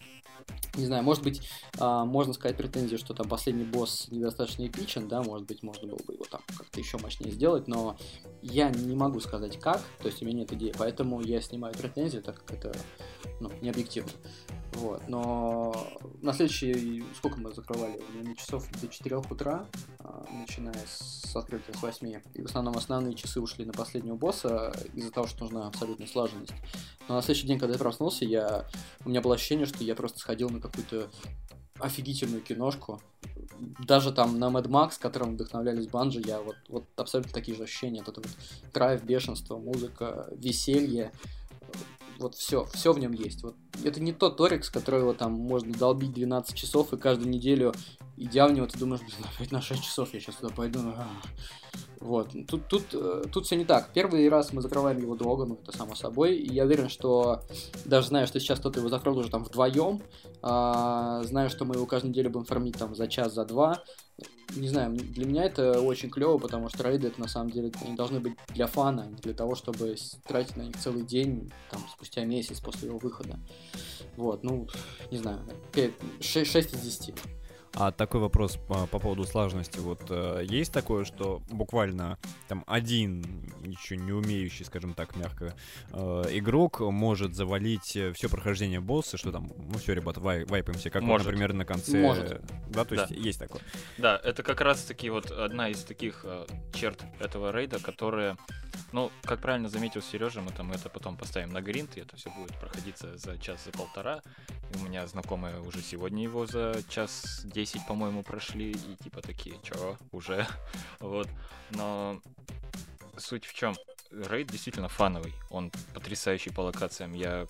не 0.76 0.86
знаю, 0.86 1.02
может 1.02 1.22
быть, 1.22 1.42
а, 1.78 2.04
можно 2.04 2.32
сказать 2.32 2.56
претензию, 2.56 2.98
что 2.98 3.12
там 3.12 3.28
последний 3.28 3.64
босс 3.64 4.06
недостаточно 4.10 4.66
эпичен, 4.66 5.08
да, 5.08 5.22
может 5.22 5.46
быть, 5.46 5.62
можно 5.62 5.86
было 5.88 5.98
бы 6.06 6.14
его 6.14 6.24
там 6.30 6.40
как-то 6.56 6.80
еще 6.80 6.96
мощнее 6.98 7.32
сделать, 7.32 7.68
но 7.68 7.96
я 8.40 8.70
не 8.70 8.94
могу 8.94 9.20
сказать 9.20 9.58
как, 9.58 9.82
то 9.98 10.06
есть 10.06 10.22
у 10.22 10.24
меня 10.24 10.38
нет 10.38 10.52
идеи, 10.52 10.72
поэтому 10.76 11.20
я 11.20 11.40
снимаю 11.40 11.74
претензию, 11.74 12.22
так 12.22 12.44
как 12.44 12.56
это, 12.56 12.72
ну, 13.40 13.50
не 13.60 13.70
объективно. 13.70 14.12
Вот, 14.74 15.02
но 15.06 15.90
на 16.22 16.32
следующий, 16.32 17.04
сколько 17.16 17.38
мы 17.38 17.52
закрывали? 17.52 18.00
Наверное, 18.08 18.34
часов 18.34 18.66
до 18.80 18.88
4 18.88 19.16
утра, 19.16 19.66
а, 19.98 20.24
начиная 20.32 20.74
с 20.86 21.36
открытия 21.36 21.74
с 21.74 21.82
8. 21.82 22.20
И 22.34 22.42
в 22.42 22.46
основном 22.46 22.76
основные 22.76 23.14
часы 23.14 23.40
ушли 23.40 23.66
на 23.66 23.72
последнего 23.74 24.16
босса 24.16 24.72
из-за 24.94 25.10
того, 25.10 25.26
что 25.26 25.44
нужна 25.44 25.66
абсолютная 25.66 26.06
слаженность. 26.06 26.54
Но 27.06 27.16
на 27.16 27.22
следующий 27.22 27.48
день, 27.48 27.58
когда 27.58 27.74
я 27.74 27.78
проснулся, 27.78 28.24
я... 28.24 28.66
у 29.04 29.10
меня 29.10 29.20
было 29.20 29.34
ощущение, 29.34 29.66
что 29.66 29.84
я 29.84 29.94
просто 29.94 30.20
сходил 30.20 30.48
на 30.48 30.58
какую-то 30.58 31.10
офигительную 31.78 32.40
киношку. 32.40 33.00
Даже 33.80 34.12
там 34.12 34.38
на 34.38 34.46
Mad 34.46 34.68
Max, 34.68 34.92
которым 34.98 35.34
вдохновлялись 35.34 35.86
Банжи, 35.88 36.22
я 36.24 36.40
вот, 36.40 36.56
вот 36.68 36.84
абсолютно 36.96 37.32
такие 37.32 37.56
же 37.56 37.64
ощущения. 37.64 38.02
Вот 38.04 38.16
это 38.16 38.26
вот 38.26 38.72
драйв, 38.72 39.04
бешенство, 39.04 39.58
музыка, 39.58 40.28
веселье 40.32 41.12
вот 42.22 42.34
все, 42.34 42.64
все 42.72 42.92
в 42.92 42.98
нем 42.98 43.12
есть. 43.12 43.42
Вот 43.42 43.54
это 43.84 44.00
не 44.00 44.12
тот 44.12 44.36
Торикс, 44.36 44.70
которого 44.70 45.12
там 45.14 45.32
можно 45.32 45.72
долбить 45.74 46.12
12 46.12 46.54
часов 46.54 46.92
и 46.92 46.96
каждую 46.96 47.28
неделю 47.28 47.74
идя 48.16 48.46
в 48.46 48.52
него, 48.52 48.66
ты 48.66 48.78
думаешь, 48.78 49.02
блин, 49.02 49.26
опять 49.34 49.52
на 49.52 49.60
6 49.60 49.82
часов 49.82 50.14
я 50.14 50.20
сейчас 50.20 50.36
туда 50.36 50.54
пойду. 50.54 50.80
Вот. 52.02 52.32
Тут, 52.48 52.66
тут, 52.66 52.82
э, 52.94 53.22
тут 53.32 53.46
все 53.46 53.56
не 53.56 53.64
так. 53.64 53.90
Первый 53.94 54.28
раз 54.28 54.52
мы 54.52 54.60
закрываем 54.60 54.98
его 54.98 55.14
долго, 55.14 55.44
ну 55.44 55.56
это 55.62 55.76
само 55.76 55.94
собой. 55.94 56.36
И 56.36 56.52
я 56.52 56.64
уверен, 56.64 56.88
что 56.88 57.42
даже 57.84 58.08
зная, 58.08 58.26
что 58.26 58.40
сейчас 58.40 58.58
кто-то 58.58 58.80
его 58.80 58.88
закрыл 58.88 59.16
уже 59.16 59.30
там 59.30 59.44
вдвоем, 59.44 60.02
а, 60.42 61.22
знаю, 61.22 61.48
что 61.48 61.64
мы 61.64 61.76
его 61.76 61.86
каждую 61.86 62.10
неделю 62.10 62.30
будем 62.30 62.44
фармить 62.44 62.76
там 62.76 62.96
за 62.96 63.06
час, 63.06 63.34
за 63.34 63.44
два. 63.44 63.84
Не 64.56 64.68
знаю, 64.68 64.92
для 64.94 65.26
меня 65.26 65.44
это 65.44 65.80
очень 65.80 66.10
клево, 66.10 66.38
потому 66.38 66.68
что 66.68 66.82
рейды 66.82 67.06
это 67.06 67.20
на 67.20 67.28
самом 67.28 67.50
деле 67.50 67.70
они 67.80 67.94
должны 67.94 68.18
быть 68.18 68.34
для 68.48 68.66
фана, 68.66 69.06
не 69.08 69.16
для 69.16 69.32
того, 69.32 69.54
чтобы 69.54 69.94
тратить 70.26 70.56
на 70.56 70.62
них 70.62 70.76
целый 70.78 71.04
день, 71.04 71.52
там, 71.70 71.80
спустя 71.90 72.24
месяц 72.24 72.60
после 72.60 72.88
его 72.88 72.98
выхода. 72.98 73.38
Вот, 74.16 74.42
ну, 74.42 74.68
не 75.10 75.18
знаю, 75.18 75.38
6, 76.20 76.50
6 76.50 76.74
из 76.74 76.80
10. 76.80 77.14
А 77.74 77.90
такой 77.90 78.20
вопрос 78.20 78.56
по, 78.56 78.86
по 78.86 78.98
поводу 78.98 79.24
слаженности. 79.24 79.78
Вот 79.78 80.02
э, 80.10 80.44
есть 80.44 80.72
такое, 80.72 81.04
что 81.04 81.40
буквально 81.50 82.18
там 82.46 82.64
один, 82.66 83.22
ничего 83.62 83.98
не 83.98 84.12
умеющий, 84.12 84.66
скажем 84.66 84.92
так, 84.92 85.16
мягко, 85.16 85.54
э, 85.90 86.24
игрок 86.32 86.80
может 86.80 87.34
завалить 87.34 87.96
э, 87.96 88.12
все 88.12 88.28
прохождение 88.28 88.80
босса, 88.80 89.16
что 89.16 89.32
там, 89.32 89.50
ну 89.56 89.78
все, 89.78 89.94
ребята, 89.94 90.20
вай, 90.20 90.44
вайпаемся, 90.44 90.90
как 90.90 91.02
может. 91.02 91.26
Вот, 91.26 91.32
например, 91.32 91.54
на 91.54 91.64
конце. 91.64 91.98
Может. 91.98 92.42
Да, 92.68 92.84
то 92.84 92.94
есть 92.94 93.08
да. 93.08 93.14
есть 93.14 93.38
такое. 93.38 93.62
Да, 93.96 94.20
это 94.22 94.42
как 94.42 94.60
раз 94.60 94.82
таки 94.82 95.08
вот 95.08 95.30
одна 95.30 95.70
из 95.70 95.82
таких 95.82 96.24
э, 96.24 96.46
черт 96.74 97.02
этого 97.20 97.52
рейда, 97.52 97.78
которая, 97.78 98.36
ну, 98.92 99.10
как 99.22 99.40
правильно 99.40 99.70
заметил 99.70 100.02
Сережа, 100.02 100.42
мы 100.42 100.52
там 100.52 100.72
это 100.72 100.90
потом 100.90 101.16
поставим 101.16 101.50
на 101.50 101.62
гринт, 101.62 101.96
и 101.96 102.00
это 102.00 102.16
все 102.16 102.30
будет 102.30 102.54
проходиться 102.58 103.16
за 103.16 103.38
час, 103.38 103.64
за 103.64 103.70
полтора. 103.72 104.20
У 104.74 104.84
меня 104.84 105.06
знакомые 105.06 105.60
уже 105.60 105.80
сегодня 105.82 106.22
его 106.22 106.46
за 106.46 106.82
час 106.88 107.42
10 107.44 107.61
10, 107.62 107.86
по-моему, 107.86 108.24
прошли, 108.24 108.72
и 108.72 108.96
типа 109.04 109.22
такие, 109.22 109.54
чё, 109.62 109.96
уже? 110.10 110.46
вот. 111.00 111.28
Но 111.70 112.20
суть 113.16 113.44
в 113.44 113.54
чем? 113.54 113.76
Рейд 114.10 114.48
действительно 114.48 114.88
фановый, 114.88 115.32
он 115.48 115.70
потрясающий 115.94 116.50
по 116.50 116.62
локациям. 116.62 117.14
Я 117.14 117.46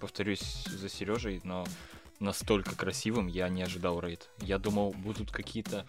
повторюсь 0.00 0.64
за 0.66 0.88
Сережей, 0.88 1.40
но 1.44 1.64
настолько 2.18 2.74
красивым 2.74 3.28
я 3.28 3.48
не 3.48 3.62
ожидал 3.62 4.00
рейд. 4.00 4.28
Я 4.40 4.58
думал, 4.58 4.92
будут 4.92 5.30
какие-то 5.30 5.86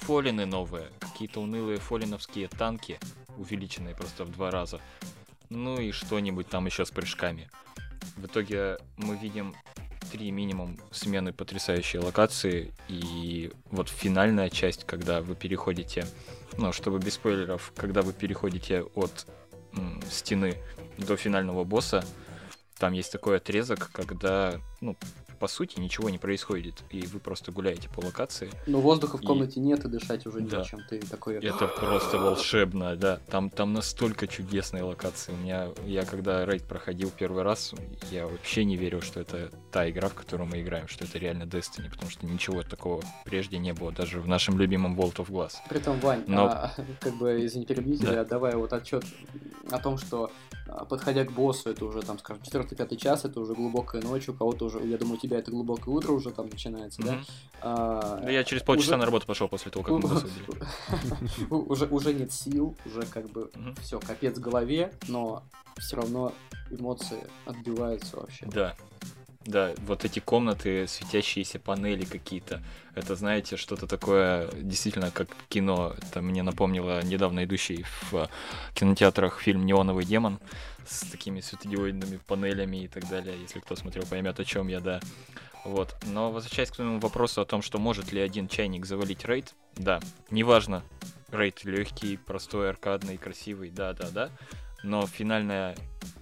фолины 0.00 0.44
новые, 0.44 0.90
какие-то 0.98 1.40
унылые 1.40 1.78
фолиновские 1.78 2.48
танки, 2.48 2.98
увеличенные 3.38 3.94
просто 3.94 4.24
в 4.24 4.32
два 4.32 4.50
раза. 4.50 4.80
Ну 5.48 5.80
и 5.80 5.92
что-нибудь 5.92 6.48
там 6.48 6.66
еще 6.66 6.84
с 6.84 6.90
прыжками. 6.90 7.48
В 8.16 8.26
итоге 8.26 8.78
мы 8.96 9.16
видим 9.16 9.54
три 10.10 10.30
минимум 10.30 10.78
смены 10.90 11.32
потрясающей 11.32 11.98
локации, 11.98 12.72
и 12.88 13.52
вот 13.70 13.88
финальная 13.88 14.50
часть, 14.50 14.84
когда 14.84 15.22
вы 15.22 15.34
переходите, 15.34 16.06
ну, 16.58 16.72
чтобы 16.72 16.98
без 16.98 17.14
спойлеров, 17.14 17.72
когда 17.76 18.02
вы 18.02 18.12
переходите 18.12 18.82
от 18.94 19.26
м, 19.72 20.02
стены 20.10 20.56
до 20.98 21.16
финального 21.16 21.64
босса, 21.64 22.04
там 22.78 22.92
есть 22.92 23.12
такой 23.12 23.36
отрезок, 23.36 23.90
когда, 23.92 24.60
ну, 24.80 24.96
по 25.40 25.48
сути 25.48 25.80
ничего 25.80 26.10
не 26.10 26.18
происходит, 26.18 26.84
и 26.90 27.00
вы 27.06 27.18
просто 27.18 27.50
гуляете 27.50 27.88
по 27.88 28.00
локации. 28.00 28.50
Но 28.66 28.80
воздуха 28.80 29.16
в 29.16 29.22
комнате 29.22 29.58
нет, 29.58 29.82
и 29.86 29.88
дышать 29.88 30.26
уже 30.26 30.40
да. 30.40 30.58
нечем. 30.58 30.80
Ты 30.88 31.00
такой... 31.00 31.36
Это 31.36 31.66
просто 31.66 32.18
волшебно, 32.18 32.94
да. 32.94 33.20
Там, 33.30 33.48
там 33.48 33.72
настолько 33.72 34.26
чудесные 34.26 34.82
локации. 34.82 35.32
У 35.32 35.36
меня, 35.36 35.68
я 35.86 36.04
когда 36.04 36.44
рейд 36.44 36.64
проходил 36.64 37.10
первый 37.10 37.42
раз, 37.42 37.74
я 38.10 38.26
вообще 38.26 38.64
не 38.64 38.76
верил, 38.76 39.00
что 39.00 39.20
это 39.20 39.50
та 39.72 39.88
игра, 39.88 40.10
в 40.10 40.14
которую 40.14 40.46
мы 40.46 40.60
играем, 40.60 40.88
что 40.88 41.06
это 41.06 41.18
реально 41.18 41.44
Destiny, 41.44 41.90
потому 41.90 42.10
что 42.10 42.26
ничего 42.26 42.62
такого 42.62 43.02
прежде 43.24 43.56
не 43.56 43.72
было, 43.72 43.92
даже 43.92 44.20
в 44.20 44.28
нашем 44.28 44.58
любимом 44.58 44.98
World 45.00 45.16
of 45.16 45.30
Glass. 45.30 45.54
Притом, 45.70 45.98
Вань, 46.00 46.24
Но... 46.26 46.48
а, 46.48 46.74
как 47.00 47.14
бы, 47.14 47.46
извини, 47.46 47.64
перебью 47.64 47.96
тебя, 47.96 48.24
давай 48.24 48.54
вот 48.56 48.74
отчет 48.74 49.04
о 49.70 49.78
том, 49.78 49.96
что 49.96 50.30
подходя 50.88 51.24
к 51.24 51.32
боссу, 51.32 51.70
это 51.70 51.84
уже, 51.84 52.02
там, 52.02 52.18
скажем, 52.18 52.42
4-5 52.42 52.96
час, 52.96 53.24
это 53.24 53.40
уже 53.40 53.54
глубокая 53.54 54.02
ночь, 54.02 54.28
у 54.28 54.34
кого-то 54.34 54.66
уже, 54.66 54.84
я 54.86 54.98
думаю, 54.98 55.16
у 55.16 55.20
тебя 55.20 55.38
это 55.38 55.50
глубокое 55.50 55.94
утро 55.94 56.12
уже 56.12 56.30
там 56.30 56.48
начинается, 56.48 57.02
mm-hmm. 57.02 57.06
да? 57.06 57.24
А, 57.62 58.20
да 58.22 58.30
я 58.30 58.44
через 58.44 58.62
полчаса 58.62 58.90
уже... 58.90 58.96
на 58.98 59.06
работу 59.06 59.26
пошел 59.26 59.48
после 59.48 59.70
того, 59.70 59.84
как 59.84 59.94
мы 59.94 60.00
босса 60.00 60.28
уже, 61.50 61.86
уже 61.86 62.14
нет 62.14 62.32
сил, 62.32 62.76
уже 62.84 63.02
как 63.02 63.28
бы 63.30 63.50
все, 63.80 64.00
капец 64.00 64.36
в 64.38 64.40
голове, 64.40 64.92
но 65.08 65.42
все 65.78 65.96
равно 65.96 66.32
эмоции 66.70 67.20
отбиваются 67.46 68.16
вообще. 68.16 68.46
Да, 68.46 68.74
да, 69.46 69.72
вот 69.86 70.04
эти 70.04 70.18
комнаты, 70.20 70.86
светящиеся 70.86 71.58
панели 71.58 72.04
какие-то. 72.04 72.62
Это, 72.94 73.16
знаете, 73.16 73.56
что-то 73.56 73.86
такое 73.86 74.50
действительно 74.52 75.10
как 75.10 75.28
кино. 75.48 75.94
Это 75.96 76.20
мне 76.20 76.42
напомнило 76.42 77.02
недавно 77.02 77.44
идущий 77.44 77.86
в 78.10 78.28
кинотеатрах 78.74 79.40
фильм 79.40 79.64
«Неоновый 79.64 80.04
демон» 80.04 80.38
с 80.86 81.00
такими 81.10 81.40
светодиодными 81.40 82.18
панелями 82.26 82.84
и 82.84 82.88
так 82.88 83.08
далее. 83.08 83.40
Если 83.40 83.60
кто 83.60 83.76
смотрел, 83.76 84.04
поймет, 84.06 84.40
о 84.40 84.44
чем 84.44 84.68
я, 84.68 84.80
да. 84.80 85.00
Вот. 85.64 85.94
Но 86.06 86.32
возвращаясь 86.32 86.70
к 86.70 86.76
своему 86.76 86.98
вопросу 87.00 87.40
о 87.40 87.44
том, 87.44 87.62
что 87.62 87.78
может 87.78 88.12
ли 88.12 88.20
один 88.20 88.48
чайник 88.48 88.86
завалить 88.86 89.24
рейд, 89.24 89.54
да, 89.76 90.00
неважно, 90.30 90.82
рейд 91.30 91.64
легкий, 91.64 92.16
простой, 92.16 92.70
аркадный, 92.70 93.18
красивый, 93.18 93.70
да-да-да, 93.70 94.30
но 94.82 95.06
финальная 95.06 95.76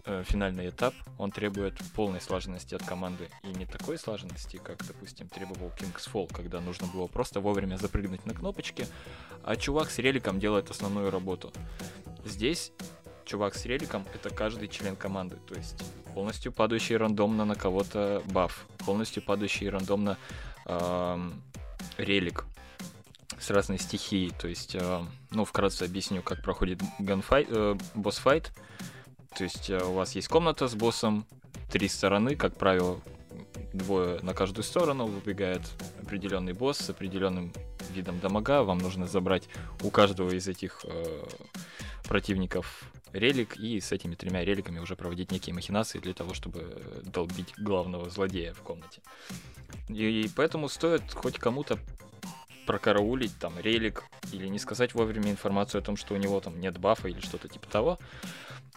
э, 0.05 0.25
финальный 0.27 0.71
этап, 0.71 0.95
он 1.17 1.31
требует 1.31 1.75
полной 1.95 2.21
слаженности 2.21 2.75
от 2.75 2.83
команды. 2.83 3.29
И 3.45 3.49
не 3.49 3.67
такой 3.67 3.99
слаженности, 3.99 4.57
как, 4.57 4.85
допустим, 4.87 5.29
требовал 5.29 5.69
King's 5.79 6.11
Fall, 6.13 6.33
когда 6.33 6.61
нужно 6.61 6.87
было 6.89 7.07
просто 7.07 7.41
вовремя 7.41 7.77
запрыгнуть 7.77 8.27
на 8.27 8.35
кнопочки, 8.35 8.87
а 9.45 9.57
чувак 9.57 9.91
с 9.91 9.99
реликом 9.99 10.41
делает 10.41 10.71
основную 10.71 11.11
работу. 11.11 11.53
Здесь 12.25 12.73
чувак 13.29 13.55
с 13.55 13.67
реликом— 13.67 14.05
это 14.15 14.31
каждый 14.31 14.69
член 14.69 14.97
команды, 14.97 15.37
то 15.47 15.55
есть 15.55 15.77
полностью 16.15 16.51
падающий 16.51 16.97
рандомно 16.97 17.45
на 17.45 17.55
кого-то 17.55 18.23
баф, 18.27 18.67
полностью 18.85 19.23
падающий 19.23 19.69
рандомно 19.69 20.17
эм, 20.65 21.43
релик 21.99 22.47
с 23.39 23.51
разной 23.51 23.79
стихией, 23.79 24.31
то 24.31 24.49
есть, 24.49 24.75
э, 24.75 25.05
ну, 25.31 25.45
вкратце 25.45 25.85
объясню, 25.85 26.23
как 26.23 26.43
проходит 26.43 26.81
ганфайт, 26.99 27.49
э, 27.51 27.77
босс-файт, 27.95 28.51
то 29.37 29.45
есть 29.45 29.71
э, 29.71 29.79
у 29.85 29.93
вас 29.93 30.15
есть 30.17 30.29
комната 30.29 30.67
с 30.67 30.75
боссом, 30.75 31.27
три 31.71 31.89
стороны, 31.89 32.35
как 32.35 32.57
правило, 32.57 32.99
двое 33.75 34.21
на 34.23 34.33
каждую 34.33 34.65
сторону, 34.65 35.07
выбегает 35.07 35.63
определенный 36.03 36.55
босс 36.55 36.79
с 36.79 36.91
определенным 36.91 37.53
видом 37.91 38.19
дамага, 38.21 38.63
вам 38.63 38.79
нужно 38.79 39.07
забрать 39.07 39.49
у 39.83 39.91
каждого 39.91 40.31
из 40.31 40.49
этих 40.49 40.81
э, 40.85 41.25
противников 42.05 42.91
релик 43.13 43.57
и 43.57 43.81
с 43.81 43.93
этими 43.93 44.15
тремя 44.15 44.45
реликами 44.45 44.79
уже 44.79 44.97
проводить 44.97 45.31
некие 45.33 45.55
махинации 45.55 45.99
для 45.99 46.15
того, 46.15 46.35
чтобы 46.35 47.03
долбить 47.05 47.55
главного 47.59 48.11
злодея 48.11 48.55
в 48.55 48.61
комнате. 48.63 49.01
И, 49.89 50.23
и 50.23 50.31
поэтому 50.35 50.69
стоит 50.69 51.13
хоть 51.13 51.39
кому-то 51.39 51.79
прокараулить 52.67 53.33
там 53.39 53.59
релик 53.59 54.05
или 54.31 54.47
не 54.47 54.59
сказать 54.59 54.95
вовремя 54.95 55.31
информацию 55.31 55.81
о 55.81 55.83
том, 55.83 55.97
что 55.97 56.15
у 56.15 56.19
него 56.19 56.39
там 56.41 56.61
нет 56.61 56.79
бафа 56.79 57.09
или 57.09 57.21
что-то 57.21 57.49
типа 57.49 57.67
того, 57.67 57.99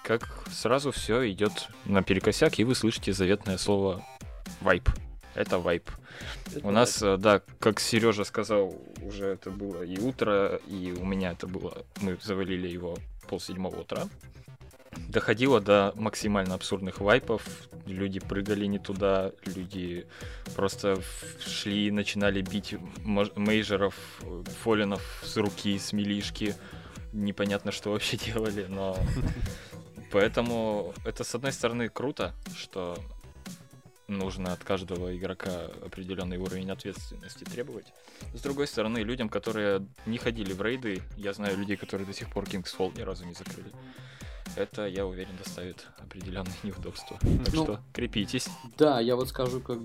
как 0.03 0.45
сразу 0.49 0.91
все 0.91 1.29
идет 1.29 1.67
наперекосяк, 1.85 2.57
и 2.57 2.63
вы 2.63 2.73
слышите 2.73 3.11
заветное 3.13 3.57
слово 3.57 4.03
вайп. 4.61 4.89
Это 5.35 5.59
вайп. 5.59 5.89
Это 6.47 6.67
У 6.67 6.71
нас, 6.71 7.01
э, 7.01 7.17
да, 7.17 7.41
как 7.59 7.79
Сережа 7.79 8.23
сказал, 8.23 8.75
уже 9.01 9.27
это 9.27 9.49
было 9.49 9.83
и 9.83 9.97
утро, 9.97 10.59
и 10.67 10.91
у 10.91 11.05
меня 11.05 11.31
это 11.31 11.47
было, 11.47 11.85
мы 12.01 12.17
завалили 12.21 12.67
его 12.67 12.97
полседьмого 13.31 13.79
утра. 13.79 14.09
Доходило 15.07 15.61
до 15.61 15.93
максимально 15.95 16.53
абсурдных 16.53 16.99
вайпов. 16.99 17.43
Люди 17.85 18.19
прыгали 18.19 18.65
не 18.65 18.77
туда, 18.77 19.31
люди 19.45 20.05
просто 20.53 21.01
шли 21.39 21.87
и 21.87 21.91
начинали 21.91 22.41
бить 22.41 22.75
мейджеров, 23.05 23.95
фолинов 24.63 25.23
с 25.23 25.37
руки, 25.37 25.79
с 25.79 25.93
милишки. 25.93 26.55
Непонятно, 27.13 27.71
что 27.71 27.91
вообще 27.91 28.17
делали, 28.25 28.65
но... 28.69 28.97
Поэтому 30.11 30.93
это, 31.05 31.23
с 31.23 31.33
одной 31.33 31.53
стороны, 31.53 31.87
круто, 31.87 32.33
что 32.57 32.97
нужно 34.11 34.53
от 34.53 34.63
каждого 34.63 35.15
игрока 35.15 35.65
определенный 35.83 36.37
уровень 36.37 36.69
ответственности 36.71 37.43
требовать. 37.43 37.87
С 38.33 38.41
другой 38.41 38.67
стороны, 38.67 38.99
людям, 38.99 39.29
которые 39.29 39.85
не 40.05 40.17
ходили 40.17 40.53
в 40.53 40.61
рейды, 40.61 41.01
я 41.17 41.33
знаю 41.33 41.57
людей, 41.57 41.77
которые 41.77 42.05
до 42.05 42.13
сих 42.13 42.29
пор 42.29 42.43
King's 42.45 42.75
Fall 42.77 42.97
ни 42.97 43.01
разу 43.01 43.25
не 43.25 43.33
закрыли. 43.33 43.71
Это, 44.55 44.87
я 44.87 45.05
уверен, 45.05 45.35
доставит 45.37 45.87
определенные 45.97 46.53
неудобства. 46.63 47.17
Так 47.21 47.53
Ну, 47.53 47.63
что 47.63 47.79
крепитесь. 47.93 48.47
Да, 48.77 48.99
я 48.99 49.15
вот 49.15 49.29
скажу, 49.29 49.61
как 49.61 49.79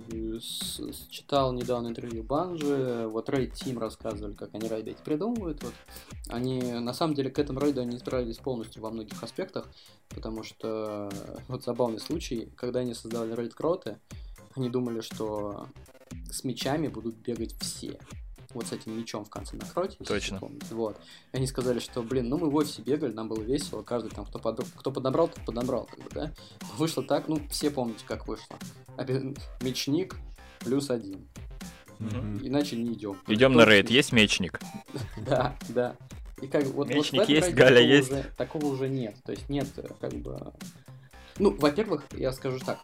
читал 1.11 1.53
недавно 1.53 1.89
интервью 1.89 2.23
Банжи, 2.23 3.07
вот 3.09 3.29
Рейд 3.31 3.55
Тим 3.55 3.79
рассказывали, 3.79 4.35
как 4.35 4.55
они 4.55 4.69
рейды 4.69 4.93
эти 4.93 5.03
придумывают. 5.03 5.63
Вот. 5.63 5.75
Они, 6.29 6.61
на 6.61 6.93
самом 6.93 7.15
деле, 7.15 7.31
к 7.31 7.39
этому 7.39 7.61
рейду 7.61 7.81
они 7.81 7.99
справились 7.99 8.39
полностью 8.39 8.83
во 8.83 8.91
многих 8.91 9.23
аспектах, 9.23 9.67
потому 10.09 10.43
что, 10.43 11.11
вот 11.49 11.65
забавный 11.65 12.01
случай, 12.01 12.51
когда 12.57 12.81
они 12.81 12.95
создавали 12.95 13.35
рейд 13.35 13.55
Кроты, 13.55 13.99
они 14.55 14.71
думали, 14.71 15.01
что 15.01 15.69
с 16.31 16.45
мечами 16.45 16.89
будут 16.89 17.17
бегать 17.17 17.55
все. 17.61 17.99
Вот 18.55 18.67
с 18.67 18.73
этим 18.73 18.99
мечом 18.99 19.25
в 19.25 19.31
конце 19.31 19.57
на 19.57 19.65
кроте. 19.67 19.97
если 19.99 20.15
Точно. 20.15 20.39
помните. 20.39 20.67
Вот. 20.71 20.99
И 21.33 21.37
они 21.37 21.47
сказали, 21.47 21.79
что, 21.79 22.03
блин, 22.03 22.29
ну 22.29 22.39
мы 22.39 22.51
в 22.51 22.55
офисе 22.55 22.83
бегали, 22.83 23.13
нам 23.13 23.29
было 23.29 23.43
весело, 23.43 23.83
каждый 23.83 24.11
там, 24.11 24.25
кто, 24.27 24.39
под... 24.39 24.65
кто 24.77 24.91
поднабрал, 24.91 25.29
тот 25.29 25.45
поднабрал, 25.45 25.85
как 25.85 25.99
бы, 26.01 26.11
да. 26.11 26.33
Вышло 26.77 27.03
так, 27.03 27.29
ну, 27.29 27.41
все 27.51 27.71
помните, 27.71 28.05
как 28.07 28.27
вышло. 28.27 28.57
Мечник 29.61 30.17
плюс 30.61 30.91
один. 30.91 31.29
Мгм. 31.99 32.41
Иначе 32.43 32.77
не 32.77 32.93
идем. 32.93 33.17
Идем 33.27 33.55
на 33.55 33.65
рейд. 33.65 33.91
Есть 33.91 34.13
мечник? 34.13 34.61
Да, 35.27 35.57
да. 35.69 35.97
И 36.43 36.47
как 36.47 36.65
вот, 36.65 36.75
вот 36.75 36.89
Мечник 36.91 37.23
этом 37.23 37.35
есть, 37.35 37.55
Галя 37.55 37.77
такого 37.77 37.89
есть? 37.89 38.11
Уже, 38.13 38.33
такого 38.37 38.67
уже 38.67 38.89
нет. 38.89 39.17
То 39.25 39.33
есть 39.33 39.49
нет, 39.49 39.67
э, 39.77 39.89
как 39.99 40.13
бы. 40.13 40.53
Ну, 41.39 41.57
во-первых, 41.57 42.05
я 42.13 42.33
скажу 42.33 42.59
так. 42.59 42.81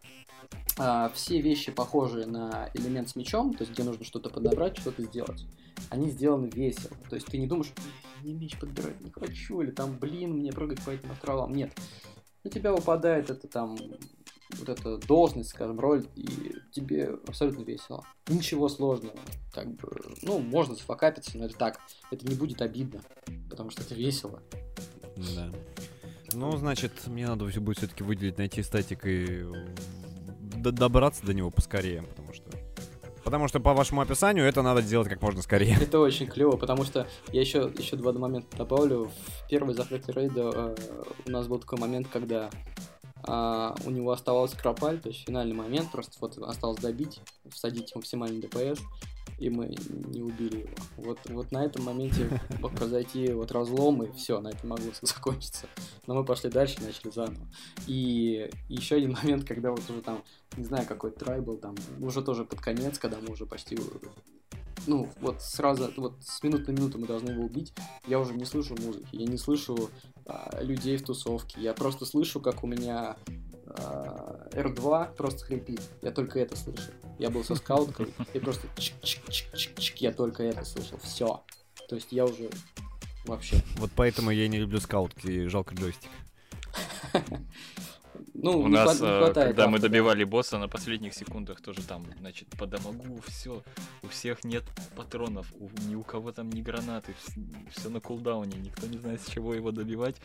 А, 0.79 1.11
все 1.15 1.41
вещи, 1.41 1.71
похожие 1.71 2.27
на 2.27 2.71
элемент 2.75 3.09
с 3.09 3.17
мечом, 3.17 3.55
то 3.55 3.63
есть 3.63 3.73
где 3.73 3.85
нужно 3.85 4.05
что-то 4.05 4.31
подобрать, 4.31 4.79
что-то 4.79 5.03
сделать, 5.03 5.47
они 5.91 6.11
сделаны 6.11 6.49
весело. 6.49 6.97
То 7.09 7.17
есть 7.17 7.27
ты 7.27 7.39
не 7.39 7.47
думаешь, 7.47 7.73
«Блин, 7.77 7.93
мне 8.23 8.35
меч 8.35 8.59
подбирать 8.59 9.01
не 9.01 9.11
хочу, 9.11 9.61
или 9.61 9.71
там, 9.71 9.99
блин, 9.99 10.35
мне 10.35 10.53
прыгать 10.53 10.83
по 10.85 10.91
этим 10.91 11.11
островам. 11.11 11.55
Нет. 11.55 11.73
У 12.45 12.49
тебя 12.49 12.73
выпадает 12.73 13.31
это 13.31 13.47
там 13.47 13.77
вот 14.59 14.69
эта 14.69 14.99
должность, 14.99 15.51
скажем, 15.51 15.79
роль, 15.79 16.07
и 16.15 16.27
тебе 16.73 17.17
абсолютно 17.27 17.63
весело. 17.63 18.05
Ничего 18.29 18.69
сложного. 18.69 19.17
Как 19.53 19.73
бы, 19.77 19.89
ну, 20.23 20.39
можно 20.39 20.75
зафакапиться, 20.75 21.37
но 21.39 21.47
это 21.47 21.57
так. 21.57 21.81
Это 22.11 22.27
не 22.27 22.35
будет 22.35 22.61
обидно, 22.63 23.01
потому 23.49 23.71
что 23.71 23.83
это 23.83 23.95
весело. 23.95 24.43
Да. 25.17 25.51
Ну, 26.33 26.57
значит, 26.57 26.93
мне 27.07 27.27
надо 27.27 27.45
будет 27.61 27.79
все-таки 27.79 28.03
выделить, 28.03 28.39
найти 28.39 28.63
статик 28.63 29.07
и 29.07 29.45
добраться 30.71 31.25
до 31.25 31.35
него 31.35 31.51
поскорее, 31.51 32.03
потому 32.03 32.33
что... 32.33 32.45
Потому 33.25 33.47
что 33.47 33.61
по 33.61 33.73
вашему 33.73 34.01
описанию 34.01 34.45
это 34.45 34.63
надо 34.63 34.83
делать 34.83 35.09
как 35.09 35.23
можно 35.23 35.43
скорее. 35.43 35.79
Это 35.81 36.01
очень 36.01 36.27
клево, 36.27 36.57
потому 36.57 36.85
что 36.85 37.07
я 37.33 37.41
еще, 37.41 37.73
еще 37.79 37.97
два 37.97 38.13
момента 38.13 38.57
добавлю. 38.57 39.11
В 39.45 39.49
первой 39.49 39.75
закрытой 39.75 40.13
рейда 40.13 40.51
э, 40.53 40.75
у 41.27 41.31
нас 41.31 41.47
был 41.47 41.61
такой 41.61 41.79
момент, 41.79 42.09
когда 42.13 42.51
а, 43.25 43.75
у 43.85 43.91
него 43.91 44.11
оставался 44.11 44.57
кропаль, 44.57 44.99
то 44.99 45.09
есть 45.09 45.25
финальный 45.25 45.55
момент, 45.55 45.91
просто 45.93 46.17
вот 46.21 46.37
осталось 46.39 46.81
добить, 46.81 47.21
всадить 47.51 47.95
максимальный 47.95 48.41
ДПС, 48.41 48.81
и 49.43 49.51
мы 49.51 49.75
не 49.89 50.23
убили 50.23 50.61
его. 50.61 50.71
Вот, 50.97 51.19
вот 51.29 51.51
на 51.51 51.65
этом 51.65 51.85
моменте 51.85 52.41
мог 52.61 52.73
произойти 52.77 53.33
вот 53.33 53.51
разлом, 53.51 54.05
и 54.05 54.13
все, 54.13 54.41
на 54.41 54.49
этом 54.49 54.71
могло 54.71 54.93
все 54.93 55.07
закончиться. 55.07 55.67
Но 56.07 56.15
мы 56.15 56.25
пошли 56.25 56.49
дальше, 56.49 56.81
начали 56.81 57.11
заново. 57.11 57.45
И 57.89 58.49
еще 58.69 58.97
один 58.97 59.13
момент, 59.13 59.45
когда 59.45 59.73
вот 59.73 59.83
уже 59.91 60.01
там, 60.01 60.23
не 60.57 60.65
знаю, 60.65 60.87
какой 60.87 61.11
трай 61.11 61.41
был 61.41 61.57
там, 61.57 61.75
уже 62.01 62.23
тоже 62.23 62.45
под 62.45 62.61
конец, 62.61 63.01
когда 63.01 63.19
мы 63.19 63.33
уже 63.33 63.45
почти 63.45 63.77
ну, 64.87 65.09
вот 65.21 65.41
сразу, 65.43 65.93
вот 65.97 66.15
с 66.25 66.43
минуты 66.43 66.73
на 66.73 66.77
минуту 66.77 66.99
мы 66.99 67.07
должны 67.07 67.31
его 67.31 67.45
убить, 67.45 67.73
я 68.07 68.19
уже 68.19 68.35
не 68.35 68.45
слышу 68.45 68.75
музыки, 68.81 69.07
я 69.13 69.27
не 69.27 69.39
слышу 69.39 69.91
а, 70.27 70.61
людей 70.61 70.97
в 70.97 71.05
тусовке, 71.05 71.61
я 71.61 71.73
просто 71.73 72.05
слышу, 72.05 72.41
как 72.41 72.65
у 72.65 72.67
меня 72.67 73.17
R2 73.75 75.17
просто 75.17 75.45
хрипит, 75.45 75.81
я 76.03 76.11
только 76.11 76.41
это 76.41 76.57
слышу. 76.57 76.91
Я 77.19 77.31
был 77.31 77.45
со 77.45 77.55
скауткой, 77.55 78.13
и 78.33 78.39
просто 78.39 78.67
чик-чик-чик-чик, 78.77 79.95
я 79.97 80.13
только 80.13 80.43
это 80.43 80.65
слышал, 80.65 80.99
все. 81.03 81.43
То 81.89 81.97
есть 81.97 82.13
я 82.13 82.25
уже 82.25 82.51
вообще... 83.25 83.63
Вот 83.77 83.91
поэтому 83.95 84.31
я 84.31 84.49
не 84.49 84.59
люблю 84.59 84.81
скаутки, 84.81 85.47
жалко 85.49 85.75
джойстик. 85.75 86.11
Ну, 88.43 88.59
У 88.59 88.67
не 88.67 88.75
нас, 88.75 89.01
хва- 89.01 89.05
не 89.05 89.09
э, 89.09 89.19
хватает 89.21 89.49
когда 89.51 89.69
мы 89.69 89.77
авто, 89.77 89.87
да. 89.87 89.89
добивали 89.89 90.25
босса 90.25 90.59
на 90.59 90.67
последних 90.69 91.15
секундах, 91.15 91.61
тоже 91.61 91.83
там, 91.83 92.05
значит, 92.19 92.49
по 92.59 92.67
дамагу, 92.67 93.21
все, 93.29 93.63
у 94.03 94.09
всех 94.09 94.43
нет 94.43 94.65
патронов, 94.97 95.47
у- 95.61 95.71
ни 95.89 95.95
у 95.95 96.03
кого 96.03 96.33
там 96.33 96.51
ни 96.51 96.61
гранаты, 96.61 97.15
все 97.71 97.89
на 97.89 98.01
кулдауне, 98.01 98.57
никто 98.59 98.89
не 98.89 98.99
знает, 98.99 99.23
с 99.23 99.29
чего 99.31 99.55
его 99.55 99.71
добивать. 99.71 100.17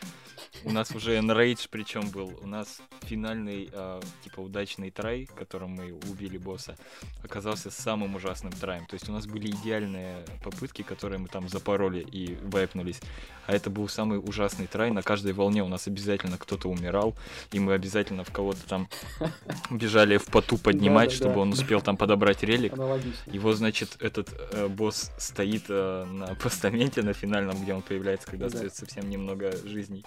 У 0.63 0.71
нас 0.71 0.91
уже 0.95 1.15
enrage 1.17 1.67
причем 1.69 2.09
был, 2.09 2.31
у 2.41 2.47
нас 2.47 2.81
финальный, 3.03 3.69
э, 3.71 4.01
типа, 4.23 4.39
удачный 4.39 4.89
трай, 4.89 5.27
которым 5.35 5.71
мы 5.75 5.93
убили 6.09 6.39
босса, 6.39 6.75
оказался 7.23 7.69
самым 7.69 8.15
ужасным 8.15 8.51
траем. 8.51 8.87
То 8.87 8.95
есть 8.95 9.07
у 9.09 9.11
нас 9.11 9.27
были 9.27 9.51
идеальные 9.51 10.25
попытки, 10.43 10.81
которые 10.81 11.19
мы 11.19 11.27
там 11.27 11.47
запороли 11.49 11.99
и 11.99 12.35
вайпнулись, 12.41 12.99
а 13.45 13.53
это 13.53 13.69
был 13.69 13.87
самый 13.87 14.17
ужасный 14.17 14.65
трай. 14.65 14.89
На 14.89 15.03
каждой 15.03 15.33
волне 15.33 15.63
у 15.63 15.67
нас 15.67 15.85
обязательно 15.87 16.39
кто-то 16.39 16.67
умирал, 16.67 17.15
и 17.51 17.59
мы 17.59 17.73
обязательно 17.73 18.06
в 18.11 18.31
кого-то 18.31 18.65
там 18.67 18.89
бежали 19.69 20.17
в 20.17 20.25
поту 20.25 20.57
поднимать, 20.57 21.11
чтобы 21.11 21.39
он 21.41 21.51
успел 21.53 21.81
там 21.81 21.97
подобрать 21.97 22.43
релик. 22.43 22.73
Его, 23.27 23.53
значит, 23.53 23.97
этот 23.99 24.29
э, 24.51 24.67
босс 24.67 25.11
стоит 25.17 25.63
э, 25.69 26.05
на 26.05 26.35
постаменте 26.35 27.01
на 27.01 27.13
финальном, 27.13 27.61
где 27.61 27.73
он 27.73 27.81
появляется, 27.81 28.27
когда 28.27 28.47
Да. 28.49 28.53
остается 28.53 28.85
совсем 28.85 29.09
немного 29.09 29.51
жизней. 29.65 30.05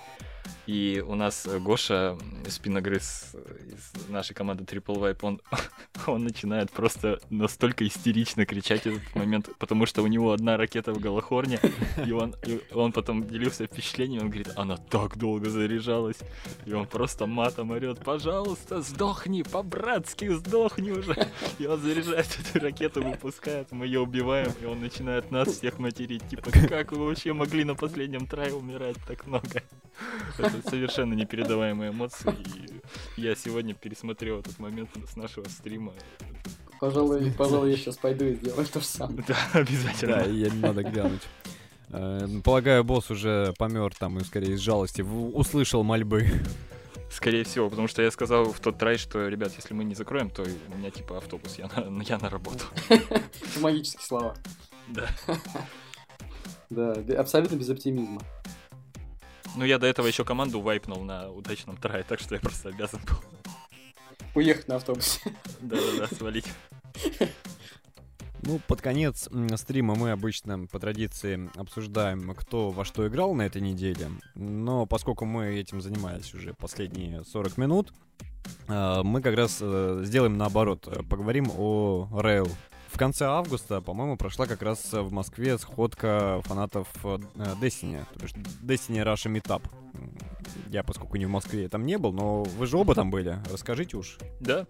И 0.66 1.02
у 1.04 1.14
нас 1.14 1.46
э, 1.46 1.58
Гоша, 1.58 2.16
спиногрыз 2.48 3.34
из 3.66 4.08
нашей 4.08 4.34
команды 4.34 4.62
Triple 4.62 4.96
Wipe, 4.96 5.18
он, 5.22 5.40
он 6.06 6.22
начинает 6.22 6.70
просто 6.70 7.18
настолько 7.28 7.86
истерично 7.86 8.46
кричать 8.46 8.86
этот 8.86 9.14
момент, 9.14 9.48
потому 9.58 9.86
что 9.86 10.02
у 10.02 10.06
него 10.06 10.32
одна 10.32 10.56
ракета 10.56 10.92
в 10.92 11.00
Голохорне, 11.00 11.58
и 12.06 12.12
он, 12.12 12.36
и 12.46 12.60
он 12.72 12.92
потом 12.92 13.26
делился 13.26 13.66
впечатлением, 13.66 14.22
он 14.22 14.28
говорит, 14.28 14.50
она 14.54 14.76
так 14.76 15.16
долго 15.16 15.50
заряжалась, 15.50 16.18
и 16.66 16.72
он 16.72 16.86
просто 16.86 17.26
матом 17.26 17.70
орет, 17.72 18.04
пожалуйста, 18.04 18.80
сдохни, 18.80 19.42
по-братски 19.42 20.28
сдохни 20.34 20.92
уже. 20.92 21.28
И 21.58 21.66
он 21.66 21.80
заряжает 21.80 22.28
эту 22.38 22.64
ракету, 22.64 23.02
выпускает, 23.02 23.72
мы 23.72 23.86
ее 23.86 24.00
убиваем, 24.00 24.52
и 24.60 24.66
он 24.66 24.80
начинает 24.80 25.30
нас 25.30 25.48
всех 25.48 25.78
материть, 25.78 26.28
типа, 26.28 26.50
как 26.68 26.92
вы 26.92 27.06
вообще 27.06 27.32
могли 27.32 27.64
на 27.64 27.74
последнем 27.74 28.26
трае 28.26 28.54
умирать 28.54 28.96
так 29.08 29.26
много? 29.26 29.62
Это 30.38 30.68
совершенно 30.68 31.14
непередаваемые 31.14 31.90
эмоции. 31.90 32.34
И 33.16 33.22
я 33.22 33.34
сегодня 33.34 33.74
пересмотрел 33.74 34.40
этот 34.40 34.58
момент 34.58 34.90
с 35.10 35.16
нашего 35.16 35.48
стрима. 35.48 35.92
Пожалуй, 36.80 37.30
пожалуй, 37.32 37.70
я 37.70 37.76
сейчас 37.76 37.98
пойду 37.98 38.24
и 38.24 38.34
сделаю 38.34 38.66
то 38.66 38.80
же 38.80 38.86
самое. 38.86 39.22
Да, 39.28 39.36
обязательно. 39.52 40.16
Да, 40.16 40.24
и 40.24 40.50
надо 40.50 40.82
глянуть. 40.82 41.22
Э, 41.90 42.26
Полагаю, 42.42 42.84
босс 42.84 43.10
уже 43.10 43.52
помер 43.58 43.94
там 43.94 44.18
и 44.18 44.24
скорее 44.24 44.54
из 44.54 44.60
жалости 44.60 45.02
услышал 45.02 45.82
мольбы. 45.82 46.26
Скорее 47.10 47.42
всего, 47.44 47.68
потому 47.68 47.88
что 47.88 48.02
я 48.02 48.10
сказал 48.10 48.52
в 48.52 48.60
тот 48.60 48.78
трай, 48.78 48.96
что, 48.96 49.26
ребят, 49.28 49.52
если 49.56 49.74
мы 49.74 49.82
не 49.82 49.96
закроем, 49.96 50.30
то 50.30 50.42
у 50.42 50.78
меня 50.78 50.90
типа 50.90 51.18
автобус, 51.18 51.58
я 51.58 51.66
на, 51.66 52.02
я 52.02 52.18
на 52.18 52.30
работу. 52.30 52.64
Магические 53.60 54.02
слова. 54.02 54.36
Да. 54.88 55.08
Да, 56.70 56.92
абсолютно 57.18 57.56
без 57.56 57.68
оптимизма. 57.68 58.22
Ну, 59.60 59.66
я 59.66 59.78
до 59.78 59.86
этого 59.86 60.06
еще 60.06 60.24
команду 60.24 60.62
вайпнул 60.62 61.02
на 61.02 61.30
удачном 61.30 61.76
трае, 61.76 62.02
так 62.02 62.18
что 62.18 62.34
я 62.34 62.40
просто 62.40 62.70
обязан 62.70 62.98
был. 63.06 63.18
Уехать 64.34 64.68
на 64.68 64.76
автобусе. 64.76 65.20
Да-да-да, 65.60 66.06
свалить. 66.16 66.46
Ну, 68.40 68.58
под 68.66 68.80
конец 68.80 69.28
стрима 69.56 69.96
мы 69.96 70.12
обычно 70.12 70.66
по 70.66 70.78
традиции 70.78 71.50
обсуждаем, 71.56 72.34
кто 72.34 72.70
во 72.70 72.86
что 72.86 73.06
играл 73.06 73.34
на 73.34 73.42
этой 73.42 73.60
неделе. 73.60 74.08
Но 74.34 74.86
поскольку 74.86 75.26
мы 75.26 75.58
этим 75.58 75.82
занимались 75.82 76.32
уже 76.32 76.54
последние 76.54 77.22
40 77.22 77.58
минут, 77.58 77.92
э, 78.66 79.02
мы 79.02 79.20
как 79.20 79.36
раз 79.36 79.58
э, 79.60 80.00
сделаем 80.04 80.38
наоборот. 80.38 80.88
Поговорим 81.10 81.50
о 81.54 82.08
Rail. 82.12 82.50
В 82.92 82.98
конце 82.98 83.24
августа, 83.24 83.80
по-моему, 83.80 84.16
прошла 84.16 84.46
как 84.46 84.62
раз 84.62 84.92
в 84.92 85.12
Москве 85.12 85.56
сходка 85.58 86.40
фанатов 86.44 86.88
э, 87.04 87.18
Destiny. 87.60 88.04
То 88.18 88.22
есть 88.22 88.36
Destiny 88.62 89.04
Russia 89.04 89.32
Meetup. 89.32 89.62
Я, 90.68 90.82
поскольку 90.82 91.16
не 91.16 91.26
в 91.26 91.30
Москве, 91.30 91.68
там 91.68 91.86
не 91.86 91.98
был, 91.98 92.12
но 92.12 92.42
вы 92.42 92.66
же 92.66 92.76
оба 92.76 92.94
там 92.94 93.10
были. 93.10 93.38
Расскажите 93.50 93.96
уж. 93.96 94.18
Да. 94.40 94.66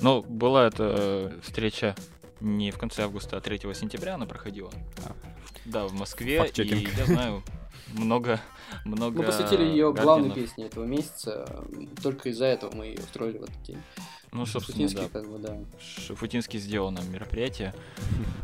Но 0.00 0.22
была 0.22 0.66
эта 0.66 0.94
э, 0.96 1.40
встреча 1.42 1.94
не 2.40 2.70
в 2.70 2.78
конце 2.78 3.04
августа, 3.04 3.36
а 3.36 3.40
3 3.40 3.58
сентября 3.74 4.14
она 4.14 4.26
проходила. 4.26 4.70
А. 5.04 5.12
Да, 5.64 5.86
в 5.86 5.92
Москве. 5.94 6.50
И 6.54 6.88
я 6.96 7.06
знаю 7.06 7.42
много, 7.92 8.40
много 8.84 9.18
Мы 9.18 9.24
посвятили 9.24 9.64
ее 9.64 9.92
главной 9.92 10.28
гардианов. 10.28 10.50
песне 10.50 10.66
этого 10.66 10.84
месяца. 10.84 11.64
Только 12.02 12.30
из-за 12.30 12.46
этого 12.46 12.74
мы 12.74 12.86
ее 12.86 12.98
устроили 12.98 13.38
в 13.38 13.42
этот 13.44 13.62
день. 13.62 13.78
Ну, 14.32 14.46
собственно, 14.46 14.88
Шуфутинский, 14.88 15.02
да. 15.12 15.20
как 15.20 15.30
бы, 15.30 15.38
да. 15.38 15.58
Шафутинский 15.78 16.58
сделал 16.58 16.90
нам 16.90 17.10
мероприятие. 17.12 17.74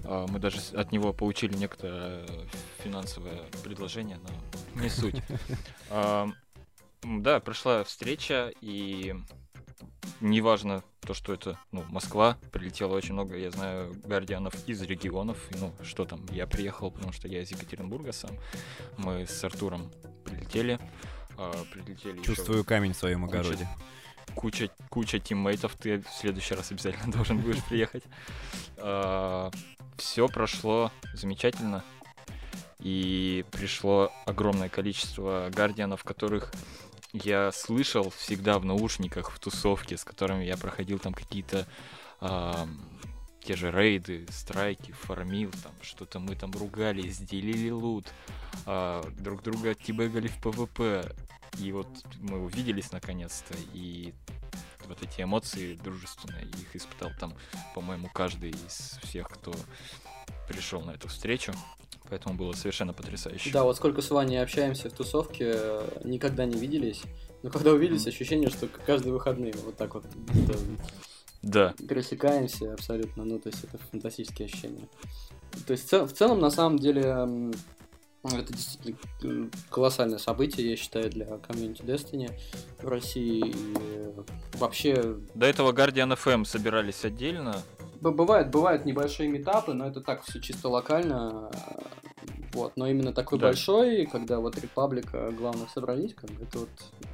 А, 0.05 0.26
Мы 0.28 0.39
даже 0.39 0.59
от 0.74 0.93
него 0.93 1.12
получили 1.14 1.57
некоторое 1.57 2.26
финансовое 2.82 3.41
предложение, 3.64 4.18
но 4.18 4.82
не 4.82 4.89
суть. 4.91 5.16
А, 5.91 6.28
Да, 7.03 7.41
прошла 7.41 7.84
встреча, 7.84 8.53
и 8.61 9.14
неважно 10.20 10.82
то, 11.01 11.14
что 11.14 11.32
это 11.32 11.59
ну, 11.72 11.84
Москва, 11.89 12.36
прилетело 12.53 12.95
очень 12.95 13.14
много, 13.14 13.36
я 13.39 13.51
знаю, 13.51 13.95
гардианов 14.05 14.53
из 14.68 14.82
регионов. 14.82 15.39
Ну, 15.59 15.72
что 15.82 16.05
там, 16.05 16.26
я 16.32 16.47
приехал, 16.47 16.91
потому 16.91 17.12
что 17.12 17.28
я 17.28 17.41
из 17.43 17.51
Екатеринбурга 17.51 18.12
сам. 18.12 18.32
Мы 18.99 19.26
с 19.26 19.43
Артуром 19.43 19.91
прилетели. 20.24 20.78
а, 21.39 21.53
Прилетели 21.72 22.20
Чувствую 22.22 22.62
камень 22.64 22.93
в 22.93 22.97
своем 22.97 23.24
огороде. 23.24 23.66
Куча, 24.34 24.70
куча 24.88 25.18
тиммейтов, 25.18 25.74
ты 25.76 25.98
в 26.00 26.08
следующий 26.10 26.54
раз 26.54 26.70
обязательно 26.70 27.12
должен 27.12 27.38
будешь 27.38 27.64
приехать. 27.64 28.04
Все 29.96 30.28
прошло 30.28 30.92
замечательно. 31.14 31.84
И 32.80 33.44
пришло 33.50 34.12
огромное 34.24 34.68
количество 34.68 35.50
guardian 35.52 35.90
ов, 35.90 36.04
которых 36.04 36.52
я 37.12 37.50
слышал 37.52 38.10
всегда 38.10 38.58
в 38.58 38.64
наушниках, 38.64 39.30
в 39.30 39.38
тусовке, 39.38 39.96
с 39.96 40.04
которыми 40.04 40.44
я 40.44 40.56
проходил 40.56 40.98
там 40.98 41.12
какие-то 41.14 41.66
а, 42.20 42.68
те 43.42 43.56
же 43.56 43.70
рейды, 43.70 44.26
страйки, 44.30 44.92
фармил, 44.92 45.50
там 45.62 45.72
что-то 45.80 46.20
мы 46.20 46.36
там 46.36 46.52
ругались, 46.52 47.18
делили 47.18 47.70
лут, 47.70 48.06
а, 48.66 49.02
друг 49.18 49.42
друга 49.42 49.74
teabag 49.74 50.11
али 50.11 50.28
в 50.28 50.40
ПВП. 50.40 51.14
И 51.59 51.72
вот 51.72 51.88
мы 52.20 52.38
увиделись 52.44 52.92
наконец-то, 52.92 53.55
и 53.74 54.12
вот 54.86 55.03
эти 55.03 55.22
эмоции 55.22 55.74
дружественные, 55.74 56.44
их 56.46 56.76
испытал 56.76 57.11
там, 57.18 57.34
по-моему, 57.74 58.09
каждый 58.12 58.51
из 58.51 58.99
всех, 59.03 59.28
кто 59.28 59.53
пришел 60.49 60.80
на 60.82 60.92
эту 60.92 61.09
встречу. 61.09 61.53
Поэтому 62.11 62.36
было 62.36 62.53
совершенно 62.55 62.94
потрясающе. 62.94 63.51
Да, 63.51 63.64
вот 63.64 63.76
сколько 63.76 64.01
с 64.01 64.11
Ваней 64.11 64.40
общаемся 64.40 64.88
в 64.88 64.94
тусовке, 64.94 65.80
никогда 66.05 66.46
не 66.46 66.59
виделись. 66.59 67.03
Но 67.42 67.51
когда 67.51 67.72
увиделись, 67.72 68.03
Мгм. 68.03 68.09
ощущение, 68.09 68.51
что 68.51 68.66
каждые 68.66 69.12
выходные 69.12 69.53
вот 69.64 69.76
так 69.76 69.94
вот 69.94 70.05
Да, 71.42 71.74
пересекаемся 71.88 72.72
абсолютно. 72.72 73.24
Ну, 73.24 73.38
то 73.38 73.49
есть 73.51 73.62
это 73.62 73.78
фантастические 73.78 74.46
ощущения. 74.46 74.88
То 75.66 75.72
есть 75.72 75.86
в 75.86 75.88
цел- 75.88 76.07
в 76.07 76.12
целом, 76.12 76.40
на 76.40 76.51
самом 76.51 76.78
деле, 76.78 77.53
это 78.36 78.52
действительно 78.52 79.48
колоссальное 79.70 80.18
событие, 80.18 80.70
я 80.70 80.76
считаю, 80.76 81.10
для 81.10 81.26
комьюнити 81.38 81.82
Destiny 81.82 82.30
в 82.82 82.88
России. 82.88 83.46
И 83.46 83.74
э, 83.78 84.12
вообще 84.54 85.16
до 85.34 85.46
этого 85.46 85.72
Guardian 85.72 86.16
FM 86.16 86.44
собирались 86.44 87.04
отдельно. 87.04 87.62
Б- 88.00 88.10
Бывают, 88.10 88.48
бывают 88.48 88.84
небольшие 88.84 89.28
метапы, 89.28 89.72
но 89.72 89.86
это 89.86 90.00
так 90.00 90.22
все 90.22 90.40
чисто 90.40 90.68
локально. 90.68 91.50
Вот, 92.59 92.76
но 92.76 92.88
именно 92.88 93.12
такой 93.12 93.38
Да. 93.38 93.46
большой, 93.46 94.04
когда 94.06 94.40
вот 94.40 94.59
Репаблика 94.59 95.30
главных 95.30 95.70
собрались, 95.70 96.12
как 96.14 96.28
бы 96.30 96.42
это 96.42 96.59
вот 96.59 96.68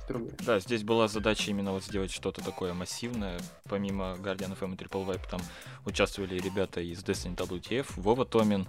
впервые. 0.04 0.32
Да, 0.46 0.58
здесь 0.58 0.82
была 0.82 1.06
задача 1.06 1.50
именно 1.50 1.72
вот 1.72 1.84
сделать 1.84 2.10
что-то 2.10 2.42
такое 2.42 2.72
массивное. 2.72 3.38
Помимо 3.68 4.16
Guardian 4.18 4.58
FM 4.58 4.72
и 4.72 4.76
Triple 4.76 5.06
Vibe 5.06 5.28
там 5.30 5.40
участвовали 5.84 6.38
ребята 6.38 6.80
из 6.80 7.00
Destiny 7.04 7.36
WTF, 7.36 7.86
Вова 7.96 8.24
Томин. 8.24 8.66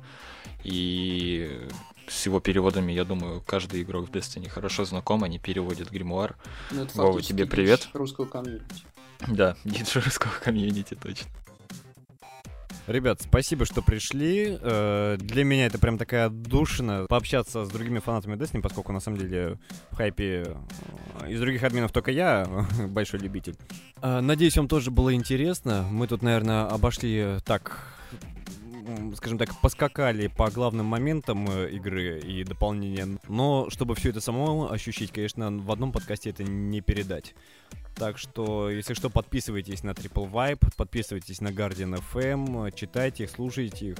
И 0.65 1.61
с 2.07 2.25
его 2.25 2.41
переводами, 2.41 2.91
я 2.91 3.05
думаю, 3.05 3.41
каждый 3.45 3.81
игрок 3.83 4.09
в 4.09 4.11
Destiny 4.11 4.49
хорошо 4.49 4.83
знаком, 4.83 5.23
они 5.23 5.39
переводят 5.39 5.89
гримуар. 5.89 6.35
Ну, 6.71 6.83
это 6.83 7.01
Вова, 7.01 7.21
тебе 7.21 7.45
привет. 7.45 7.87
Русского 7.93 8.25
комьюнити. 8.25 8.83
Да, 9.29 9.55
диджей 9.63 10.01
русского 10.03 10.31
комьюнити, 10.43 10.95
точно. 10.95 11.29
Ребят, 12.87 13.19
спасибо, 13.21 13.65
что 13.65 13.81
пришли. 13.81 14.57
Э, 14.61 15.17
Для 15.19 15.43
меня 15.43 15.65
это 15.65 15.79
прям 15.79 15.97
такая 15.97 16.27
отдушина 16.27 17.07
пообщаться 17.09 17.65
с 17.65 17.69
другими 17.69 17.97
фанатами 17.97 18.35
Destiny, 18.35 18.61
поскольку 18.61 18.91
на 18.93 18.99
самом 18.99 19.17
деле 19.17 19.57
в 19.89 19.95
хайпе 19.95 20.55
э, 21.21 21.31
из 21.31 21.39
других 21.39 21.63
админов 21.63 21.91
только 21.91 22.11
я 22.11 22.47
большой 22.89 23.21
любитель. 23.21 23.55
Э, 24.03 24.19
Надеюсь, 24.21 24.55
вам 24.57 24.67
тоже 24.67 24.91
было 24.91 25.13
интересно. 25.15 25.87
Мы 25.89 26.05
тут, 26.07 26.21
наверное, 26.21 26.65
обошли 26.67 27.37
так 27.43 27.94
скажем 29.15 29.37
так, 29.37 29.49
поскакали 29.61 30.27
по 30.27 30.49
главным 30.49 30.85
моментам 30.85 31.47
э, 31.49 31.69
игры 31.71 32.19
и 32.19 32.43
дополнения, 32.43 33.07
но 33.27 33.69
чтобы 33.69 33.95
все 33.95 34.09
это 34.09 34.21
самому 34.21 34.71
ощущить, 34.71 35.11
конечно, 35.11 35.51
в 35.51 35.71
одном 35.71 35.91
подкасте 35.91 36.29
это 36.29 36.43
не 36.43 36.81
передать. 36.81 37.35
Так 37.95 38.17
что, 38.17 38.69
если 38.69 38.93
что, 38.93 39.09
подписывайтесь 39.09 39.83
на 39.83 39.91
Triple 39.91 40.29
Vibe, 40.29 40.69
подписывайтесь 40.75 41.39
на 41.39 41.47
Guardian 41.47 42.01
FM, 42.11 42.75
читайте 42.75 43.23
их, 43.23 43.29
слушайте 43.29 43.89
их. 43.89 43.97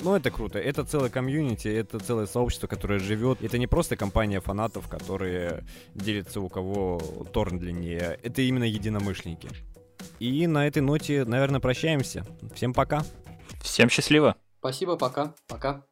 Ну, 0.00 0.14
это 0.14 0.30
круто. 0.30 0.58
Это 0.58 0.84
целое 0.84 1.08
комьюнити, 1.08 1.68
это 1.68 1.98
целое 1.98 2.26
сообщество, 2.26 2.66
которое 2.66 2.98
живет. 2.98 3.42
Это 3.42 3.58
не 3.58 3.66
просто 3.66 3.96
компания 3.96 4.40
фанатов, 4.40 4.88
которые 4.88 5.64
делятся 5.94 6.40
у 6.40 6.48
кого 6.48 7.00
торн 7.32 7.58
длиннее. 7.58 8.18
Это 8.22 8.42
именно 8.42 8.64
единомышленники. 8.64 9.48
И 10.20 10.46
на 10.46 10.66
этой 10.66 10.82
ноте, 10.82 11.24
наверное, 11.24 11.60
прощаемся. 11.60 12.24
Всем 12.54 12.72
пока. 12.72 13.04
Всем 13.62 13.88
счастливо! 13.88 14.36
Спасибо, 14.60 14.96
пока, 14.96 15.34
пока. 15.46 15.87